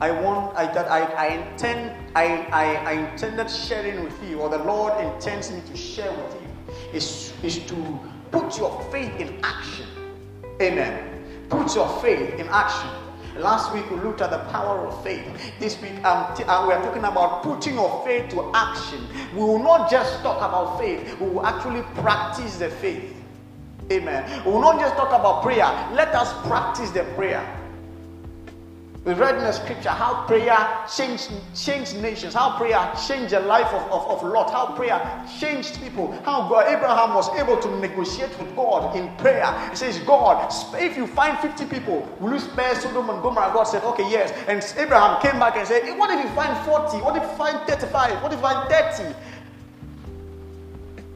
I 0.01 0.11
want 0.11 0.57
I, 0.57 0.73
that 0.73 0.91
I, 0.91 1.03
I 1.03 1.27
intend 1.37 1.93
I, 2.17 2.47
I, 2.53 2.75
I 2.75 2.93
intended 3.11 3.51
sharing 3.51 4.03
with 4.03 4.17
you, 4.29 4.41
or 4.41 4.49
the 4.49 4.59
Lord 4.59 4.99
intends 5.05 5.51
me 5.53 5.61
to 5.67 5.77
share 5.77 6.11
with 6.11 6.37
you, 6.41 6.75
is, 6.93 7.33
is 7.43 7.59
to 7.67 8.01
put 8.31 8.57
your 8.59 8.83
faith 8.91 9.15
in 9.21 9.39
action. 9.45 9.87
Amen. 10.61 11.47
Put 11.49 11.75
your 11.75 11.89
faith 12.01 12.35
in 12.41 12.49
action. 12.49 12.89
Last 13.37 13.73
week 13.73 13.89
we 13.91 13.97
looked 13.99 14.23
at 14.23 14.31
the 14.31 14.39
power 14.51 14.87
of 14.87 15.05
faith. 15.05 15.25
This 15.59 15.81
week 15.81 16.03
um, 16.05 16.35
t- 16.35 16.45
uh, 16.45 16.67
we 16.67 16.73
are 16.73 16.83
talking 16.83 17.05
about 17.05 17.43
putting 17.43 17.75
your 17.75 18.03
faith 18.05 18.31
to 18.31 18.51
action. 18.55 19.07
We 19.35 19.41
will 19.41 19.63
not 19.63 19.91
just 19.91 20.23
talk 20.23 20.39
about 20.39 20.79
faith, 20.79 21.21
we 21.21 21.29
will 21.29 21.47
actually 21.47 21.83
practice 22.03 22.57
the 22.57 22.71
faith. 22.71 23.17
Amen. 23.93 24.45
We 24.45 24.53
will 24.53 24.61
not 24.61 24.81
just 24.81 24.95
talk 24.97 25.09
about 25.09 25.43
prayer, 25.43 25.67
let 25.93 26.15
us 26.15 26.33
practice 26.47 26.91
the 26.91 27.05
prayer. 27.15 27.60
We 29.03 29.15
read 29.15 29.37
in 29.37 29.45
the 29.45 29.53
scripture 29.53 29.89
how 29.89 30.27
prayer 30.27 30.85
changed, 30.95 31.31
changed 31.55 31.97
nations, 32.03 32.35
how 32.35 32.59
prayer 32.59 32.93
changed 33.09 33.33
the 33.33 33.41
life 33.41 33.73
of, 33.73 33.81
of, 33.91 34.07
of 34.11 34.23
Lot, 34.31 34.51
how 34.51 34.77
prayer 34.77 35.01
changed 35.39 35.81
people, 35.81 36.13
how 36.23 36.47
God, 36.51 36.67
Abraham 36.69 37.15
was 37.15 37.35
able 37.39 37.57
to 37.63 37.77
negotiate 37.79 38.39
with 38.39 38.55
God 38.55 38.95
in 38.95 39.09
prayer. 39.17 39.47
He 39.71 39.77
says, 39.77 39.99
God, 40.01 40.53
if 40.75 40.99
you 40.99 41.07
find 41.07 41.39
50 41.39 41.65
people, 41.65 42.07
will 42.21 42.35
you 42.35 42.39
spare 42.39 42.75
Sodom 42.75 43.09
and 43.09 43.23
Gomorrah? 43.23 43.51
God 43.55 43.65
said, 43.65 43.83
okay, 43.85 44.03
yes. 44.03 44.33
And 44.47 44.63
Abraham 44.79 45.19
came 45.23 45.41
back 45.41 45.57
and 45.57 45.67
said, 45.67 45.97
what 45.99 46.11
if 46.11 46.23
you 46.23 46.31
find 46.33 46.55
40? 46.67 46.99
What 46.99 47.17
if 47.17 47.23
you 47.23 47.37
find 47.39 47.67
35? 47.67 48.23
What 48.23 48.33
if 48.35 48.39
you 48.39 48.43
find 48.43 48.69
30? 48.69 49.15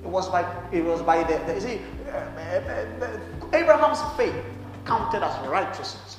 It 0.05 0.09
was 0.09 0.31
by, 0.31 0.69
it 0.73 0.83
was 0.83 1.03
by 1.03 1.23
the, 1.23 1.37
the 1.45 1.55
you 1.55 1.61
see, 1.61 1.81
uh, 2.09 2.13
uh, 2.13 3.05
uh, 3.05 3.57
Abraham's 3.57 4.01
faith 4.17 4.35
counted 4.87 5.23
as 5.23 5.47
righteousness. 5.47 6.17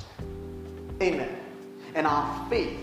Amen 1.01 1.44
and 1.95 2.05
our 2.05 2.49
faith, 2.49 2.77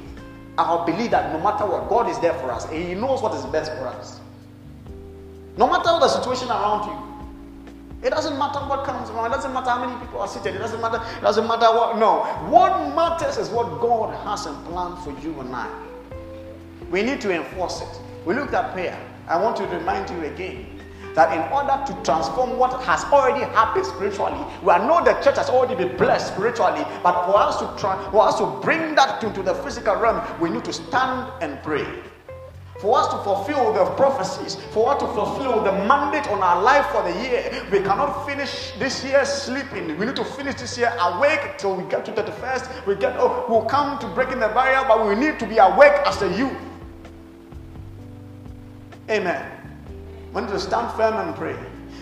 our 0.58 0.84
belief 0.84 1.10
that 1.12 1.32
no 1.32 1.40
matter 1.40 1.64
what, 1.66 1.88
God 1.88 2.08
is 2.08 2.18
there 2.18 2.34
for 2.34 2.50
us 2.50 2.64
and 2.66 2.82
He 2.82 2.94
knows 2.94 3.22
what 3.22 3.34
is 3.34 3.44
best 3.46 3.70
for 3.72 3.86
us. 3.86 4.20
No 5.56 5.68
matter 5.68 5.84
the 6.00 6.08
situation 6.08 6.48
around 6.48 6.88
you, 6.88 7.12
it 8.02 8.10
doesn't 8.10 8.36
matter 8.36 8.58
what 8.58 8.84
comes 8.84 9.10
around. 9.10 9.26
It 9.30 9.34
doesn't 9.36 9.52
matter 9.52 9.70
how 9.70 9.86
many 9.86 9.98
people 10.04 10.20
are 10.20 10.26
seated. 10.26 10.56
It 10.56 10.58
doesn't 10.58 10.80
matter. 10.80 11.00
It 11.18 11.20
doesn't 11.20 11.46
matter 11.46 11.66
what. 11.66 11.98
No. 11.98 12.24
What 12.50 12.94
matters 12.96 13.36
is 13.36 13.48
what 13.50 13.80
God 13.80 14.12
has 14.26 14.46
in 14.46 14.54
plan 14.64 14.96
for 15.04 15.16
you 15.24 15.38
and 15.40 15.54
I. 15.54 15.70
We 16.90 17.02
need 17.02 17.20
to 17.20 17.32
enforce 17.32 17.80
it. 17.80 18.00
We 18.26 18.34
looked 18.34 18.54
at 18.54 18.72
prayer. 18.72 18.98
I 19.28 19.40
want 19.40 19.56
to 19.58 19.66
remind 19.66 20.10
you 20.10 20.24
again 20.24 20.71
that 21.14 21.32
in 21.32 21.52
order 21.52 21.82
to 21.86 22.02
transform 22.02 22.58
what 22.58 22.82
has 22.82 23.04
already 23.04 23.44
happened 23.52 23.86
spiritually, 23.86 24.44
we 24.62 24.72
know 24.86 25.02
the 25.04 25.14
church 25.22 25.36
has 25.36 25.50
already 25.50 25.74
been 25.74 25.96
blessed 25.96 26.34
spiritually, 26.34 26.84
but 27.02 27.26
for 27.26 27.36
us 27.36 27.58
to 27.58 27.66
try, 27.80 27.96
for 28.10 28.22
us 28.22 28.38
to 28.38 28.46
bring 28.62 28.94
that 28.94 29.22
into 29.22 29.42
the 29.42 29.54
physical 29.56 29.96
realm, 29.96 30.20
we 30.40 30.50
need 30.50 30.64
to 30.64 30.72
stand 30.72 31.30
and 31.40 31.62
pray. 31.62 31.86
for 32.82 32.98
us 32.98 33.06
to 33.14 33.18
fulfill 33.22 33.72
the 33.72 33.84
prophecies, 33.94 34.56
for 34.72 34.92
us 34.92 35.00
to 35.00 35.06
fulfill 35.14 35.62
the 35.62 35.70
mandate 35.86 36.28
on 36.28 36.42
our 36.42 36.60
life 36.60 36.84
for 36.86 37.00
the 37.04 37.12
year. 37.22 37.64
We 37.70 37.78
cannot 37.78 38.26
finish 38.26 38.72
this 38.76 39.04
year 39.04 39.24
sleeping. 39.24 39.96
We 39.96 40.04
need 40.06 40.16
to 40.16 40.24
finish 40.24 40.56
this 40.56 40.76
year 40.76 40.92
awake 40.98 41.58
till 41.58 41.76
we 41.76 41.88
get 41.88 42.04
to 42.06 42.12
31st. 42.12 42.84
We 42.84 42.96
get 42.96 43.14
oh, 43.18 43.46
we'll 43.48 43.66
come 43.66 44.00
to 44.00 44.08
breaking 44.08 44.40
the 44.40 44.48
barrier, 44.48 44.84
but 44.88 45.06
we 45.06 45.14
need 45.14 45.38
to 45.38 45.46
be 45.46 45.58
awake 45.58 45.92
as 46.04 46.18
the 46.18 46.36
youth. 46.36 46.56
Amen. 49.08 49.61
Need 50.34 50.48
to 50.48 50.58
stand 50.58 50.90
firm 50.96 51.14
and 51.14 51.34
pray. 51.36 51.56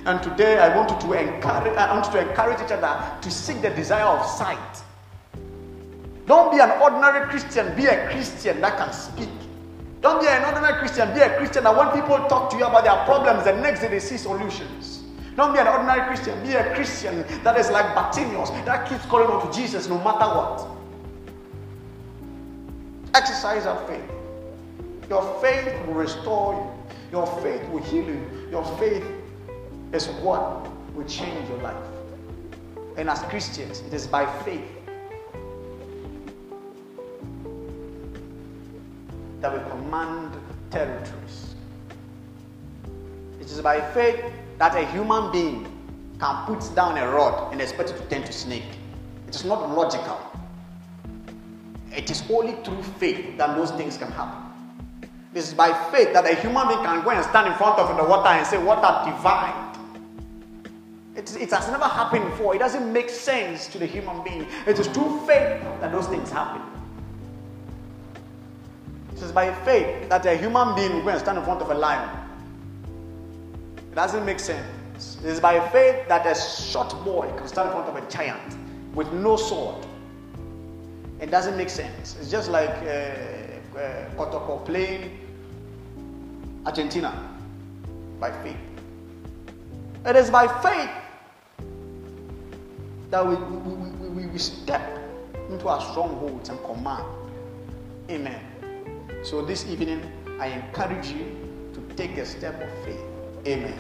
And 0.07 0.23
today 0.23 0.59
I 0.59 0.75
want 0.77 0.89
to 1.01 1.13
encourage 1.13 1.77
I 1.77 1.93
want 1.93 2.11
to 2.13 2.29
encourage 2.29 2.61
each 2.61 2.73
other 2.73 3.21
to 3.21 3.31
seek 3.31 3.61
the 3.61 3.71
desire 3.71 4.05
of 4.05 4.25
sight. 4.25 4.83
Don't 6.27 6.53
be 6.53 6.61
an 6.61 6.71
ordinary 6.81 7.29
Christian, 7.29 7.75
be 7.75 7.87
a 7.87 8.09
Christian 8.11 8.61
that 8.61 8.77
can 8.77 8.93
speak. 8.93 9.29
Don't 10.01 10.23
be 10.23 10.29
an 10.29 10.45
ordinary 10.45 10.79
Christian. 10.79 11.13
Be 11.13 11.21
a 11.21 11.37
Christian 11.37 11.65
that 11.65 11.77
when 11.77 11.91
people 11.91 12.17
talk 12.29 12.51
to 12.51 12.57
you 12.57 12.65
about 12.65 12.85
their 12.85 13.05
problems, 13.05 13.45
the 13.45 13.53
next 13.53 13.81
day 13.81 13.89
they 13.89 14.01
see 14.01 14.17
solutions. 14.17 15.03
Don't 15.37 15.53
be 15.53 15.59
an 15.59 15.69
ordinary 15.69 16.07
Christian. 16.07 16.43
Be 16.43 16.55
a 16.55 16.75
Christian 16.75 17.25
that 17.45 17.59
is 17.59 17.71
like 17.71 17.95
Bartimaeus, 17.95 18.51
that 18.65 18.89
keeps 18.89 19.05
calling 19.07 19.29
out 19.29 19.53
to 19.53 19.59
Jesus 19.59 19.89
no 19.89 19.99
matter 19.99 20.27
what. 20.27 20.67
Exercise 23.15 23.65
that 23.65 23.87
faith. 23.87 24.05
Your 25.09 25.41
faith 25.41 25.87
will 25.87 25.95
restore 25.95 26.55
you. 26.55 26.80
Your 27.13 27.27
faith 27.43 27.69
will 27.71 27.83
heal 27.83 28.05
you. 28.05 28.49
Your 28.51 28.65
faith 28.79 29.05
is 29.93 30.09
what 30.23 30.69
will 30.95 31.07
change 31.07 31.49
your 31.49 31.59
life. 31.59 31.77
And 32.97 33.09
as 33.11 33.21
Christians, 33.23 33.81
it 33.81 33.93
is 33.95 34.07
by 34.07 34.27
faith 34.43 34.65
that 39.41 39.53
we 39.53 39.71
command 39.71 40.37
territories. 40.71 41.55
It 43.41 43.47
is 43.47 43.61
by 43.61 43.81
faith 43.93 44.23
that 44.59 44.77
a 44.77 44.87
human 44.87 45.33
being 45.33 45.65
can 46.21 46.47
put 46.47 46.75
down 46.75 46.99
a 46.99 47.09
rod 47.09 47.53
and 47.53 47.61
expect 47.61 47.91
it 47.91 47.97
to 47.97 48.05
turn 48.09 48.23
to 48.23 48.33
snake. 48.33 48.65
It 49.27 49.35
is 49.35 49.45
not 49.45 49.71
logical. 49.71 50.21
It 51.91 52.11
is 52.11 52.23
only 52.31 52.53
through 52.63 52.83
faith 52.83 53.39
that 53.39 53.57
those 53.57 53.71
things 53.73 53.97
can 53.97 54.13
happen. 54.13 54.50
It 55.33 55.39
is 55.39 55.55
by 55.55 55.73
faith 55.91 56.13
that 56.13 56.25
a 56.25 56.35
human 56.35 56.67
being 56.67 56.81
can 56.81 57.05
go 57.05 57.11
and 57.11 57.25
stand 57.25 57.47
in 57.47 57.55
front 57.55 57.79
of 57.79 57.97
the 57.97 58.05
water 58.05 58.29
and 58.29 58.47
say, 58.47 58.59
Water 58.63 59.11
divine. 59.11 59.71
It, 61.15 61.37
it 61.37 61.51
has 61.51 61.69
never 61.69 61.85
happened 61.85 62.25
before. 62.31 62.55
It 62.55 62.59
doesn't 62.59 62.93
make 62.93 63.11
sense 63.11 63.69
to 63.69 63.79
the 63.79 63.87
human 63.87 64.23
being. 64.25 64.47
It 64.67 64.79
is 64.79 64.89
through 64.89 65.19
faith 65.27 65.63
that 65.81 65.93
those 65.93 66.07
things 66.09 66.31
happen. 66.31 66.63
It 69.13 69.23
is 69.23 69.33
by 69.33 69.53
faith 69.65 70.09
that 70.09 70.25
a 70.27 70.37
human 70.37 70.75
being 70.75 70.95
will 70.95 71.03
go 71.03 71.11
and 71.11 71.21
stand 71.21 71.39
in 71.39 71.45
front 71.45 71.61
of 71.61 71.71
a 71.71 71.75
lion. 71.75 72.09
It 73.77 73.95
doesn't 73.95 74.25
make 74.25 74.41
sense. 74.41 75.19
It 75.23 75.29
is 75.29 75.41
by 75.41 75.61
faith 75.71 76.09
that 76.09 76.27
a 76.27 76.35
short 76.35 76.93
boy 77.05 77.31
can 77.37 77.47
stand 77.47 77.69
in 77.69 77.73
front 77.75 77.89
of 77.89 77.97
a 77.97 78.11
giant 78.11 78.57
with 78.95 79.13
no 79.13 79.37
sword. 79.37 79.85
It 81.21 81.31
doesn't 81.31 81.57
make 81.57 81.71
sense. 81.71 82.17
It's 82.19 82.31
just 82.31 82.51
like 82.51 82.71
uh, 82.71 83.40
uh, 83.77 84.11
Kotoko 84.17 84.65
playing 84.65 85.19
Argentina 86.67 87.13
by 88.19 88.31
faith. 88.43 88.57
It 90.07 90.17
is 90.17 90.31
by 90.31 90.47
faith 90.63 90.91
that 93.11 93.27
we, 93.27 93.35
we, 93.35 94.09
we, 94.09 94.27
we, 94.27 94.39
step 94.39 94.81
into 95.49 95.69
our 95.69 95.81
strongholds 95.81 96.49
and 96.49 96.59
command. 96.65 97.05
Amen. 98.09 98.41
So 99.23 99.45
this 99.45 99.67
evening, 99.67 100.01
I 100.41 100.47
encourage 100.47 101.09
you 101.09 101.37
to 101.75 101.81
take 101.97 102.17
a 102.19 102.25
step 102.25 102.61
of 102.61 102.85
faith. 102.85 103.05
Amen. 103.47 103.79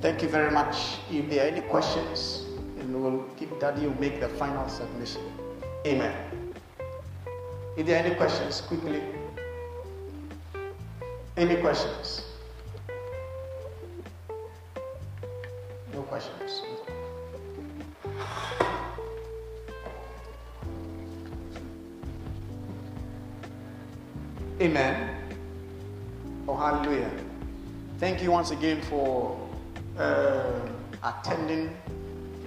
Thank 0.00 0.22
you 0.22 0.28
very 0.28 0.50
much. 0.50 0.98
If 1.10 1.28
there 1.28 1.44
are 1.44 1.48
any 1.48 1.62
questions, 1.62 2.44
and 2.78 3.02
we'll 3.02 3.24
keep 3.36 3.58
Daddy 3.60 3.86
will 3.86 4.00
make 4.00 4.20
the 4.20 4.28
final 4.28 4.68
submission. 4.68 5.22
Amen. 5.86 6.27
If 7.78 7.86
there 7.86 8.04
any 8.04 8.12
questions, 8.16 8.60
quickly. 8.62 9.00
Any 11.36 11.54
questions? 11.58 12.24
No 15.94 16.02
questions. 16.02 16.62
Amen. 24.60 25.16
Oh, 26.48 26.56
hallelujah. 26.56 27.08
Thank 28.00 28.24
you 28.24 28.32
once 28.32 28.50
again 28.50 28.82
for 28.82 29.38
uh, 29.96 30.50
attending 31.04 31.76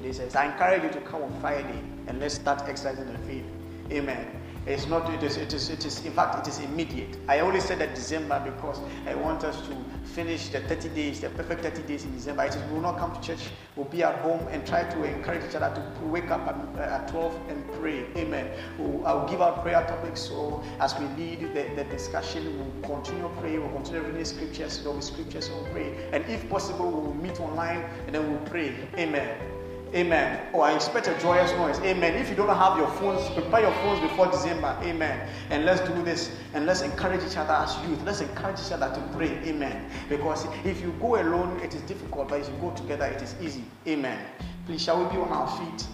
this. 0.01 0.19
I 0.35 0.47
encourage 0.47 0.83
you 0.83 0.89
to 0.89 0.99
come 1.07 1.23
on 1.23 1.39
Friday 1.39 1.79
and 2.07 2.19
let's 2.19 2.35
start 2.35 2.63
exercising 2.67 3.09
the 3.09 3.17
faith. 3.19 3.45
Amen. 3.89 4.40
It's 4.67 4.85
not, 4.85 5.11
it 5.11 5.23
is, 5.23 5.37
it 5.37 5.53
is, 5.53 5.69
it 5.69 5.85
is, 5.85 6.05
in 6.05 6.13
fact, 6.13 6.47
it 6.47 6.49
is 6.49 6.59
immediate. 6.59 7.17
I 7.27 7.39
only 7.39 7.59
said 7.59 7.79
that 7.79 7.95
December 7.95 8.39
because 8.45 8.79
I 9.07 9.15
want 9.15 9.43
us 9.43 9.59
to 9.67 9.75
finish 10.03 10.49
the 10.49 10.59
30 10.61 10.89
days, 10.89 11.19
the 11.19 11.29
perfect 11.29 11.63
30 11.63 11.81
days 11.83 12.03
in 12.03 12.13
December. 12.13 12.43
It 12.43 12.55
is, 12.55 12.63
we 12.65 12.73
will 12.73 12.81
not 12.81 12.99
come 12.99 13.11
to 13.13 13.21
church, 13.21 13.49
we'll 13.75 13.87
be 13.87 14.03
at 14.03 14.19
home 14.19 14.47
and 14.49 14.65
try 14.65 14.83
to 14.83 15.03
encourage 15.03 15.43
each 15.49 15.55
other 15.55 15.73
to 15.99 16.05
wake 16.05 16.29
up 16.29 16.41
at, 16.47 16.79
uh, 16.79 16.95
at 16.95 17.07
12 17.07 17.39
and 17.49 17.71
pray. 17.73 18.05
Amen. 18.15 18.51
We'll, 18.77 19.05
I'll 19.05 19.27
give 19.27 19.41
out 19.41 19.63
prayer 19.63 19.83
topics 19.87 20.21
so 20.21 20.63
as 20.79 20.97
we 20.99 21.05
lead 21.17 21.53
the, 21.55 21.71
the 21.75 21.83
discussion, 21.85 22.57
we'll 22.59 22.89
continue 22.97 23.29
praying, 23.39 23.61
we'll 23.61 23.71
continue 23.71 24.03
reading 24.03 24.25
scriptures, 24.25 24.77
there'll 24.79 24.93
be 24.93 25.01
scriptures, 25.01 25.49
we'll 25.49 25.65
pray. 25.71 26.07
And 26.11 26.23
if 26.25 26.47
possible, 26.49 26.91
we'll 26.91 27.15
meet 27.15 27.39
online 27.39 27.83
and 28.05 28.13
then 28.13 28.29
we'll 28.29 28.45
pray. 28.47 28.75
Amen. 28.97 29.50
Amen. 29.93 30.47
Oh, 30.53 30.61
I 30.61 30.73
expect 30.73 31.07
a 31.07 31.19
joyous 31.19 31.51
noise. 31.51 31.77
Amen. 31.79 32.15
If 32.15 32.29
you 32.29 32.35
don't 32.35 32.47
have 32.47 32.77
your 32.77 32.87
phones, 32.91 33.29
prepare 33.31 33.61
your 33.61 33.73
phones 33.73 33.99
before 33.99 34.27
December. 34.27 34.77
Amen. 34.83 35.27
And 35.49 35.65
let's 35.65 35.81
do 35.81 36.01
this 36.01 36.31
and 36.53 36.65
let's 36.65 36.81
encourage 36.81 37.21
each 37.29 37.35
other 37.35 37.51
as 37.51 37.75
youth. 37.85 38.01
Let's 38.05 38.21
encourage 38.21 38.59
each 38.65 38.71
other 38.71 38.89
to 38.93 39.01
pray. 39.13 39.31
Amen. 39.43 39.89
Because 40.07 40.45
if 40.63 40.81
you 40.81 40.93
go 41.01 41.21
alone, 41.21 41.59
it 41.59 41.75
is 41.75 41.81
difficult, 41.81 42.29
but 42.29 42.39
if 42.39 42.47
you 42.47 42.55
go 42.61 42.71
together, 42.71 43.05
it 43.05 43.21
is 43.21 43.35
easy. 43.41 43.65
Amen. 43.85 44.17
Please, 44.65 44.81
shall 44.81 45.03
we 45.03 45.11
be 45.13 45.21
on 45.21 45.27
our 45.27 45.47
feet 45.59 45.85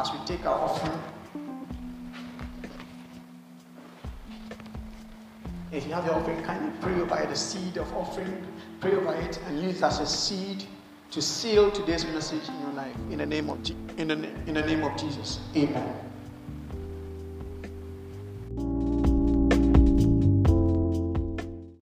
as 0.00 0.10
we 0.10 0.18
take 0.26 0.44
our 0.44 0.58
offering? 0.58 0.98
If 5.70 5.86
you 5.86 5.92
have 5.92 6.04
your 6.04 6.14
offering, 6.14 6.42
kindly 6.42 6.72
pray 6.80 7.00
over 7.00 7.26
the 7.28 7.36
seed 7.36 7.76
of 7.76 7.92
offering. 7.94 8.44
Pray 8.80 8.92
over 8.92 9.14
it 9.14 9.38
and 9.46 9.62
use 9.62 9.76
it 9.76 9.82
as 9.84 10.00
a 10.00 10.06
seed 10.06 10.64
to 11.10 11.22
seal 11.22 11.70
today's 11.70 12.04
message 12.06 12.48
in 12.48 12.60
your 12.60 12.72
life. 12.72 12.94
In 13.10 13.18
the 13.18 13.26
name 13.26 13.50
of, 13.50 13.58
in 13.98 14.08
the, 14.08 14.14
in 14.46 14.54
the 14.54 14.62
name 14.62 14.82
of 14.82 14.96
Jesus. 14.98 15.40
Amen. 15.54 16.05